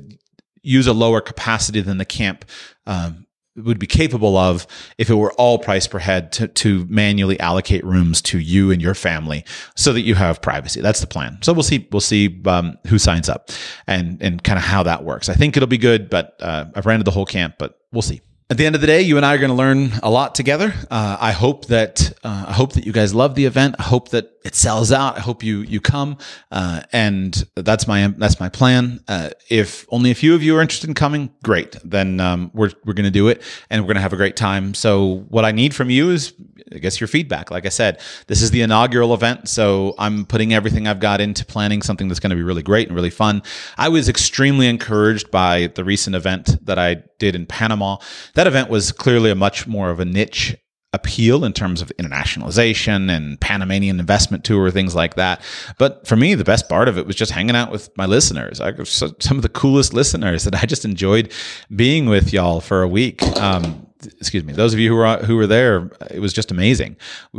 use 0.63 0.87
a 0.87 0.93
lower 0.93 1.21
capacity 1.21 1.81
than 1.81 1.97
the 1.97 2.05
camp 2.05 2.45
um, 2.87 3.26
would 3.57 3.79
be 3.79 3.87
capable 3.87 4.37
of 4.37 4.67
if 4.97 5.09
it 5.09 5.15
were 5.15 5.33
all 5.33 5.59
price 5.59 5.87
per 5.87 5.99
head 5.99 6.31
to, 6.33 6.47
to 6.47 6.85
manually 6.89 7.39
allocate 7.39 7.83
rooms 7.83 8.21
to 8.21 8.39
you 8.39 8.71
and 8.71 8.81
your 8.81 8.93
family 8.93 9.43
so 9.75 9.93
that 9.93 10.01
you 10.01 10.15
have 10.15 10.41
privacy. 10.41 10.81
That's 10.81 11.01
the 11.01 11.07
plan. 11.07 11.39
So 11.41 11.53
we'll 11.53 11.63
see, 11.63 11.87
we'll 11.91 11.99
see 11.99 12.41
um, 12.45 12.77
who 12.87 12.99
signs 12.99 13.29
up 13.29 13.49
and, 13.87 14.21
and 14.21 14.43
kind 14.43 14.57
of 14.57 14.63
how 14.63 14.83
that 14.83 15.03
works. 15.03 15.29
I 15.29 15.33
think 15.33 15.57
it'll 15.57 15.67
be 15.67 15.77
good, 15.77 16.09
but 16.09 16.35
uh, 16.39 16.65
I've 16.75 16.85
rented 16.85 17.05
the 17.05 17.11
whole 17.11 17.25
camp, 17.25 17.55
but 17.57 17.79
we'll 17.91 18.01
see 18.01 18.21
at 18.49 18.57
the 18.57 18.65
end 18.65 18.75
of 18.75 18.81
the 18.81 18.87
day, 18.87 19.01
you 19.01 19.17
and 19.17 19.25
I 19.25 19.35
are 19.35 19.37
going 19.37 19.49
to 19.49 19.55
learn 19.55 19.91
a 20.01 20.09
lot 20.09 20.33
together. 20.33 20.73
Uh, 20.89 21.17
I 21.19 21.31
hope 21.31 21.65
that 21.65 22.13
uh, 22.23 22.45
I 22.47 22.53
hope 22.53 22.73
that 22.73 22.85
you 22.85 22.93
guys 22.93 23.13
love 23.13 23.35
the 23.35 23.43
event. 23.43 23.75
I 23.77 23.83
hope 23.83 24.09
that 24.09 24.31
it 24.45 24.55
sells 24.55 24.93
out. 24.93 25.17
I 25.17 25.19
hope 25.19 25.43
you 25.43 25.59
you 25.59 25.81
come, 25.81 26.17
uh, 26.49 26.81
and 26.93 27.45
that's 27.55 27.87
my 27.87 28.07
that's 28.17 28.39
my 28.39 28.47
plan. 28.47 29.01
Uh, 29.09 29.31
if 29.49 29.85
only 29.89 30.11
a 30.11 30.15
few 30.15 30.33
of 30.33 30.41
you 30.41 30.55
are 30.55 30.61
interested 30.61 30.89
in 30.89 30.93
coming, 30.93 31.29
great. 31.43 31.75
Then 31.83 32.21
um, 32.21 32.49
we're 32.53 32.71
we're 32.85 32.93
going 32.93 33.03
to 33.03 33.11
do 33.11 33.27
it, 33.27 33.41
and 33.69 33.81
we're 33.81 33.87
going 33.87 33.95
to 33.95 34.01
have 34.01 34.13
a 34.13 34.17
great 34.17 34.37
time. 34.37 34.73
So 34.73 35.25
what 35.27 35.43
I 35.43 35.51
need 35.51 35.75
from 35.75 35.89
you 35.89 36.11
is, 36.11 36.33
I 36.73 36.77
guess, 36.77 37.01
your 37.01 37.09
feedback. 37.09 37.51
Like 37.51 37.65
I 37.65 37.69
said, 37.69 37.99
this 38.27 38.41
is 38.41 38.51
the 38.51 38.61
inaugural 38.61 39.13
event, 39.13 39.49
so 39.49 39.93
I'm 39.99 40.25
putting 40.25 40.53
everything 40.53 40.87
I've 40.87 41.01
got 41.01 41.19
into 41.19 41.43
planning 41.43 41.81
something 41.81 42.07
that's 42.07 42.21
going 42.21 42.29
to 42.29 42.37
be 42.37 42.43
really 42.43 42.63
great 42.63 42.87
and 42.87 42.95
really 42.95 43.09
fun. 43.09 43.43
I 43.77 43.89
was 43.89 44.07
extremely 44.07 44.67
encouraged 44.67 45.31
by 45.31 45.67
the 45.75 45.83
recent 45.83 46.15
event 46.15 46.65
that 46.65 46.79
I 46.79 47.03
did 47.19 47.35
in 47.35 47.45
Panama 47.45 47.97
that 48.33 48.47
event 48.47 48.69
was 48.69 48.91
clearly 48.91 49.31
a 49.31 49.35
much 49.35 49.67
more 49.67 49.89
of 49.89 49.99
a 49.99 50.05
niche 50.05 50.55
appeal 50.93 51.43
in 51.43 51.53
terms 51.53 51.81
of 51.81 51.91
internationalization 51.99 53.11
and 53.11 53.39
Panamanian 53.41 53.99
investment 53.99 54.43
tour, 54.43 54.71
things 54.71 54.95
like 54.95 55.15
that. 55.15 55.41
But 55.77 56.07
for 56.07 56.15
me, 56.15 56.33
the 56.33 56.45
best 56.45 56.69
part 56.69 56.87
of 56.87 56.97
it 56.97 57.05
was 57.05 57.15
just 57.15 57.31
hanging 57.31 57.55
out 57.55 57.71
with 57.71 57.89
my 57.97 58.05
listeners. 58.05 58.61
I 58.61 58.73
some 58.83 59.37
of 59.37 59.41
the 59.41 59.49
coolest 59.49 59.93
listeners 59.93 60.43
that 60.45 60.55
I 60.55 60.65
just 60.65 60.85
enjoyed 60.85 61.31
being 61.75 62.07
with 62.07 62.31
y'all 62.33 62.61
for 62.61 62.81
a 62.81 62.87
week. 62.87 63.21
Um, 63.37 63.86
excuse 64.05 64.43
me, 64.43 64.53
those 64.53 64.73
of 64.73 64.79
you 64.79 64.89
who 64.89 64.95
were 64.95 65.17
who 65.17 65.35
were 65.35 65.47
there, 65.47 65.89
it 66.11 66.19
was 66.19 66.33
just 66.33 66.51
amazing. 66.51 66.95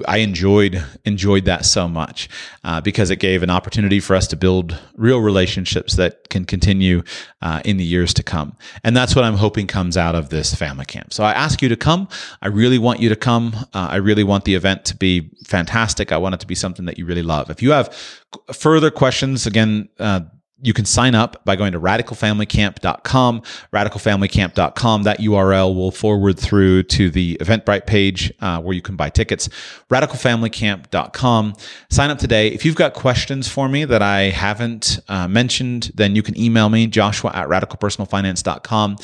I 0.07 0.18
enjoyed 0.18 0.85
enjoyed 1.05 1.44
that 1.44 1.64
so 1.64 1.88
much 1.88 2.29
uh, 2.64 2.81
because 2.81 3.11
it 3.11 3.16
gave 3.16 3.42
an 3.42 3.51
opportunity 3.51 4.01
for 4.01 4.16
us 4.16 4.27
to 4.29 4.37
build 4.37 4.79
real 4.97 5.21
relationships 5.21 5.97
that 5.97 6.29
can 6.31 6.44
continue 6.44 7.03
uh, 7.42 7.61
in 7.64 7.77
the 7.77 7.85
years 7.85 8.12
to 8.14 8.23
come. 8.23 8.57
And 8.85 8.97
that's 8.97 9.14
what 9.14 9.25
I'm 9.25 9.37
hoping 9.37 9.66
comes 9.66 9.97
out 9.97 10.14
of 10.14 10.31
this 10.31 10.55
family 10.55 10.85
camp. 10.85 11.12
So 11.12 11.25
I 11.25 11.33
ask 11.33 11.62
you 11.62 11.68
to 11.68 11.77
come. 11.77 12.09
I 12.42 12.49
really 12.49 12.79
want 12.79 13.01
you 13.01 13.09
to 13.09 13.16
come. 13.16 13.55
Uh, 13.75 13.88
I 13.90 13.97
really 13.97 14.25
want 14.25 14.44
the 14.44 14.55
event 14.55 14.85
to 14.87 14.97
be 14.97 15.31
fantastic. 15.44 16.12
I 16.12 16.18
want 16.18 16.35
it 16.35 16.40
to 16.40 16.47
be 16.47 16.55
something 16.55 16.87
that 16.87 16.99
you 16.99 17.07
really 17.07 17.23
love. 17.23 17.51
If 17.51 17.62
you 17.62 17.73
have 17.73 17.94
further 18.53 18.90
questions, 18.90 19.47
again 19.47 19.88
uh, 19.99 20.21
you 20.61 20.73
can 20.73 20.85
sign 20.85 21.14
up 21.14 21.44
by 21.44 21.55
going 21.55 21.73
to 21.73 21.81
radicalfamilycamp.com, 21.81 23.42
radicalfamilycamp.com. 23.73 25.03
That 25.05 25.21
URL 25.21 25.74
will 25.74 25.91
forward 25.91 26.39
through 26.39 26.83
to 26.85 27.11
the 27.11 27.37
Eventbrite 27.37 27.87
page 27.87 28.33
uh, 28.41 28.61
where 28.61 28.74
you 28.74 28.83
can 28.83 28.97
buy 28.97 29.11
tickets. 29.11 29.49
Radicalfamilycamp.com. 29.89 31.55
Sign 31.91 32.11
up 32.11 32.18
today. 32.18 32.49
If 32.49 32.64
you've 32.64 32.74
got 32.74 32.95
questions 32.95 33.49
for 33.49 33.68
me 33.68 33.85
that 33.85 34.03
I 34.03 34.30
haven't 34.30 34.99
uh, 35.09 35.28
mentioned, 35.28 35.93
then 35.95 36.16
you 36.16 36.22
can 36.22 36.39
email 36.39 36.68
me, 36.68 36.87
joshua 36.89 37.30
at 37.35 37.49
radicalpersonalfinance.com. 37.49 38.97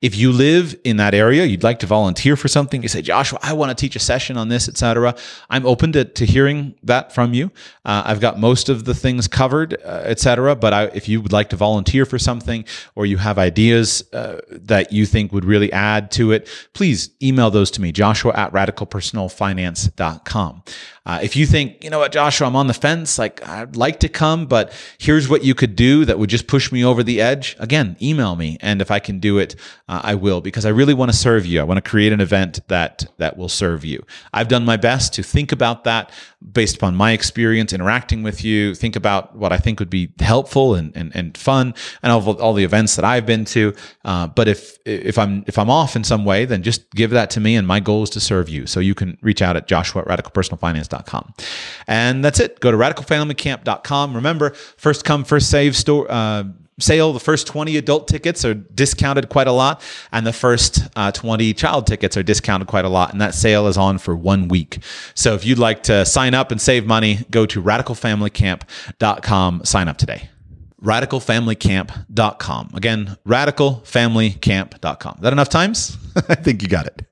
If 0.00 0.16
you 0.16 0.32
live 0.32 0.74
in 0.84 0.96
that 0.96 1.14
area, 1.14 1.44
you'd 1.44 1.62
like 1.62 1.78
to 1.80 1.86
volunteer 1.86 2.36
for 2.36 2.48
something, 2.48 2.82
you 2.82 2.88
say, 2.88 3.02
Joshua, 3.02 3.38
I 3.42 3.52
want 3.52 3.70
to 3.70 3.74
teach 3.74 3.96
a 3.96 4.00
session 4.00 4.36
on 4.36 4.48
this, 4.48 4.68
etc. 4.68 5.14
I'm 5.50 5.66
open 5.66 5.92
to, 5.92 6.04
to 6.04 6.24
hearing 6.24 6.74
that 6.82 7.12
from 7.12 7.34
you. 7.34 7.50
Uh, 7.84 8.02
I've 8.06 8.20
got 8.20 8.38
most 8.38 8.68
of 8.68 8.84
the 8.84 8.94
things 8.94 9.28
covered, 9.28 9.74
uh, 9.84 10.02
etc. 10.04 10.56
But 10.56 10.72
I, 10.72 10.86
if 11.02 11.08
you 11.08 11.20
would 11.20 11.32
like 11.32 11.50
to 11.50 11.56
volunteer 11.56 12.06
for 12.06 12.18
something 12.18 12.64
or 12.94 13.04
you 13.06 13.16
have 13.16 13.38
ideas 13.38 14.04
uh, 14.12 14.40
that 14.50 14.92
you 14.92 15.04
think 15.04 15.32
would 15.32 15.44
really 15.44 15.72
add 15.72 16.12
to 16.12 16.30
it, 16.30 16.48
please 16.74 17.10
email 17.20 17.50
those 17.50 17.72
to 17.72 17.82
me, 17.82 17.90
joshua 17.90 18.32
at 18.34 18.52
radicalpersonalfinance.com. 18.52 20.62
Uh, 21.04 21.18
if 21.20 21.34
you 21.34 21.46
think, 21.46 21.82
you 21.82 21.90
know 21.90 21.98
what, 21.98 22.12
Joshua, 22.12 22.46
I'm 22.46 22.54
on 22.54 22.68
the 22.68 22.74
fence, 22.74 23.18
like 23.18 23.46
I'd 23.46 23.74
like 23.74 23.98
to 24.00 24.08
come, 24.08 24.46
but 24.46 24.72
here's 24.98 25.28
what 25.28 25.42
you 25.42 25.52
could 25.52 25.74
do 25.74 26.04
that 26.04 26.16
would 26.16 26.30
just 26.30 26.46
push 26.46 26.70
me 26.70 26.84
over 26.84 27.02
the 27.02 27.20
edge, 27.20 27.56
again, 27.58 27.96
email 28.00 28.36
me. 28.36 28.56
And 28.60 28.80
if 28.80 28.92
I 28.92 29.00
can 29.00 29.18
do 29.18 29.38
it, 29.38 29.56
uh, 29.88 30.00
I 30.04 30.14
will, 30.14 30.40
because 30.40 30.64
I 30.64 30.68
really 30.68 30.94
want 30.94 31.10
to 31.10 31.16
serve 31.16 31.44
you. 31.44 31.60
I 31.60 31.64
want 31.64 31.84
to 31.84 31.90
create 31.90 32.12
an 32.12 32.20
event 32.20 32.60
that, 32.68 33.04
that 33.18 33.36
will 33.36 33.48
serve 33.48 33.84
you. 33.84 34.04
I've 34.32 34.46
done 34.46 34.64
my 34.64 34.76
best 34.76 35.12
to 35.14 35.24
think 35.24 35.50
about 35.50 35.82
that 35.84 36.12
based 36.52 36.76
upon 36.76 36.94
my 36.94 37.10
experience 37.10 37.72
interacting 37.72 38.22
with 38.22 38.44
you, 38.44 38.72
think 38.72 38.94
about 38.94 39.34
what 39.34 39.52
I 39.52 39.58
think 39.58 39.80
would 39.80 39.90
be 39.90 40.12
helpful 40.20 40.76
and, 40.76 40.96
and, 40.96 41.10
and 41.16 41.36
fun 41.36 41.74
and 42.04 42.12
all, 42.12 42.40
all 42.40 42.54
the 42.54 42.64
events 42.64 42.94
that 42.94 43.04
I've 43.04 43.26
been 43.26 43.44
to. 43.46 43.74
Uh, 44.04 44.28
but 44.28 44.46
if, 44.46 44.78
if 44.84 45.18
I'm, 45.18 45.42
if 45.48 45.58
I'm 45.58 45.70
off 45.70 45.96
in 45.96 46.04
some 46.04 46.24
way, 46.24 46.44
then 46.44 46.62
just 46.62 46.88
give 46.90 47.10
that 47.10 47.30
to 47.30 47.40
me. 47.40 47.56
And 47.56 47.66
my 47.66 47.80
goal 47.80 48.04
is 48.04 48.10
to 48.10 48.20
serve 48.20 48.48
you. 48.48 48.68
So 48.68 48.78
you 48.78 48.94
can 48.94 49.18
reach 49.20 49.42
out 49.42 49.56
at 49.56 49.66
joshua 49.66 50.02
at 50.02 50.08
radicalpersonalfinance.com. 50.08 50.91
And 51.86 52.24
that's 52.24 52.40
it. 52.40 52.60
Go 52.60 52.70
to 52.70 52.76
radicalfamilycamp.com. 52.76 54.14
Remember, 54.14 54.50
first 54.50 55.04
come, 55.04 55.24
first 55.24 55.50
save 55.50 55.76
store, 55.76 56.06
uh, 56.10 56.44
sale. 56.78 57.12
The 57.12 57.20
first 57.20 57.46
20 57.46 57.76
adult 57.76 58.08
tickets 58.08 58.42
are 58.44 58.54
discounted 58.54 59.28
quite 59.28 59.46
a 59.46 59.52
lot, 59.52 59.80
and 60.12 60.26
the 60.26 60.32
first 60.32 60.88
uh, 60.96 61.12
20 61.12 61.52
child 61.54 61.86
tickets 61.86 62.16
are 62.16 62.22
discounted 62.22 62.68
quite 62.68 62.84
a 62.84 62.88
lot. 62.88 63.12
And 63.12 63.20
that 63.20 63.34
sale 63.34 63.66
is 63.68 63.76
on 63.76 63.98
for 63.98 64.16
one 64.16 64.48
week. 64.48 64.78
So 65.14 65.34
if 65.34 65.44
you'd 65.44 65.58
like 65.58 65.82
to 65.84 66.04
sign 66.04 66.34
up 66.34 66.50
and 66.50 66.60
save 66.60 66.84
money, 66.86 67.20
go 67.30 67.46
to 67.46 67.62
radicalfamilycamp.com. 67.62 69.64
Sign 69.64 69.88
up 69.88 69.98
today. 69.98 70.28
Radicalfamilycamp.com. 70.82 72.70
Again, 72.74 73.16
radicalfamilycamp.com. 73.26 75.14
Is 75.14 75.20
that 75.22 75.32
enough 75.32 75.48
times? 75.48 75.96
I 76.28 76.34
think 76.34 76.60
you 76.62 76.68
got 76.68 76.86
it. 76.86 77.06